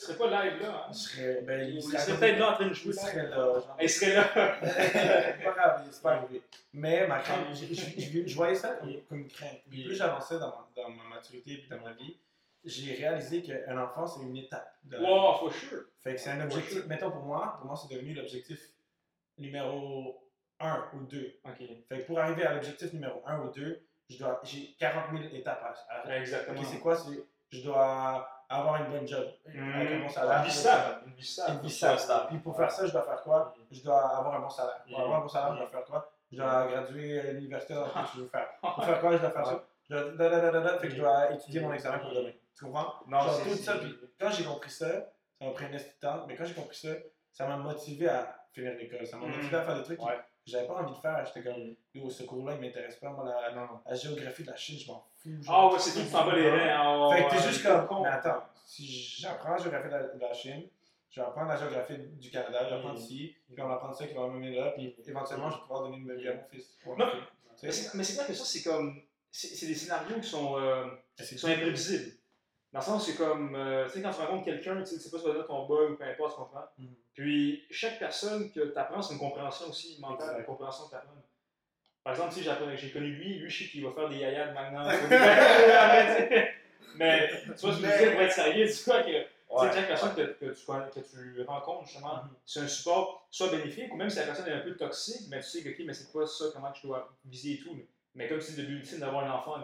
Tu 0.00 0.06
serais 0.06 0.16
pas 0.16 0.44
live 0.44 0.62
là, 0.62 0.86
hein? 0.86 0.92
Je 0.92 0.96
serais. 0.98 1.42
Ben, 1.42 1.68
Il 1.68 1.74
il 1.74 1.82
serait 1.82 2.16
peut-être 2.16 2.38
là 2.38 2.50
en 2.50 2.54
train 2.54 2.68
de 2.68 2.72
jouer 2.72 2.94
Il 2.94 2.98
serait 2.98 3.28
là. 3.28 3.52
Il 3.82 3.90
serait 3.90 4.14
là. 4.14 4.58
c'est 4.62 5.44
pas 5.44 5.52
grave, 5.52 5.88
c'est 5.90 6.02
pas 6.02 6.12
arrivé. 6.14 6.42
Mais 6.72 7.06
ma 7.06 7.18
crainte, 7.18 7.46
je, 7.52 8.34
voyais 8.34 8.54
ça 8.54 8.76
comme, 8.76 8.94
comme 9.08 9.18
une 9.18 9.28
crainte. 9.28 9.60
Puis 9.68 9.84
plus 9.84 9.94
j'avançais 9.94 10.38
dans 10.38 10.54
dans 10.74 10.88
ma 10.88 11.04
maturité 11.04 11.52
et 11.52 11.68
dans 11.68 11.82
ma 11.84 11.92
vie, 11.92 12.16
j'ai 12.64 12.94
réalisé 12.94 13.42
qu'un 13.42 13.76
enfant, 13.76 14.06
c'est 14.06 14.22
une 14.22 14.38
étape. 14.38 14.74
de 14.84 14.92
la 14.92 14.98
vie. 15.00 15.04
Wow, 15.04 15.34
for 15.38 15.52
sure. 15.52 15.82
Fait 16.00 16.14
que 16.14 16.20
c'est 16.20 16.30
un 16.30 16.40
objectif. 16.40 16.86
Mettons 16.86 17.10
pour 17.10 17.24
moi, 17.24 17.56
pour 17.58 17.66
moi, 17.66 17.76
c'est 17.76 17.94
devenu 17.94 18.14
l'objectif 18.14 18.58
numéro 19.36 20.26
1 20.60 20.84
ou 20.94 21.00
2. 21.04 21.40
Ok. 21.44 21.58
Fait 21.90 21.98
que 21.98 22.06
pour 22.06 22.18
arriver 22.18 22.44
à 22.44 22.54
l'objectif 22.54 22.90
numéro 22.94 23.22
1 23.26 23.40
ou 23.40 23.50
2, 23.50 23.82
je 24.08 24.16
dois- 24.18 24.40
j'ai 24.44 24.74
40 24.78 25.10
000 25.12 25.34
étapes 25.34 25.62
à, 25.90 25.94
à 26.10 26.16
Exactement. 26.16 26.58
Ok, 26.58 26.66
c'est 26.70 26.78
quoi? 26.80 26.96
Je 27.50 27.60
dois 27.62 28.39
avoir 28.50 28.76
une 28.84 28.90
bonne 28.90 29.06
job. 29.08 29.26
Avec 29.46 29.92
un 29.92 30.00
bon 30.00 30.08
salaire. 30.08 30.38
Une 30.38 30.44
vie 30.44 30.52
stable. 30.52 31.02
Une 31.06 31.12
vie 31.14 31.24
stable. 31.24 31.52
Une 31.54 31.60
vie 31.68 31.70
stable. 31.70 32.26
Puis 32.28 32.38
pour 32.38 32.56
faire 32.56 32.70
ça, 32.70 32.86
je 32.86 32.92
dois 32.92 33.02
faire 33.02 33.22
quoi? 33.22 33.54
Je 33.70 33.82
dois 33.82 34.16
avoir 34.18 34.34
un 34.34 34.40
bon 34.40 34.50
salaire. 34.50 34.82
Pour 34.88 34.98
Mm. 34.98 35.02
avoir 35.02 35.18
un 35.18 35.22
bon 35.22 35.28
salaire, 35.28 35.52
je 35.54 35.58
dois 35.60 35.68
faire 35.68 35.84
quoi? 35.84 36.12
Je 36.32 36.36
dois 36.36 36.66
graduer 36.66 37.20
à 37.20 37.32
l'université 37.32 37.74
dans 37.74 37.86
je 38.14 38.20
veux 38.20 38.28
faire. 38.28 38.48
Pour 38.62 38.84
faire 38.84 39.00
quoi 39.00 39.12
Je 39.12 39.18
dois 39.18 39.30
faire 39.30 39.46
ça? 39.46 39.64
Je 39.88 39.94
dois, 39.96 40.10
da, 40.12 40.28
da, 40.28 40.40
da, 40.40 40.50
da, 40.50 40.60
da, 40.60 40.78
fait 40.78 40.88
que 40.88 40.94
je 40.94 41.00
dois 41.00 41.32
étudier 41.32 41.60
mon 41.60 41.72
examen 41.72 41.98
pour 41.98 42.12
demain. 42.12 42.30
Tu 42.56 42.64
comprends? 42.64 42.92
Non, 43.08 43.20
Genre, 43.20 43.34
c'est- 43.34 43.50
tout 43.50 43.56
ça. 43.56 43.74
Puis 43.78 43.96
quand 44.20 44.30
j'ai 44.30 44.44
compris 44.44 44.70
ça, 44.70 44.86
ça 44.86 45.44
m'a 45.44 45.50
pris 45.52 45.64
un 45.64 45.78
temps, 46.00 46.24
mais 46.28 46.36
quand 46.36 46.44
j'ai 46.44 46.54
compris 46.54 46.76
ça, 46.76 46.88
ça 47.32 47.46
m'a 47.48 47.56
motivé 47.56 48.08
à 48.08 48.36
finir 48.52 48.74
l'école. 48.74 49.04
Ça 49.06 49.16
m'a 49.16 49.26
Mm. 49.26 49.30
motivé 49.36 49.56
à 49.56 49.62
faire 49.62 49.74
des 49.76 49.82
trucs 49.82 50.02
Ouais. 50.02 50.18
J'avais 50.50 50.66
pas 50.66 50.74
envie 50.74 50.92
de 50.94 50.98
faire. 50.98 51.24
J'étais 51.26 51.48
comme, 51.48 51.62
Mm. 51.62 51.74
yo, 51.94 52.10
ce 52.10 52.22
cours-là, 52.24 52.54
il 52.56 52.60
m'intéresse 52.60 52.96
pas. 52.96 53.10
Moi, 53.10 53.24
la, 53.24 53.52
Non. 53.54 53.80
la 53.86 53.94
géographie 53.94 54.42
de 54.44 54.50
la 54.50 54.56
Chine, 54.56 54.78
je 54.78 54.86
m'en 54.90 55.04
fous. 55.16 55.30
Ah 55.48 55.68
ouais, 55.68 55.78
c'est 55.78 55.92
tout, 55.98 56.04
tu 56.06 56.12
t'en 56.12 56.26
bats 56.26 56.34
les 56.36 56.50
reins. 56.50 57.10
Fait 57.16 57.24
que 57.24 57.30
t'es 57.30 57.48
juste 57.48 57.62
comme, 57.64 57.86
con. 57.86 58.02
mais 58.02 58.08
attends, 58.08 58.42
si 58.64 58.86
j'apprends 59.20 59.50
la 59.52 59.58
géographie 59.58 59.88
de 59.88 59.92
la, 59.92 60.02
de 60.02 60.20
la 60.20 60.32
Chine, 60.32 60.62
je 61.10 61.20
vais 61.20 61.26
apprendre 61.26 61.48
la 61.48 61.56
géographie 61.56 61.98
du 61.98 62.30
Canada, 62.30 62.60
je 62.64 62.68
vais 62.70 62.76
apprendre 62.76 62.98
Mm. 62.98 63.02
ici, 63.02 63.34
puis 63.52 63.62
on 63.62 63.68
va 63.68 63.74
apprendre 63.74 63.94
ça 63.96 64.06
qui 64.06 64.14
va 64.14 64.26
m'amener 64.28 64.54
là, 64.56 64.70
puis 64.72 64.94
éventuellement, 65.06 65.50
je 65.50 65.56
vais 65.56 65.60
pouvoir 65.62 65.82
donner 65.82 65.96
une 65.98 66.14
vie 66.16 66.28
à 66.28 66.34
mon 66.34 66.44
fils. 66.50 66.78
Mais 67.62 67.72
c'est 67.72 68.14
clair 68.14 68.26
que 68.26 68.32
ça, 68.34 68.44
c'est 68.44 68.62
comme. 68.62 69.02
C'est 69.32 69.66
des 69.66 69.74
scénarios 69.76 70.16
qui 70.20 70.28
sont, 70.28 70.58
euh, 70.58 70.86
qui 71.16 71.38
sont 71.38 71.46
imprévisibles. 71.48 72.16
Dans 72.72 72.78
le 72.78 72.84
sens, 72.84 73.06
c'est 73.06 73.16
comme. 73.16 73.54
euh, 73.56 73.86
tu 73.86 73.94
sais, 73.94 74.02
quand 74.02 74.12
tu 74.12 74.20
rencontres 74.20 74.44
quelqu'un, 74.44 74.78
tu 74.80 74.86
sais, 74.86 74.96
tu 74.96 75.00
sais 75.02 75.10
pas 75.10 75.18
si 75.18 75.24
ça 75.24 75.32
va 75.32 75.42
ton 75.42 75.66
boy 75.66 75.90
ou 75.90 75.96
peu 75.96 76.04
importe, 76.04 76.34
tu 76.34 76.38
comprends? 76.40 76.64
Mhm. 76.78 76.94
Puis, 77.14 77.64
chaque 77.70 77.98
personne 77.98 78.52
que 78.52 78.60
tu 78.72 78.78
apprends, 78.78 79.02
c'est 79.02 79.14
une 79.14 79.18
compréhension 79.20 79.68
aussi 79.68 79.98
mentale, 80.00 80.36
une 80.38 80.44
compréhension 80.44 80.84
que 80.84 80.90
tu 80.90 80.96
apprends. 80.96 81.10
Par 82.04 82.12
exemple, 82.14 82.32
si 82.32 82.42
j'ai 82.42 82.90
connu 82.92 83.08
lui, 83.12 83.38
lui, 83.40 83.50
je 83.50 83.64
sais 83.64 83.70
qu'il 83.70 83.84
va 83.84 83.92
faire 83.92 84.08
des 84.08 84.16
yayas 84.18 84.48
de 84.48 84.54
Magnum. 84.54 84.84
mais, 86.94 87.28
tu 87.28 87.66
vois, 87.66 87.72
je 87.72 87.76
veux 87.78 87.98
dire, 87.98 88.12
pour 88.12 88.20
être 88.22 88.32
sérieux, 88.32 88.66
tu 88.66 88.84
vois 88.84 89.02
que. 89.02 89.26
Ouais. 89.50 89.72
chaque 89.74 89.88
personne 89.88 90.14
que, 90.14 90.20
que, 90.20 90.44
tu, 90.54 90.64
connais- 90.64 90.88
que 90.90 91.00
tu 91.00 91.42
rencontres, 91.42 91.86
justement, 91.88 92.22
Mhm. 92.22 92.30
c'est 92.46 92.60
un 92.60 92.68
support 92.68 93.26
soit 93.32 93.50
bénéfique 93.50 93.92
ou 93.92 93.96
même 93.96 94.08
si 94.08 94.18
la 94.20 94.26
personne 94.26 94.46
est 94.46 94.52
un 94.52 94.60
peu 94.60 94.76
toxique, 94.76 95.26
mais 95.28 95.40
tu 95.40 95.48
sais 95.48 95.64
que, 95.64 95.70
ok, 95.70 95.84
mais 95.86 95.92
c'est 95.92 96.12
quoi 96.12 96.24
ça, 96.24 96.44
comment 96.54 96.72
je 96.72 96.86
dois 96.86 97.12
viser 97.24 97.54
et 97.54 97.58
tout. 97.58 97.76
Mais 98.14 98.28
comme 98.28 98.38
dis, 98.38 98.54
le 98.56 98.62
but 98.62 98.76
ultime 98.76 99.00
d'avoir 99.00 99.24
un 99.24 99.32
enfant, 99.36 99.56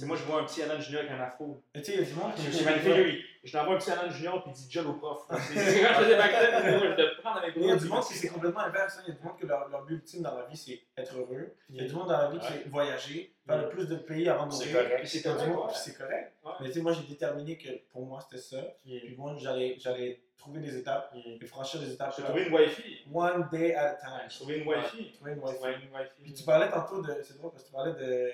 sais, 0.00 0.06
moi 0.06 0.16
je 0.16 0.22
vois 0.24 0.40
un 0.40 0.44
petit 0.44 0.62
Alan 0.62 0.80
Junior 0.80 1.02
avec 1.02 1.12
un 1.12 1.20
afro. 1.20 1.62
Tu 1.74 1.84
sais, 1.84 1.92
il 1.94 2.00
y 2.00 2.02
a 2.02 2.06
du 2.06 2.14
monde 2.14 2.34
qui 2.34 2.52
C'est 2.52 2.64
magnifique, 2.64 2.94
lui. 2.96 3.24
Je 3.44 3.52
t'envoie 3.52 3.74
un 3.74 3.78
petit 3.78 3.90
Alan 3.90 4.08
Junior 4.10 4.42
puis 4.42 4.52
il 4.52 4.56
dit 4.56 4.66
John 4.70 4.86
au 4.86 4.94
prof. 4.94 5.22
C'est 5.30 5.54
c'est 5.58 5.80
quand 5.82 5.88
je 5.94 6.04
faisais 6.04 6.16
moi, 6.16 6.26
je 6.26 6.94
te 6.96 7.20
prends 7.20 7.34
Mais 7.44 7.52
il 7.56 7.66
y 7.66 7.70
a 7.70 7.76
du 7.76 7.86
monde 7.88 8.04
qui 8.04 8.14
c'est 8.14 8.28
complètement 8.28 8.60
inverse. 8.60 8.98
hein. 8.98 9.02
Il 9.06 9.10
y 9.10 9.16
a 9.16 9.18
du 9.20 9.22
monde 9.24 9.38
que 9.38 9.46
leur, 9.46 9.68
leur 9.68 9.84
but 9.84 9.94
ultime 9.96 10.22
dans 10.22 10.34
la 10.34 10.46
vie, 10.46 10.56
c'est 10.56 10.80
être 10.96 11.16
heureux. 11.16 11.54
Il 11.68 11.76
y 11.76 11.84
a 11.84 11.88
du 11.88 11.94
monde 11.94 12.08
dans 12.08 12.18
la 12.18 12.30
vie 12.30 12.38
qui 12.38 12.46
c'est 12.46 12.68
voyager, 12.68 13.34
faire 13.46 13.58
le 13.62 13.68
plus 13.68 13.86
de 13.86 13.96
pays 13.96 14.28
avant 14.28 14.46
de 14.46 14.52
C'est 14.52 14.66
mourir. 14.72 14.88
correct. 14.88 15.06
C'est 15.06 15.22
correct, 15.22 15.48
ouais. 15.48 15.62
puis 15.68 15.76
c'est 15.76 15.94
correct. 15.98 16.32
Mais 16.60 16.66
tu 16.68 16.72
sais, 16.72 16.80
moi, 16.80 16.92
j'ai 16.92 17.02
déterminé 17.02 17.58
que 17.58 17.68
pour 17.92 18.06
moi, 18.06 18.20
c'était 18.28 18.42
ça. 18.42 18.62
Puis 18.84 19.14
moi, 19.16 19.36
j'allais 19.38 19.76
j'allais 19.78 20.20
trouver 20.38 20.60
des 20.60 20.76
étapes 20.78 21.14
et 21.40 21.46
franchir 21.46 21.80
des 21.80 21.92
étapes. 21.92 22.16
Trouvé 22.16 22.46
une 22.46 22.54
wifi. 22.54 23.02
One 23.12 23.48
day 23.52 23.74
at 23.74 23.90
a 23.90 23.94
time. 23.96 24.28
Trouvé 24.30 24.58
une 24.58 24.68
wifi. 24.68 25.12
Trouver 25.12 25.32
une 25.32 25.38
wifi. 25.40 25.54
trouvé 25.56 25.72
une 25.74 25.94
wifi. 25.94 26.12
Puis 26.22 26.32
tu 26.32 26.44
parlais 26.44 26.70
tantôt 26.70 27.02
de. 27.02 27.14
C'est 27.22 27.36
drôle 27.36 27.50
parce 27.52 27.62
que 27.64 27.68
tu 27.68 27.74
parlais 27.74 27.92
de. 27.92 28.32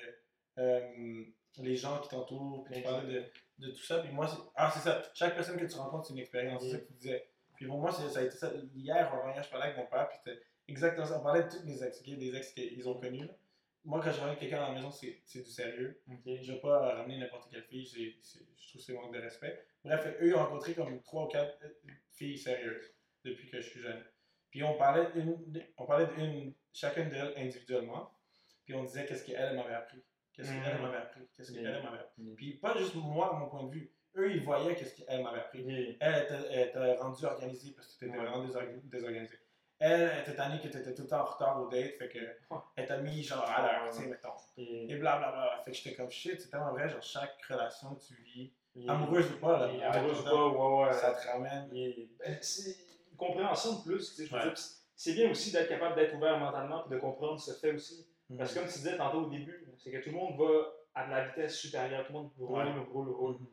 Les 1.62 1.76
gens 1.76 2.00
qui 2.00 2.08
t'entourent, 2.08 2.64
puis 2.64 2.74
tu 2.74 2.82
parlais 2.82 3.12
de, 3.12 3.24
de 3.66 3.70
tout 3.72 3.82
ça. 3.82 3.98
Puis 4.00 4.12
moi, 4.12 4.26
c'est. 4.28 4.36
Ah, 4.54 4.70
c'est 4.72 4.80
ça. 4.80 5.02
Chaque 5.14 5.34
personne 5.34 5.56
que 5.58 5.66
tu 5.66 5.76
rencontres, 5.76 6.06
c'est 6.06 6.12
une 6.14 6.20
expérience. 6.20 6.62
C'est 6.62 6.70
ça 6.72 6.78
que 6.78 6.86
tu 6.86 6.92
disais. 6.94 7.28
Puis 7.56 7.66
pour 7.66 7.78
moi, 7.78 7.90
ça 7.92 8.02
a 8.18 8.22
été 8.22 8.36
ça. 8.36 8.50
Hier, 8.74 9.12
en 9.12 9.22
voyage, 9.22 9.44
je 9.46 9.50
parlais 9.50 9.66
avec 9.66 9.76
mon 9.78 9.86
père, 9.86 10.08
puis 10.08 10.18
c'était 10.24 10.40
exactement 10.68 11.06
ça. 11.06 11.18
On 11.18 11.22
parlait 11.22 11.42
de 11.44 11.48
tous 11.50 11.64
les 11.66 11.84
ex, 11.84 12.00
ok, 12.00 12.18
des 12.18 12.34
ex 12.36 12.52
qu'ils 12.52 12.88
ont 12.88 12.98
connus. 12.98 13.26
là. 13.26 13.34
Moi, 13.84 14.00
quand 14.04 14.12
je 14.12 14.20
ramène 14.20 14.36
quelqu'un 14.36 14.62
à 14.62 14.68
la 14.68 14.74
maison, 14.74 14.90
c'est 14.90 15.20
c'est 15.24 15.42
du 15.42 15.50
sérieux. 15.50 16.00
Ok. 16.10 16.20
Je 16.26 16.50
ne 16.50 16.54
vais 16.56 16.60
pas 16.60 16.94
ramener 16.96 17.18
n'importe 17.18 17.50
quelle 17.50 17.64
fille, 17.64 17.86
c'est- 17.86 18.14
je 18.56 18.68
trouve 18.68 18.80
que 18.80 18.86
c'est 18.86 18.92
manque 18.94 19.12
de 19.14 19.20
respect. 19.20 19.58
Bref, 19.84 20.06
eux, 20.20 20.28
ils 20.28 20.34
ont 20.34 20.38
rencontré 20.44 20.74
comme 20.74 21.00
trois 21.02 21.24
ou 21.24 21.28
quatre 21.28 21.58
euh, 21.64 21.68
filles 22.10 22.36
sérieuses 22.38 22.92
depuis 23.24 23.48
que 23.48 23.60
je 23.60 23.68
suis 23.70 23.80
jeune. 23.80 24.02
Puis 24.50 24.62
on 24.62 24.76
parlait 24.76 25.06
on 25.78 25.86
parlait 25.86 26.06
d'une, 26.16 26.52
chacune 26.72 27.08
d'elles 27.08 27.32
individuellement, 27.36 28.10
puis 28.64 28.74
on 28.74 28.84
disait 28.84 29.06
qu'est-ce 29.06 29.24
qu'elle 29.24 29.56
m'avait 29.56 29.74
appris, 29.74 30.02
qu'est-ce 30.32 30.48
qu'elle 30.50 30.76
Mhm. 30.76 30.82
m'avait 30.82 30.96
appris, 30.98 31.20
qu'est-ce 31.36 31.52
qu'elle 31.52 31.64
Mhm. 31.64 31.82
m'avait 31.84 31.98
appris. 31.98 32.22
Mhm. 32.22 32.34
Puis 32.36 32.52
pas 32.54 32.76
juste 32.76 32.94
moi, 32.94 33.32
mon 33.38 33.48
point 33.48 33.64
de 33.64 33.70
vue, 33.70 33.90
eux, 34.16 34.32
ils 34.32 34.42
voyaient 34.42 34.74
qu'est-ce 34.74 35.02
qu'elle 35.02 35.22
m'avait 35.22 35.40
appris. 35.40 35.64
Elle 36.00 36.22
était, 36.24 36.34
elle 36.50 36.68
était 36.68 36.96
rendue 36.96 37.24
organisée 37.24 37.72
parce 37.76 37.88
que 37.94 37.98
tu 37.98 38.08
étais 38.08 38.16
vraiment 38.18 38.44
désorg- 38.44 38.80
désorganisé. 38.84 39.38
elle, 39.82 40.20
était 40.20 40.34
tannée 40.34 40.58
que 40.60 40.68
t'étais 40.68 40.94
tout 40.94 41.02
le 41.02 41.08
temps 41.08 41.20
en 41.22 41.24
retard 41.24 41.62
au 41.62 41.68
date, 41.68 41.94
fait 41.96 42.08
que 42.08 42.18
elle 42.76 42.86
t'a 42.86 42.98
mis 42.98 43.22
genre 43.22 43.42
à 43.48 43.62
l'heure, 43.62 43.90
tu 43.90 44.02
sais, 44.02 44.06
mettons. 44.08 44.28
Et- 44.58 44.94
blablabla. 44.96 45.62
Fait 45.64 45.70
que 45.70 45.76
j'étais 45.78 45.94
comme 45.94 46.10
shit, 46.10 46.38
c'est 46.40 46.50
tellement 46.50 46.72
vrai, 46.72 46.88
genre 46.88 47.02
chaque 47.02 47.40
relation 47.48 47.94
que 47.94 48.02
tu 48.02 48.14
vis, 48.22 48.52
amoureuse 48.88 49.32
ou 49.32 49.38
pas, 49.38 49.58
là, 49.58 49.72
et 49.72 49.82
amoureuse 49.82 50.20
ou 50.20 50.24
pas, 50.24 50.48
ouais, 50.48 50.84
ouais. 50.88 50.92
ça 50.92 51.12
te 51.14 51.26
ramène. 51.26 51.68
Ben, 51.70 52.38
c'est 52.42 52.76
une 53.10 53.16
compréhension 53.16 53.78
de 53.78 53.82
plus. 53.82 54.10
tu 54.10 54.16
sais, 54.16 54.26
Je 54.26 54.30
veux 54.30 54.36
Ouais. 54.38 54.44
dire, 54.44 54.52
pis 54.54 54.62
c'est 54.96 55.14
bien 55.14 55.30
aussi 55.30 55.50
d'être 55.50 55.68
capable 55.70 55.94
d'être 55.94 56.14
ouvert 56.14 56.38
mentalement 56.38 56.84
et 56.86 56.90
de 56.90 56.98
comprendre 56.98 57.40
ce 57.40 57.52
fait 57.54 57.72
aussi. 57.72 58.06
Parce 58.38 58.52
que 58.54 58.58
comme 58.60 58.68
tu 58.68 58.74
disais 58.78 58.96
tantôt 58.96 59.22
au 59.22 59.28
début, 59.30 59.66
c'est 59.78 59.90
que 59.90 59.98
tout 59.98 60.10
le 60.10 60.16
monde 60.16 60.38
va 60.38 60.72
à 60.94 61.06
de 61.06 61.10
la 61.10 61.28
vitesse 61.28 61.56
supérieure, 61.58 62.06
tout 62.06 62.12
le 62.12 62.18
monde 62.20 62.30
roule, 62.38 62.58
Ouais. 62.66 62.72
roule, 62.92 63.10
roule. 63.10 63.34
Mhm. 63.34 63.48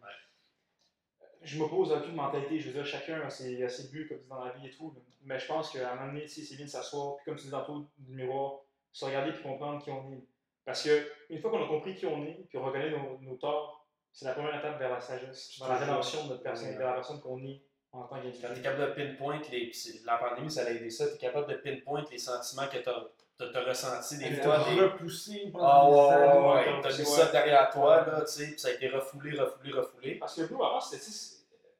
Je 1.43 1.57
m'oppose 1.59 1.91
à 1.93 1.97
aucune 1.97 2.15
mentalité, 2.15 2.59
je 2.59 2.67
veux 2.67 2.73
dire, 2.73 2.85
chacun 2.85 3.21
a 3.21 3.29
ses, 3.29 3.63
a 3.63 3.69
ses 3.69 3.89
buts 3.89 4.07
comme 4.07 4.17
dit 4.19 4.27
dans 4.27 4.43
la 4.43 4.51
vie 4.53 4.67
et 4.67 4.71
tout. 4.71 4.93
Mais 5.23 5.37
je 5.39 5.45
pense 5.47 5.69
qu'à 5.71 5.91
un 5.91 5.95
moment 5.95 6.07
donné, 6.07 6.25
tu 6.25 6.41
c'est 6.43 6.55
bien 6.55 6.65
de 6.65 6.69
s'asseoir, 6.69 7.15
puis 7.17 7.25
comme 7.25 7.35
tu 7.35 7.45
dis 7.45 7.51
tantôt, 7.51 7.85
du 7.97 8.15
miroir, 8.15 8.61
se 8.91 9.05
regarder 9.05 9.31
puis 9.31 9.43
comprendre 9.43 9.81
qui 9.81 9.91
on 9.91 10.11
est. 10.13 10.25
Parce 10.65 10.83
que 10.83 11.09
une 11.29 11.39
fois 11.39 11.51
qu'on 11.51 11.63
a 11.63 11.67
compris 11.67 11.95
qui 11.95 12.05
on 12.05 12.23
est, 12.25 12.45
puis 12.49 12.57
on 12.57 12.65
reconnaît 12.65 12.89
nos, 12.91 13.17
nos 13.19 13.35
torts, 13.35 13.87
c'est 14.11 14.25
la 14.25 14.33
première 14.33 14.57
étape 14.57 14.79
vers 14.79 14.89
la 14.89 14.99
sagesse, 14.99 15.57
vers 15.59 15.69
la 15.69 15.77
rédemption 15.77 16.23
de 16.25 16.29
notre 16.31 16.43
personnalité, 16.43 16.79
vers 16.79 16.89
la 16.89 16.95
personne 16.95 17.21
qu'on 17.21 17.41
est 17.45 17.61
en 17.91 18.03
tant 18.03 18.15
Quand 18.15 18.21
tu 18.21 18.27
es 18.27 18.31
qu'individu. 18.31 18.61
capable 18.63 18.89
de 18.89 18.95
pinpoint 18.95 19.41
les. 19.51 19.71
La 20.05 20.17
pandémie, 20.17 20.51
ça 20.51 20.65
a 20.65 20.71
aidé 20.71 20.89
ça. 20.89 21.07
Tu 21.07 21.15
es 21.15 21.17
capable 21.17 21.47
de 21.51 21.55
pinpoint 21.57 22.03
les 22.11 22.17
sentiments 22.17 22.67
que 22.67 22.77
tu 22.79 22.89
as, 22.89 23.07
ressentis 23.45 24.17
des 24.17 24.25
Elle 24.25 24.41
fois. 24.43 24.57
Des... 24.69 24.81
repoussé 24.81 25.49
pendant 25.51 25.67
Ah 25.67 25.85
des 25.85 26.37
ouais, 26.39 26.65
ouais, 26.75 26.81
T'as 26.81 26.89
mis 26.97 27.05
ça 27.05 27.31
derrière 27.31 27.69
toi, 27.69 28.05
là, 28.05 28.21
tu 28.21 28.31
sais, 28.31 28.47
puis 28.51 28.59
ça 28.59 28.69
a 28.69 28.71
été 28.71 28.89
refoulé, 28.89 29.39
refoulé, 29.39 29.71
refoulé. 29.73 30.15
Parce 30.15 30.35
que 30.35 30.41
Blue, 30.47 30.55
avant, 30.55 30.79
c'était, 30.81 31.03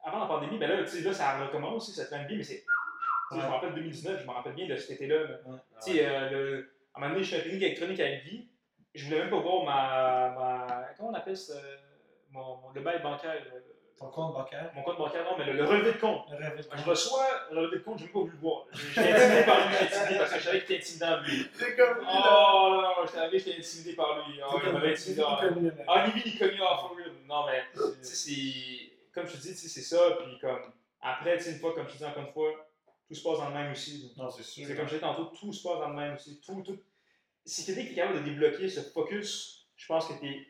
avant 0.04 0.20
la 0.20 0.26
pandémie, 0.26 0.58
ben 0.58 0.68
là, 0.70 0.82
tu 0.84 0.88
sais, 0.90 1.00
là, 1.00 1.12
ça 1.12 1.38
recommence 1.44 1.88
aussi, 1.88 1.92
ça 1.92 2.04
fait 2.06 2.24
bien, 2.26 2.36
mais 2.36 2.44
c'est. 2.44 2.64
Je 3.30 3.36
me 3.36 3.42
rappelle 3.42 3.74
2019, 3.74 4.22
je 4.22 4.26
me 4.26 4.32
rappelle 4.32 4.54
bien 4.54 4.66
de 4.68 4.76
cet 4.76 4.92
été-là. 4.92 5.16
Tu 5.84 5.92
sais, 5.92 6.06
euh, 6.06 6.30
le- 6.30 6.70
à 6.94 6.98
un 6.98 7.00
moment 7.00 7.12
donné, 7.14 7.24
je 7.24 7.36
technique 7.36 7.62
électronique 7.62 8.00
avec 8.00 8.24
Guy. 8.24 8.48
Je 8.94 9.04
voulais 9.04 9.18
même 9.20 9.30
pas 9.30 9.38
voir 9.40 9.64
ma. 9.64 10.30
ma 10.66 10.88
comment 10.96 11.10
on 11.10 11.14
appelle 11.14 11.36
ça 11.36 11.54
mon, 12.30 12.56
mon- 12.56 12.70
Le 12.74 12.80
bail 12.80 13.02
bancaire. 13.02 13.36
Ton 13.98 14.06
compte 14.10 14.32
bancaire, 14.32 14.70
mon 14.76 14.82
compte 14.82 14.98
bancaire, 14.98 15.24
non, 15.24 15.36
mais 15.36 15.44
le, 15.46 15.54
le 15.54 15.64
relevé 15.64 15.92
de 15.92 15.98
compte. 15.98 16.30
le 16.30 16.36
rêve 16.36 16.56
de 16.56 16.62
Je 16.62 16.84
reçois 16.88 17.26
le 17.50 17.58
relevé 17.58 17.78
de 17.78 17.82
compte, 17.82 17.98
je 17.98 18.04
n'ai 18.04 18.06
même 18.06 18.12
pas 18.12 18.20
voulu 18.20 18.32
le 18.32 18.38
voir. 18.38 18.64
J'étais 18.72 19.12
intimidé 19.12 19.44
par 19.44 19.68
lui, 19.68 19.74
j'étais 19.80 19.96
intimidé 19.96 20.18
parce 20.18 20.32
que 20.32 20.38
je 20.38 20.44
savais 20.44 20.64
qu'il 20.64 20.76
était 20.76 20.84
intimidant 20.84 21.20
lui. 21.22 21.46
C'est 21.52 21.76
comme 21.76 21.98
lui, 21.98 22.04
là. 22.04 22.38
Oh 22.54 22.68
non, 22.70 22.82
non, 22.82 23.06
j'étais 23.06 23.18
arrivé, 23.18 23.38
j'étais 23.40 23.58
intimidé 23.58 23.92
par 23.96 24.28
lui. 24.28 24.40
Oh, 24.48 24.58
il 24.64 24.72
m'avait 24.72 24.92
intimidé. 24.92 25.22
ah. 25.88 26.06
Livy, 26.06 26.22
il 26.26 26.38
cognait 26.38 26.56
for 26.58 26.94
real. 26.96 27.12
Non, 27.26 27.46
mais, 27.46 27.62
tu 27.74 27.80
sais, 28.04 28.14
c'est. 28.14 29.12
Comme 29.12 29.26
je 29.26 29.32
te 29.32 29.42
dis, 29.42 29.48
tu 29.50 29.56
sais, 29.56 29.68
c'est 29.68 29.82
ça. 29.96 30.00
Puis, 30.22 30.38
comme. 30.38 30.72
Après, 31.00 31.36
tu 31.38 31.44
sais, 31.44 31.50
une 31.52 31.58
fois, 31.58 31.74
comme 31.74 31.88
je 31.88 31.92
te 31.94 31.98
dis 31.98 32.04
encore 32.04 32.22
une 32.24 32.32
fois, 32.32 32.50
tout 33.08 33.14
se 33.14 33.22
passe 33.24 33.38
dans 33.38 33.48
le 33.48 33.54
même 33.54 33.72
aussi. 33.72 34.12
Non, 34.16 34.30
c'est 34.30 34.44
sûr. 34.44 34.64
C'est 34.66 34.76
comme 34.76 34.84
je 34.86 34.90
disais 34.90 35.00
tantôt, 35.00 35.24
tout 35.24 35.52
se 35.52 35.62
passe 35.66 35.78
dans 35.80 35.88
le 35.88 35.94
même 35.96 36.14
aussi. 36.14 36.40
Tout, 36.40 36.62
tout. 36.64 36.78
Si 37.44 37.64
quelqu'un 37.66 37.82
qui 37.82 37.92
est 37.92 37.96
capable 37.96 38.20
de 38.20 38.24
débloquer 38.24 38.68
ce 38.68 38.80
focus, 38.80 39.66
je 39.74 39.86
pense 39.88 40.06
que 40.06 40.12
t'es. 40.20 40.46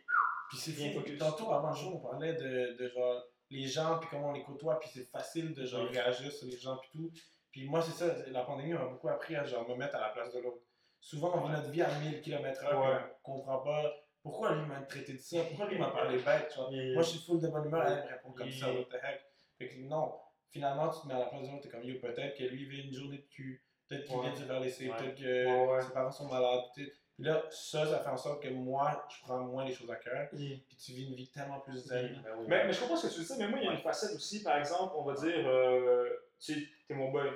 Puis 0.50 0.56
c'est 0.58 0.72
Bien 0.72 0.92
focus. 0.92 1.18
Tantôt, 1.18 1.50
avant 1.52 1.70
le 1.70 1.76
show, 1.76 1.92
on 1.94 1.98
parlait 1.98 2.32
de, 2.34 2.76
de 2.78 2.88
genre 2.88 3.22
les 3.50 3.66
gens, 3.66 3.98
puis 3.98 4.08
comment 4.10 4.28
on 4.28 4.32
les 4.32 4.42
côtoie, 4.42 4.78
puis 4.78 4.90
c'est 4.92 5.04
facile 5.10 5.54
de 5.54 5.64
genre 5.64 5.86
réagir 5.88 6.30
sur 6.32 6.46
les 6.46 6.56
gens, 6.58 6.76
puis 6.76 6.90
tout. 6.92 7.10
Puis 7.50 7.66
moi, 7.68 7.80
c'est 7.82 7.92
ça, 7.92 8.14
la 8.28 8.44
pandémie 8.44 8.72
m'a 8.74 8.84
beaucoup 8.86 9.08
appris 9.08 9.34
à 9.36 9.44
genre 9.44 9.66
me 9.68 9.74
mettre 9.74 9.96
à 9.96 10.00
la 10.00 10.08
place 10.10 10.32
de 10.34 10.40
l'autre. 10.40 10.62
Souvent, 11.00 11.32
on 11.34 11.46
vit 11.46 11.52
notre 11.52 11.70
vie 11.70 11.82
à 11.82 11.98
1000 11.98 12.20
km/h, 12.20 12.66
Ouais. 12.78 12.98
on 13.24 13.32
comprend 13.36 13.58
pas 13.60 13.94
pourquoi 14.22 14.54
lui 14.54 14.66
m'a 14.66 14.80
traité 14.82 15.12
de 15.14 15.18
ça, 15.18 15.42
pourquoi 15.44 15.68
lui 15.68 15.78
m'a 15.78 15.90
parlé 15.90 16.18
bête. 16.22 16.52
Genre. 16.54 16.70
Et- 16.74 16.92
Moi, 16.92 17.02
je 17.02 17.08
suis 17.08 17.20
full 17.20 17.40
de 17.40 17.48
bonne 17.48 17.66
humeur, 17.66 17.86
elle 17.86 18.04
me 18.04 18.08
répond 18.10 18.32
comme 18.32 18.50
ça, 18.50 18.68
what 18.72 18.84
the 18.84 18.94
heck. 19.02 19.20
Fait 19.58 19.68
que 19.68 19.80
non, 19.80 20.12
finalement, 20.50 20.88
tu 20.90 21.00
te 21.02 21.06
mets 21.06 21.14
à 21.14 21.20
la 21.20 21.26
place 21.26 21.42
de 21.42 21.48
l'autre, 21.48 21.62
t'es 21.62 21.68
comme 21.68 21.84
yo, 21.84 21.98
peut-être 22.00 22.36
que 22.36 22.44
lui 22.44 22.66
vit 22.68 22.82
une 22.86 22.92
journée 22.92 23.18
de 23.18 23.26
cul, 23.30 23.64
peut-être 23.88 24.04
qu'il 24.04 24.16
Ouais. 24.16 24.22
vient 24.22 24.32
de 24.32 24.36
se 24.36 24.42
faire 24.44 24.60
laisser, 24.60 24.90
Ouais. 24.90 24.96
peut-être 24.96 25.14
que 25.16 25.86
ses 25.86 25.92
parents 25.94 26.10
sont 26.10 26.28
malades. 26.28 26.64
peut-être- 26.74 26.92
Puis 27.18 27.26
là, 27.26 27.42
ça, 27.50 27.84
ça 27.84 27.98
fait 27.98 28.10
en 28.10 28.16
sorte 28.16 28.40
que 28.44 28.48
moi, 28.48 29.04
je 29.10 29.22
prends 29.24 29.40
moins 29.40 29.64
les 29.64 29.74
choses 29.74 29.90
à 29.90 29.96
cœur, 29.96 30.28
puis 30.28 30.62
tu 30.78 30.92
vis 30.92 31.08
une 31.08 31.16
vie 31.16 31.26
tellement 31.26 31.58
plus 31.58 31.76
zen. 31.76 32.20
Ben 32.22 32.30
oui. 32.38 32.44
Mais, 32.46 32.64
mais 32.64 32.72
je 32.72 32.78
comprends 32.78 32.94
ce 32.94 33.08
que 33.08 33.12
tu 33.12 33.20
dis, 33.22 33.32
mais 33.38 33.48
moi, 33.48 33.58
il 33.60 33.64
y 33.64 33.68
a 33.68 33.72
une 33.72 33.78
facette 33.80 34.14
aussi, 34.14 34.40
par 34.44 34.56
exemple, 34.56 34.94
on 34.96 35.02
va 35.02 35.14
dire, 35.14 35.48
euh, 35.48 36.08
tu 36.38 36.54
sais, 36.54 36.68
t'es 36.86 36.94
mon 36.94 37.10
boy, 37.10 37.28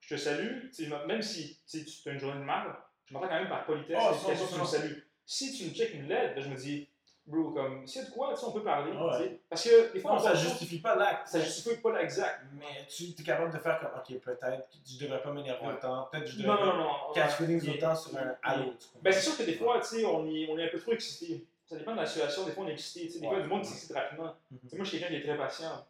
je 0.00 0.16
te 0.16 0.20
salue, 0.20 0.64
même 1.06 1.22
si 1.22 1.60
tu 1.64 2.08
as 2.08 2.12
une 2.12 2.18
journée 2.18 2.40
de 2.40 2.44
mal, 2.44 2.74
je 3.06 3.14
m'entends 3.14 3.28
quand 3.28 3.38
même 3.38 3.48
par 3.48 3.64
politesse, 3.66 3.96
Oh, 4.00 4.10
et 4.12 4.26
question 4.26 4.46
que 4.46 4.52
tu 4.52 4.58
me 4.58 4.64
100%. 4.64 4.66
salues. 4.66 5.06
Si 5.24 5.56
tu 5.56 5.64
me 5.66 5.74
checkes 5.74 5.94
une 5.94 6.08
lettre, 6.08 6.40
je 6.40 6.48
me 6.48 6.56
dis, 6.56 6.88
bro, 7.26 7.50
comme, 7.50 7.82
a 7.84 8.04
de 8.04 8.10
quoi, 8.10 8.30
tu 8.34 8.40
sais, 8.40 8.46
on 8.46 8.52
peut 8.52 8.62
parler, 8.62 8.92
Ouais. 8.92 9.18
tu 9.18 9.22
sais. 9.24 9.40
Parce 9.48 9.64
que 9.64 9.92
des 9.92 10.00
fois, 10.00 10.12
Non, 10.12 10.16
on 10.18 10.22
ça 10.22 10.34
justifie 10.34 10.78
pas 10.80 10.96
l'acte. 10.96 11.28
ça 11.28 11.40
justifie 11.40 11.76
pas 11.80 11.98
l'exact. 12.00 12.40
Mais 12.54 12.86
tu 12.88 13.04
es 13.18 13.22
capable 13.22 13.52
de 13.52 13.58
faire 13.58 13.78
comme, 13.80 13.90
ok, 13.96 14.20
peut-être 14.20 14.68
que 14.68 14.76
je 14.86 14.98
devrais 15.04 15.22
pas 15.22 15.32
m'énerver 15.32 15.66
Ouais. 15.66 15.74
autant, 15.74 16.08
peut-être 16.10 16.24
que 16.24 16.30
je 16.30 16.42
Non, 16.42 16.54
devrais 16.54 16.64
non, 16.66 16.70
pas 16.72 16.76
non, 16.78 16.84
non. 16.84 17.12
catch 17.14 17.32
feelings 17.32 17.60
Il- 17.64 17.70
autant 17.76 17.94
sur 17.94 18.16
un 18.18 18.36
allô. 18.42 18.64
tu 18.64 18.70
comprends? 18.70 19.00
Ben, 19.02 19.12
c'est 19.12 19.20
sûr 19.20 19.36
que 19.38 19.42
des 19.44 19.54
fois, 19.54 19.80
tu 19.80 19.86
sais, 19.86 20.04
on, 20.04 20.26
est- 20.26 20.48
on 20.50 20.58
est 20.58 20.64
un 20.64 20.68
peu 20.68 20.80
trop 20.80 20.92
excité. 20.92 21.46
Ça 21.66 21.76
dépend 21.76 21.92
de 21.92 21.98
la 22.00 22.06
situation. 22.06 22.44
Des 22.46 22.50
fois, 22.52 22.64
on 22.64 22.68
est 22.68 22.72
excité. 22.72 23.06
Tu 23.06 23.12
sais, 23.12 23.20
des 23.20 23.28
fois, 23.28 23.40
du 23.40 23.46
monde 23.48 23.62
qui 23.62 23.68
s'excite 23.68 23.92
rapidement. 23.96 24.34
Mhm. 24.50 24.58
Tu 24.62 24.68
sais, 24.70 24.76
moi, 24.76 24.84
je 24.84 24.90
suis 24.90 24.98
quelqu'un 24.98 25.14
qui 25.14 25.20
est 25.20 25.24
très 25.26 25.36
patient. 25.38 25.86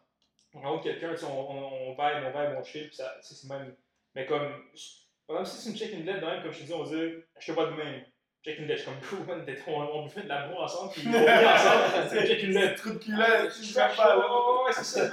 On 0.53 0.59
rencontre 0.61 0.83
quelqu'un, 0.83 1.11
tu 1.11 1.17
sais, 1.17 1.25
on, 1.25 1.49
on, 1.51 1.63
on 1.63 1.91
vibe, 1.93 2.23
on 2.25 2.29
vibe, 2.39 2.57
on 2.59 2.63
chill, 2.63 2.87
puis 2.87 2.95
ça, 2.95 3.15
tu 3.21 3.27
sais, 3.27 3.35
c'est 3.35 3.47
même. 3.49 3.73
Mais 4.13 4.25
comme, 4.25 4.51
par 5.25 5.39
exemple, 5.39 5.57
si 5.61 5.75
check 5.77 5.93
une 5.93 6.05
lettre, 6.05 6.19
de 6.21 6.25
même, 6.25 6.43
comme 6.43 6.51
je 6.51 6.59
te 6.59 6.63
dis, 6.65 6.73
on 6.73 6.83
va 6.83 6.89
dire, 6.95 7.23
je 7.39 7.47
te 7.47 7.51
vois 7.53 7.65
demain. 7.67 7.93
Check 7.99 8.10
je 8.43 8.75
suis 8.75 8.85
comme, 9.25 9.45
t'es- 9.45 9.59
on, 9.67 9.71
on 9.81 10.03
bouffait 10.03 10.23
de 10.23 10.27
la 10.29 10.47
boue 10.47 10.57
ensemble, 10.57 10.91
puis 10.91 11.03
on 11.07 11.11
ensemble, 11.13 12.09
tu 12.09 12.17
sais, 12.17 12.27
check 12.27 12.43
une 12.43 12.53
lettre. 12.53 12.81
Trou 12.81 12.89
de 12.93 12.95
Ah, 13.11 13.37
culotte, 13.37 13.53
tu 13.53 13.65
fais 13.65 13.95
pas, 13.95 14.17
ouais, 14.17 14.63
ouais, 14.65 14.71
c'est 14.73 14.83
ça. 14.83 15.09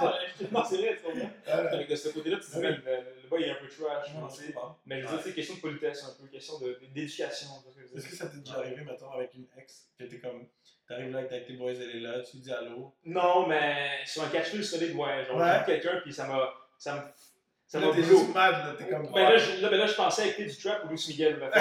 Non, 0.51 0.64
c'est 0.64 0.76
vrai? 0.79 0.99
Ouais. 1.05 1.29
Avec 1.47 1.89
de 1.91 1.97
ce 1.97 2.09
côté-là, 2.09 2.37
tu 2.39 2.51
te 2.51 2.57
dis, 2.57 2.62
le, 2.62 3.29
boy 3.29 3.43
il 3.43 3.49
est 3.49 3.51
un 3.51 3.55
peu 3.57 3.68
trash, 3.68 4.09
je. 4.09 4.51
Mais 4.87 5.01
je 5.03 5.07
veux 5.07 5.12
dire, 5.12 5.20
c'est 5.24 5.35
question 5.35 5.55
de 5.57 5.61
politesse, 5.61 6.05
un 6.05 6.22
peu, 6.22 6.29
question 6.29 6.55
d'éducation. 6.95 7.49
Est-ce 7.95 8.09
que 8.09 8.16
ça 8.16 8.26
t'est 8.29 8.39
déjà 8.39 8.59
arrivé, 8.59 8.83
mettons, 8.83 9.11
avec 9.11 9.35
une 9.35 9.47
ex, 9.59 9.89
que 9.99 10.05
t'es 10.05 10.18
comme, 10.18 10.47
t'arrives 10.89 11.12
là 11.12 11.18
avec 11.18 11.47
tes 11.47 11.53
boys, 11.53 11.72
elle 11.72 11.97
est 11.97 12.01
là, 12.01 12.20
tu 12.22 12.39
dis 12.39 12.53
allô? 12.53 12.95
Non, 13.05 13.47
mais 13.47 13.99
sur 14.07 14.22
un 14.22 14.29
catch-feel 14.29 14.64
solide, 14.64 14.95
ouais. 14.97 15.24
Genre, 15.26 15.39
j'ai 15.66 15.72
quelqu'un, 15.72 16.01
puis 16.03 16.12
ça 16.14 16.26
m'a. 16.26 16.55
Ça 17.69 17.79
Là, 17.81 17.89
m'a 17.89 17.93
t'es 17.95 18.03
juste 18.03 18.35
mad, 18.35 18.53
là, 18.53 18.75
t'es 18.79 18.89
comme. 18.89 19.12
Ben 19.12 19.25
là, 19.31 19.37
je, 19.37 19.61
là, 19.61 19.69
ben 19.69 19.79
là, 19.79 19.87
je 19.87 19.95
pensais 19.95 20.29
écouter 20.29 20.47
du 20.47 20.57
trap 20.57 20.85
ou 20.85 20.89
Luis 20.89 21.05
Miguel. 21.09 21.39
Là. 21.39 21.51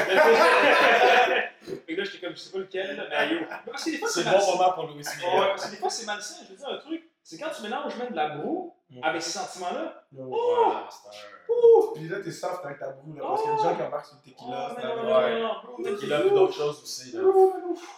Fait 1.68 1.96
que 1.96 2.00
là, 2.00 2.04
j'étais 2.06 2.26
comme, 2.26 2.34
je 2.36 2.40
sais 2.42 2.52
pas 2.52 2.60
lequel, 2.60 2.96
là, 2.96 3.04
mais 3.10 3.34
yo. 3.34 3.40
Parce 3.72 3.84
que 3.84 3.90
des 3.92 3.98
fois, 3.98 4.08
C'est 4.10 4.24
bon 4.24 4.40
moment 4.56 4.72
pour 4.74 4.84
Louis 4.86 5.04
Ouais, 5.04 5.16
Miguel. 5.18 5.48
parce 5.50 5.66
que 5.66 5.72
des 5.72 5.78
fois, 5.78 5.90
c'est 5.90 6.06
malsain. 6.06 6.46
Je 6.46 6.52
veux 6.54 6.58
dire 6.58 6.70
un 6.70 6.78
truc. 6.78 7.10
C'est 7.24 7.38
quand 7.38 7.50
tu 7.54 7.62
mélanges 7.64 7.96
même 7.98 8.12
de 8.12 8.16
la 8.16 8.30
broue 8.38 8.74
avec 9.04 9.22
ces 9.22 9.32
sentiments-là. 9.32 10.06
Oh! 10.18 10.72
Ouais, 10.72 11.54
Ouh! 11.54 11.92
Puis 11.96 12.08
là, 12.08 12.20
t'es 12.22 12.32
soft 12.32 12.64
avec 12.64 12.80
ta 12.80 12.90
broue, 12.92 13.14
là, 13.16 13.24
parce 13.28 13.42
qu'il 13.42 13.52
y 13.52 13.54
a 13.54 13.58
des 13.58 13.64
gens 13.64 13.76
qui 13.76 13.82
embarquent 13.82 14.06
sur 14.06 14.16
le 14.16 14.22
Oh, 14.26 14.30
tequila. 14.30 14.76
c'est 14.78 14.88
non, 14.88 14.96
non, 14.96 15.04
non, 15.04 15.18
Ouais. 15.18 15.34
non, 15.42 15.48
non, 15.48 15.54
bro, 15.62 15.78
man, 15.80 15.98
Il 16.02 16.14
a 16.14 16.22
vu 16.22 16.30
d'autres 16.30 16.54
choses 16.54 16.82
aussi. 16.84 17.12
Là. 17.12 17.22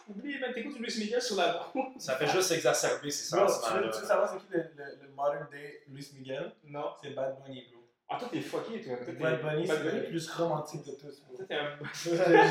Oublie, 0.10 0.36
t'écoutes 0.55 0.80
Luis 0.80 0.95
Miguel 0.99 1.22
sur 1.22 1.36
la 1.36 1.53
broue. 1.53 1.93
Ça 1.99 2.16
fait 2.16 2.28
juste 2.28 2.51
exacerber 2.51 3.12
ces 3.12 3.26
sentiments-là. 3.26 3.89
tu 3.93 3.99
veux 4.01 4.07
savoir 4.07 4.30
c'est 4.30 4.38
qui 4.39 4.45
le, 4.51 4.66
le, 4.76 4.84
le 5.03 5.10
modern 5.16 5.47
day 5.51 5.84
Luis 5.89 6.10
Miguel? 6.18 6.51
Non. 6.64 6.86
C'est 7.03 7.12
Bad 7.12 7.38
Bunny, 7.45 7.68
bro. 7.72 7.78
Ah, 8.12 8.18
toi, 8.18 8.28
t'es 8.32 8.41
fucké, 8.41 8.82
toi. 8.82 8.95
Bad 9.20 9.41
Bunny, 9.41 9.68
c'est 9.68 9.84
le 9.84 10.05
plus 10.10 10.30
romantique 10.32 10.84
de 10.86 10.91
tous. 10.93 11.22
Toi, 11.36 11.45
t'es 11.47 11.55
un. 11.55 11.78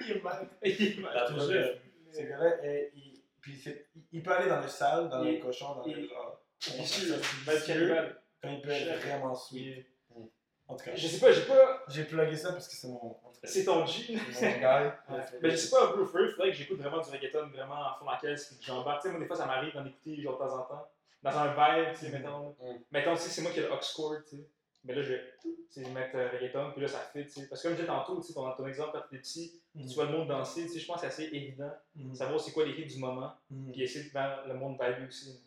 Il 0.00 0.10
est 0.12 0.22
mal. 0.22 0.48
La 1.14 1.24
Je 1.26 1.26
te 1.26 1.32
troisième. 1.32 1.62
jure. 1.64 1.72
Ce 2.12 2.22
gars-là, 2.22 2.50
eh, 2.62 2.92
il, 2.94 3.20
puis 3.40 3.56
c'est- 3.56 3.86
il- 3.94 4.02
il 4.12 4.22
peut 4.22 4.30
aller 4.32 4.48
dans 4.48 4.60
le 4.60 4.68
sale, 4.68 5.08
dans 5.08 5.22
le 5.22 5.32
Il- 5.32 5.40
cochon, 5.40 5.74
dans 5.74 5.84
le 5.84 5.90
il-. 5.92 6.08
Vicieux, 6.78 7.14
Quand 7.44 7.52
Bad 7.52 7.64
cannibal. 7.66 8.22
il 8.44 8.62
peut 8.62 8.70
être 8.70 9.06
vraiment 9.06 9.34
sweet. 9.34 9.78
Et- 9.78 9.86
En 10.68 10.76
tout 10.76 10.84
cas, 10.84 10.94
Je 10.94 11.06
sais 11.06 11.18
pas, 11.20 11.32
j'ai 11.32 11.42
pas. 11.42 11.82
j'ai 11.88 12.04
plugué 12.04 12.36
ça 12.36 12.52
parce 12.52 12.66
que 12.68 12.74
c'est 12.74 12.88
mon. 12.88 13.16
C'est 13.44 13.64
ton 13.64 13.84
G. 13.86 14.16
c'est 14.32 14.54
mon 14.54 14.60
gars. 14.60 14.98
Mais 15.42 15.50
je 15.50 15.56
sais 15.56 15.70
pas, 15.70 15.88
for 15.88 16.12
real, 16.12 16.30
faudrait 16.30 16.50
que 16.50 16.56
j'écoute 16.56 16.78
vraiment 16.78 17.00
du 17.00 17.10
reggaeton 17.10 17.48
vraiment 17.48 17.74
à 17.86 17.96
fond 17.98 18.06
la 18.10 18.18
caisse 18.18 18.46
puis 18.46 18.58
que 18.58 18.64
j'embarque. 18.64 19.02
Tu 19.02 19.08
sais, 19.08 19.12
moi, 19.12 19.20
des 19.20 19.26
fois, 19.26 19.36
ça 19.36 19.46
m'arrive 19.46 19.74
d'en 19.74 19.84
écouter 19.84 20.20
genre 20.22 20.34
de 20.34 20.38
temps 20.46 20.54
en 20.58 20.62
temps. 20.62 20.88
Dans 21.22 21.38
un 21.38 21.48
vibe, 21.48 21.92
tu 21.92 22.06
sais, 22.06 22.10
mettons. 22.12 22.50
Mm. 22.60 22.78
Mettons, 22.92 23.14
tu 23.14 23.20
sais, 23.22 23.28
c'est 23.30 23.42
moi 23.42 23.50
qui 23.50 23.58
ai 23.58 23.62
le 23.62 23.72
aux 23.72 23.78
chord, 23.78 24.14
tu 24.28 24.36
sais. 24.36 24.46
Mais 24.86 24.94
là, 24.94 25.02
je 25.02 25.12
vais 25.82 25.90
mettre 25.90 26.16
euh, 26.16 26.28
reggaeton, 26.30 26.70
puis 26.72 26.80
là, 26.82 26.88
ça 26.88 26.98
fait, 27.12 27.24
tu 27.24 27.30
sais. 27.32 27.46
Parce 27.48 27.60
que 27.62 27.68
comme 27.68 27.76
je 27.76 27.82
disais 27.82 27.88
tantôt, 27.92 28.20
ton, 28.20 28.52
ton 28.54 28.66
exemple, 28.66 28.90
quand 28.92 29.00
t'étais 29.02 29.18
petit, 29.22 29.60
Mhm. 29.74 29.86
tu 29.88 29.94
vois 29.94 30.04
le 30.06 30.12
monde 30.12 30.28
danser, 30.28 30.66
je 30.78 30.86
pense 30.86 30.96
que 30.96 31.00
c'est 31.02 31.06
assez 31.08 31.24
évident. 31.36 31.70
Mhm. 31.96 32.14
Savoir 32.14 32.40
c'est 32.40 32.52
quoi 32.52 32.64
les 32.64 32.72
hits 32.80 32.86
du 32.86 32.98
moment, 32.98 33.32
Mhm. 33.50 33.72
puis 33.72 33.82
essayer 33.82 34.04
de 34.06 34.10
faire 34.10 34.46
le 34.46 34.54
monde 34.54 34.78
vibe 34.80 35.08
aussi. 35.08 35.40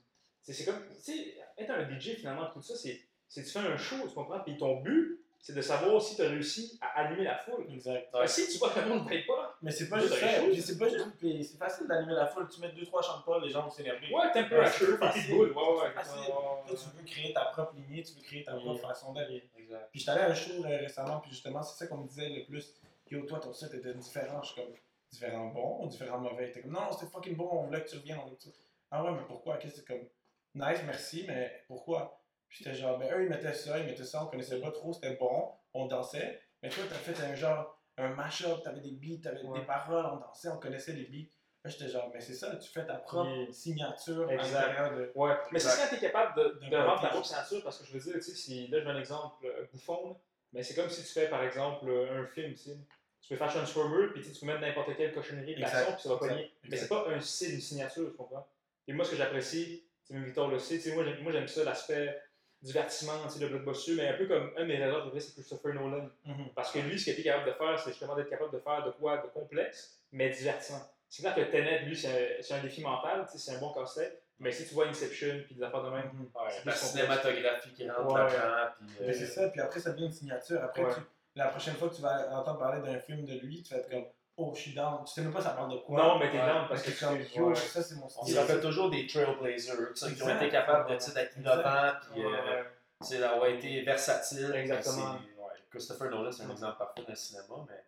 C'est 0.44 0.66
comme, 0.66 0.82
tu 0.88 1.02
sais, 1.02 1.36
être 1.58 1.70
un 1.72 1.84
DJ, 1.90 2.16
finalement, 2.16 2.48
tout 2.54 2.62
ça, 2.62 2.76
c'est, 2.76 3.00
c'est 3.28 3.44
tu 3.44 3.50
fais 3.50 3.60
un 3.60 3.78
show, 3.78 3.96
tu 4.08 4.14
comprends? 4.14 4.40
Puis 4.40 4.58
ton 4.58 4.82
but, 4.82 5.20
c'est 5.42 5.54
de 5.56 5.62
savoir 5.62 6.02
si 6.02 6.16
tu 6.16 6.22
as 6.22 6.30
réussi 6.30 6.78
à 6.82 7.00
animer 7.02 7.24
la 7.24 7.38
foule. 7.38 7.66
Exact. 7.72 8.10
Si 8.28 8.48
tu 8.52 8.58
vois 8.58 8.70
que 8.72 8.80
le 8.82 8.88
monde 8.88 9.04
ne 9.06 9.10
paye 9.10 9.26
pas, 9.26 9.56
Mais 9.62 9.72
c'est 9.72 9.90
pas 9.90 10.00
juste 10.00 10.14
ça. 10.16 10.28
c'est 10.62 10.78
pas 10.78 10.90
juste. 10.90 11.06
c'est 11.22 11.58
facile 11.58 11.88
d'animer 11.88 12.14
la 12.14 12.28
foule. 12.28 12.48
Tu 12.50 12.60
mets 12.62 12.72
deux, 12.72 12.86
trois 12.86 13.02
chants 13.02 13.20
de 13.20 13.24
Paul, 13.24 13.44
les 13.44 13.50
gens 13.50 13.64
vont 13.64 13.70
s'énerver. 13.70 14.14
Ouais, 14.14 14.32
temperature, 14.32 14.60
Ouais, 14.60 14.68
c'est 14.68 14.86
petite 14.86 15.00
facile. 15.00 15.34
ouais, 15.36 15.48
ouais. 15.50 16.66
Tu 16.68 16.74
veux 16.98 17.06
créer 17.06 17.34
ta 17.34 17.46
propre 17.46 17.74
lignée, 17.76 18.04
tu 18.04 18.14
veux 18.14 18.22
créer 18.22 18.44
ta 18.44 18.54
propre 18.56 18.82
façon 18.82 19.14
d'être. 19.14 19.32
Exact. 19.58 19.90
Puis 19.92 20.00
j'étais 20.02 20.12
allé 20.12 20.22
à 20.22 20.30
un 20.30 20.34
show 20.36 20.62
récemment, 20.62 21.20
puis 21.20 21.32
justement, 21.32 21.64
c'est 21.64 21.78
ça 21.78 21.88
qu'on 21.88 21.98
me 21.98 22.08
disait 22.08 22.30
le 22.30 22.44
plus. 22.46 22.74
Yo, 23.10 23.22
toi, 23.26 23.40
ton 23.40 23.54
set 23.54 23.74
était 23.74 23.94
différent. 23.94 24.42
Je 24.44 24.52
suis 24.52 24.62
comme, 24.62 24.72
différent 25.12 25.48
bon 25.48 25.84
ou 25.86 25.88
différent 25.88 26.20
mauvais? 26.20 26.52
T'es 26.52 26.62
comme, 26.62 26.72
non, 26.72 26.92
c'était 26.92 27.12
fucking 27.12 27.36
bon, 27.36 27.50
on 27.52 27.64
voulait 27.64 27.84
que 27.84 27.90
tu 27.90 27.96
reviennes, 27.98 28.20
on 28.20 28.26
voulait 28.26 28.36
que 28.36 28.44
tu... 28.44 28.50
Ah 28.92 29.04
ouais, 29.04 29.12
mais 29.12 29.24
pourquoi? 29.28 29.58
Qu'est-ce 29.58 29.76
que 29.76 29.80
c'est 29.80 29.88
comme, 29.88 30.08
nice, 30.54 30.80
merci, 30.86 31.26
mais 31.28 31.64
pourquoi? 31.68 32.19
Puis 32.50 32.64
j'étais 32.64 32.76
genre, 32.76 32.98
ben 32.98 33.12
eux, 33.14 33.24
ils 33.24 33.30
mettaient 33.30 33.54
ça, 33.54 33.78
ils 33.80 33.86
mettaient 33.86 34.04
ça, 34.04 34.24
on 34.24 34.28
connaissait 34.28 34.60
pas 34.60 34.72
trop, 34.72 34.92
c'était 34.92 35.16
bon, 35.16 35.52
on 35.74 35.86
dansait. 35.86 36.42
Mais 36.62 36.70
toi, 36.70 36.84
t'as 36.90 36.96
fait 36.96 37.24
un 37.24 37.36
genre, 37.36 37.80
un 37.98 38.10
mash-up, 38.10 38.62
t'avais 38.64 38.82
des 38.82 38.92
beats, 38.92 39.22
t'avais 39.24 39.44
Ouais. 39.44 39.60
des 39.60 39.66
paroles, 39.66 40.06
on 40.06 40.18
dansait, 40.18 40.50
on 40.50 40.58
connaissait 40.58 40.94
les 40.94 41.06
beats. 41.06 41.30
Là, 41.64 41.70
j'étais 41.70 41.90
genre, 41.90 42.10
mais 42.14 42.22
c'est 42.22 42.34
ça, 42.34 42.56
tu 42.56 42.70
fais 42.70 42.86
ta 42.86 42.96
propre 42.96 43.52
signature 43.52 44.30
Exact. 44.32 44.56
à 44.56 44.68
l'intérieur 44.68 44.96
de. 44.98 45.12
Ouais, 45.16 45.36
mais 45.52 45.60
c'est 45.60 45.68
ça, 45.70 45.88
tu 45.90 45.96
es 45.96 46.00
capable 46.00 46.36
de, 46.38 46.70
de 46.70 46.76
rendre 46.78 47.02
ta 47.02 47.10
propre 47.10 47.26
ceinture 47.28 47.62
parce 47.64 47.80
que 47.80 47.86
je 47.86 47.94
veux 47.94 48.00
dire, 48.00 48.14
tu 48.14 48.22
sais, 48.22 48.36
si, 48.36 48.68
là 48.70 48.80
je 48.80 48.86
veux 48.86 48.92
un 48.92 49.00
exemple 49.00 49.46
euh, 49.46 49.66
bouffon, 49.72 50.18
mais 50.54 50.64
c'est 50.64 50.74
comme 50.74 50.90
si 50.90 51.04
tu 51.04 51.10
fais 51.10 51.30
par 51.30 51.44
exemple 51.44 51.88
euh, 51.90 52.24
un 52.24 52.28
film, 52.28 52.54
tu 52.54 52.64
sais. 52.64 52.78
Tu 53.22 53.28
peux 53.28 53.36
faire 53.36 53.54
Transformer, 53.54 54.08
puis 54.14 54.22
tu 54.24 54.40
peux 54.40 54.46
mettre 54.46 54.62
n'importe 54.62 54.96
quelle 54.96 55.14
cochonnerie 55.14 55.54
de 55.56 55.60
l'action, 55.60 55.92
puis 55.94 56.02
ça 56.02 56.10
va 56.10 56.16
exact, 56.16 56.30
pogner. 56.30 56.54
Mais 56.70 56.78
c'est 56.78 56.88
pas 56.88 57.06
un 57.10 57.20
style, 57.20 57.56
une 57.56 57.62
signature, 57.62 58.10
tu 58.10 58.16
comprends? 58.18 58.48
Et 58.88 58.94
moi, 58.94 59.04
ce 59.06 59.12
que 59.12 59.18
j'apprécie, 59.18 59.84
sais, 60.04 60.14
même 60.14 60.24
Victor 60.24 60.48
le 60.48 60.58
sait, 60.58 60.82
moi, 60.96 61.32
j'aime 61.32 61.48
ça, 61.48 61.64
l'aspect 61.66 62.18
divertissement, 62.62 63.14
tu 63.24 63.30
sais, 63.30 63.40
le 63.40 63.48
blockbuster, 63.48 63.96
mais 63.96 64.08
un 64.10 64.14
peu 64.18 64.26
comme 64.28 64.52
un 64.58 64.62
de 64.62 64.66
mes 64.68 64.76
réalisateurs 64.76 65.02
préférés, 65.04 65.22
c'est 65.22 65.34
Christopher 65.34 65.74
Nolan. 65.76 66.10
Mhm. 66.26 66.50
Parce 66.56 66.72
que 66.72 66.80
lui, 66.80 66.98
ce 67.00 67.06
qu'il 67.06 67.14
était 67.14 67.24
capable 67.24 67.48
de 67.48 67.54
faire, 67.54 67.80
c'est 67.80 67.92
justement 67.92 68.16
d'être 68.16 68.30
capable 68.30 68.52
de 68.52 68.60
faire 68.60 68.84
de 68.86 68.92
quoi 68.92 69.18
de 69.18 69.28
complexe, 69.28 70.02
mais 70.12 70.30
divertissant. 70.30 70.82
C'est 71.10 71.24
clair 71.24 71.34
que 71.36 71.42
Tenet, 71.52 71.80
lui, 71.86 71.96
c'est 71.96 72.08
un, 72.40 72.42
c'est 72.42 72.54
un 72.56 72.62
défi 72.62 72.82
mental, 72.82 73.26
tu 73.26 73.38
sais, 73.38 73.38
c'est 73.52 73.58
un 73.58 73.60
bon 73.60 73.74
casse-tête, 73.74 74.22
mais 74.40 74.52
si 74.52 74.68
tu 74.68 74.74
vois 74.74 74.88
Inception, 74.88 75.42
puis 75.46 75.56
des 75.56 75.64
affaires 75.64 75.84
de 75.84 75.90
même, 75.90 76.10
Mhm. 76.14 76.22
Ouais, 76.36 76.50
C'est 76.52 76.66
la 76.66 76.72
cinématographie 76.74 77.74
qui 77.74 77.90
rentre 77.90 78.14
Ouais. 78.14 79.08
euh, 79.08 79.14
c'est 79.14 79.26
ça, 79.26 79.50
puis 79.50 79.62
après 79.62 79.80
ça 79.80 79.92
devient 79.92 80.06
une 80.06 80.12
signature. 80.12 80.62
Après, 80.64 80.84
Ouais. 80.84 80.94
tu- 80.94 81.02
la 81.36 81.48
prochaine 81.48 81.76
fois 81.76 81.90
que 81.90 81.96
tu 81.96 82.02
vas 82.02 82.30
entendre 82.40 82.60
parler 82.60 82.82
d'un 82.82 83.00
film 83.00 83.26
de 83.26 83.34
lui, 83.40 83.64
tu 83.64 83.74
vas 83.74 83.80
être 83.80 83.90
comme, 83.90 84.06
oh, 84.40 84.52
je 84.56 84.62
suis 84.62 84.74
down. 84.74 85.04
Tu 85.06 85.14
sais 85.14 85.22
même 85.22 85.32
pas 85.34 85.42
ça 85.42 85.52
parle 85.52 85.72
de 85.74 85.78
quoi. 85.78 85.98
non, 86.02 86.20
mais 86.20 86.32
t'es 86.32 86.38
down 86.38 86.68
parce 86.68 86.82
que 86.84 86.90
ouais. 86.90 87.56
ça 87.56 87.84
c'est 87.84 87.96
mon 87.96 88.06
On 88.06 88.10
style. 88.10 88.34
se 88.36 88.40
rappelle 88.40 88.62
toujours 88.62 88.90
des 88.90 89.06
trailblazers, 89.06 89.94
qui 89.94 90.24
ont 90.24 90.36
été 90.36 90.50
capables 90.50 90.88
d'être 90.88 91.38
innovants, 91.38 91.92
puis 92.14 92.24
euh, 92.26 93.20
d'avoir 93.20 93.48
été 93.48 93.82
versatiles. 93.84 94.52
Exactement. 94.56 95.18
C'est- 95.20 95.42
ouais, 95.42 95.50
Christopher 95.70 96.10
Nolan, 96.10 96.32
c'est 96.32 96.44
un 96.44 96.50
exemple 96.52 96.78
parfait 96.78 97.02
dans 97.04 97.10
le 97.10 97.16
cinéma, 97.16 97.46
mais 97.70 97.84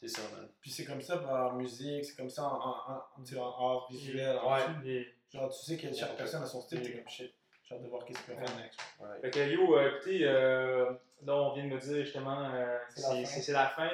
c'est 0.00 0.08
ça, 0.08 0.22
man. 0.34 0.48
Puis 0.60 0.70
c'est 0.70 0.84
comme 0.84 1.00
ça 1.02 1.20
en 1.20 1.52
musique, 1.52 2.04
c'est 2.04 2.16
comme 2.16 2.30
ça 2.30 2.44
en, 2.44 2.56
en, 2.56 2.92
en, 2.92 3.02
tu 3.24 3.34
sais, 3.34 3.40
en 3.40 3.46
art 3.50 3.86
visuel. 3.90 4.36
Genre, 5.32 5.48
tu 5.50 5.64
sais 5.64 5.76
que 5.76 5.94
chaque 5.94 6.16
personne 6.16 6.42
a 6.42 6.46
son 6.46 6.60
style, 6.60 6.82
t'es 6.82 6.92
comme 6.92 7.08
shit. 7.08 7.32
J'ai 7.64 7.76
hâte 7.76 7.82
de 7.84 7.88
voir 7.88 8.04
qu'est-ce 8.04 8.18
qu'il 8.24 8.34
va 8.34 8.44
faire 8.44 8.56
next. 8.56 8.78
Ouais. 9.00 9.20
Fait 9.22 9.30
que 9.30 9.48
yo, 9.50 9.78
euh, 9.78 9.88
écoutez, 9.96 10.20
euh, 10.24 10.90
là 11.24 11.34
on 11.36 11.54
vient 11.54 11.64
de 11.64 11.68
me 11.70 11.78
dire 11.78 12.04
justement, 12.04 12.50
euh, 12.52 12.76
C'est 12.94 13.02
la 13.22 13.24
c'est 13.26 13.52
fin. 13.68 13.88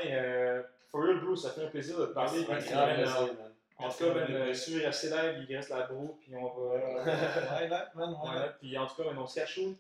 For 0.91 1.03
real, 1.03 1.21
Bruce, 1.21 1.43
ça 1.43 1.51
fait 1.51 1.65
un 1.65 1.69
plaisir 1.69 1.99
de 1.99 2.07
te 2.07 2.13
parler. 2.13 2.45
Merci, 2.49 2.73
grand 2.73 2.87
plaisir, 2.87 3.21
man. 3.21 3.53
En 3.81 3.89
tout 3.91 4.05
cas, 4.05 4.55
si 4.55 4.77
vous 4.77 4.85
restez 4.85 5.09
live, 5.09 5.47
il 5.49 5.57
reste 5.57 5.71
la 5.71 5.87
broue, 5.87 6.19
puis 6.21 6.35
on 6.35 6.49
va. 6.49 6.75
Ouais, 7.61 7.69
là, 7.69 7.91
man, 7.95 8.11
ouais. 8.11 8.51
Puis 8.59 8.77
en 8.77 8.87
tout 8.87 9.03
cas, 9.03 9.09
on 9.17 9.27
se 9.27 9.39
cache 9.39 9.55
chaud. 9.55 9.77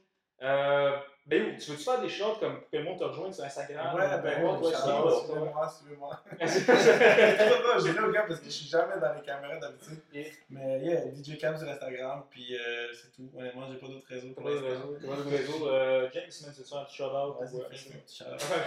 Ben, 1.29 1.45
yo, 1.45 1.59
tu 1.59 1.71
veux-tu 1.71 1.85
faire 1.85 2.01
des 2.01 2.09
shorts 2.09 2.41
comme 2.41 2.59
pour 2.59 2.71
que 2.71 2.77
le 2.79 2.85
monde 2.85 2.99
te 2.99 3.05
rejoigne 3.05 3.33
sur 3.35 3.45
Instagram? 3.45 3.95
Ouais, 3.95 4.09
ben 4.23 4.45
Ouais, 4.45 4.59
oui, 4.63 4.73
toi, 4.73 5.21
suivez-moi, 5.21 5.69
suivez-moi. 5.69 6.21
J'ai 7.85 7.93
là 7.93 8.09
au 8.09 8.11
gars 8.11 8.25
parce 8.27 8.41
que 8.41 8.47
je 8.47 8.51
suis 8.51 8.67
jamais 8.67 8.99
dans 8.99 9.13
les 9.13 9.21
caméras 9.21 9.59
d'habitude. 9.59 10.01
Yeah. 10.11 10.25
Mais 10.49 10.81
yeah, 10.81 11.03
DJ 11.13 11.37
Cam 11.39 11.55
sur 11.59 11.69
Instagram, 11.69 12.25
puis 12.31 12.57
euh, 12.57 12.87
c'est 12.95 13.13
tout. 13.13 13.31
Honnêtement, 13.37 13.67
j'ai 13.71 13.77
pas 13.77 13.89
d'autres 13.89 14.09
réseaux 14.09 14.31
pour 14.33 14.43
pas 14.43 14.51
de 14.51 14.55
l'instant. 14.55 14.89
réseau, 14.89 14.99
t'as 15.03 15.09
pas 15.09 15.17
de 15.17 15.37
réseau. 15.37 15.69
Euh, 15.69 16.09
James, 16.15 16.25
veux 16.29 16.65
faire 16.65 16.79
un 16.79 16.85
petit 16.85 16.97
shout-out? 16.97 17.37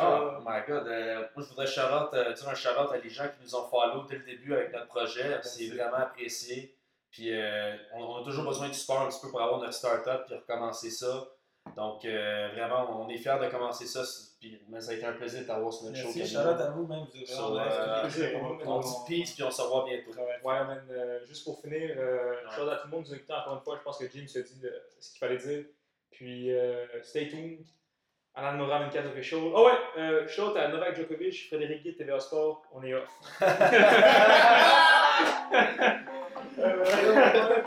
Oh 0.03 0.39
my 0.45 0.61
god, 0.67 0.87
euh, 0.87 1.15
moi 1.35 1.43
je 1.43 1.49
voudrais 1.49 1.65
shout-out, 1.65 2.13
euh, 2.13 2.33
dire 2.33 2.47
un 2.47 2.53
shout-out 2.53 2.91
à 2.93 2.97
les 2.97 3.09
gens 3.09 3.25
qui 3.25 3.43
nous 3.43 3.55
ont 3.55 3.67
follow 3.69 4.03
dès 4.07 4.17
le 4.17 4.23
début 4.23 4.53
avec 4.53 4.71
notre 4.71 4.87
projet. 4.87 5.39
C'est 5.41 5.67
vraiment 5.69 5.97
apprécié. 5.97 6.75
Puis 7.09 7.33
euh, 7.33 7.75
on, 7.95 8.03
on 8.03 8.21
a 8.21 8.23
toujours 8.23 8.45
besoin 8.45 8.67
du 8.67 8.75
support 8.75 9.01
un 9.01 9.09
petit 9.09 9.19
peu 9.19 9.31
pour 9.31 9.41
avoir 9.41 9.59
notre 9.59 9.73
start-up 9.73 10.25
puis 10.27 10.35
recommencer 10.35 10.91
ça. 10.91 11.27
Donc 11.75 12.03
euh, 12.05 12.49
vraiment, 12.53 13.01
on 13.01 13.07
est 13.09 13.17
fiers 13.17 13.37
de 13.41 13.47
commencer 13.49 13.85
ça. 13.85 14.01
Puis, 14.39 14.59
mais 14.69 14.81
ça 14.81 14.91
a 14.91 14.95
été 14.95 15.05
un 15.05 15.13
plaisir 15.13 15.41
de 15.41 15.45
t'avoir 15.45 15.71
sur 15.71 15.85
notre 15.85 15.97
show. 15.97 16.09
Merci, 16.15 16.33
shout-out 16.33 16.59
à 16.59 16.71
vous, 16.71 16.85
même. 16.87 17.05
Vous 17.13 17.25
So, 17.25 17.57
euh, 17.57 18.01
Plaisir, 18.01 18.29
on- 18.65 18.79
dit 18.79 18.89
peace 19.07 19.33
puis 19.35 19.43
on 19.43 19.51
se 19.51 19.61
revoit 19.61 19.85
bientôt. 19.87 20.11
travaille. 20.11 20.39
Ouais, 20.43 20.65
man, 20.65 20.83
euh, 20.89 21.19
juste 21.25 21.43
pour 21.45 21.61
finir, 21.61 21.91
euh, 21.97 22.31
Ouais. 22.31 22.37
shout 22.55 22.61
out 22.63 22.69
à 22.69 22.75
tout 22.77 22.87
le 22.87 22.91
monde 22.97 23.05
nous 23.07 23.13
écoutant 23.15 23.37
encore 23.41 23.53
une 23.53 23.59
fois. 23.61 23.75
Je 23.77 23.83
pense 23.83 23.97
que 23.99 24.05
James 24.11 24.27
a 24.35 24.39
dit 24.39 24.61
euh, 24.65 24.69
ce 24.99 25.11
qu'il 25.11 25.19
fallait 25.19 25.37
dire. 25.37 25.65
Puis, 26.09 26.51
euh, 26.51 26.85
stay 27.03 27.27
tuned. 27.29 27.63
Alan 28.33 28.53
Nora 28.57 28.79
24 28.79 29.07
official. 29.09 29.41
Oh 29.53 29.65
ouais, 29.65 29.77
euh, 30.01 30.27
shout 30.27 30.41
out 30.43 30.57
à 30.57 30.67
Novak 30.69 30.95
Djokovic, 30.95 31.47
Frédéric 31.49 31.83
Guy, 31.83 31.95
TVA 31.95 32.19
Sport. 32.19 32.63
On 32.73 32.81
est 32.83 32.93
off. 32.93 33.07
Euh, 36.59 37.63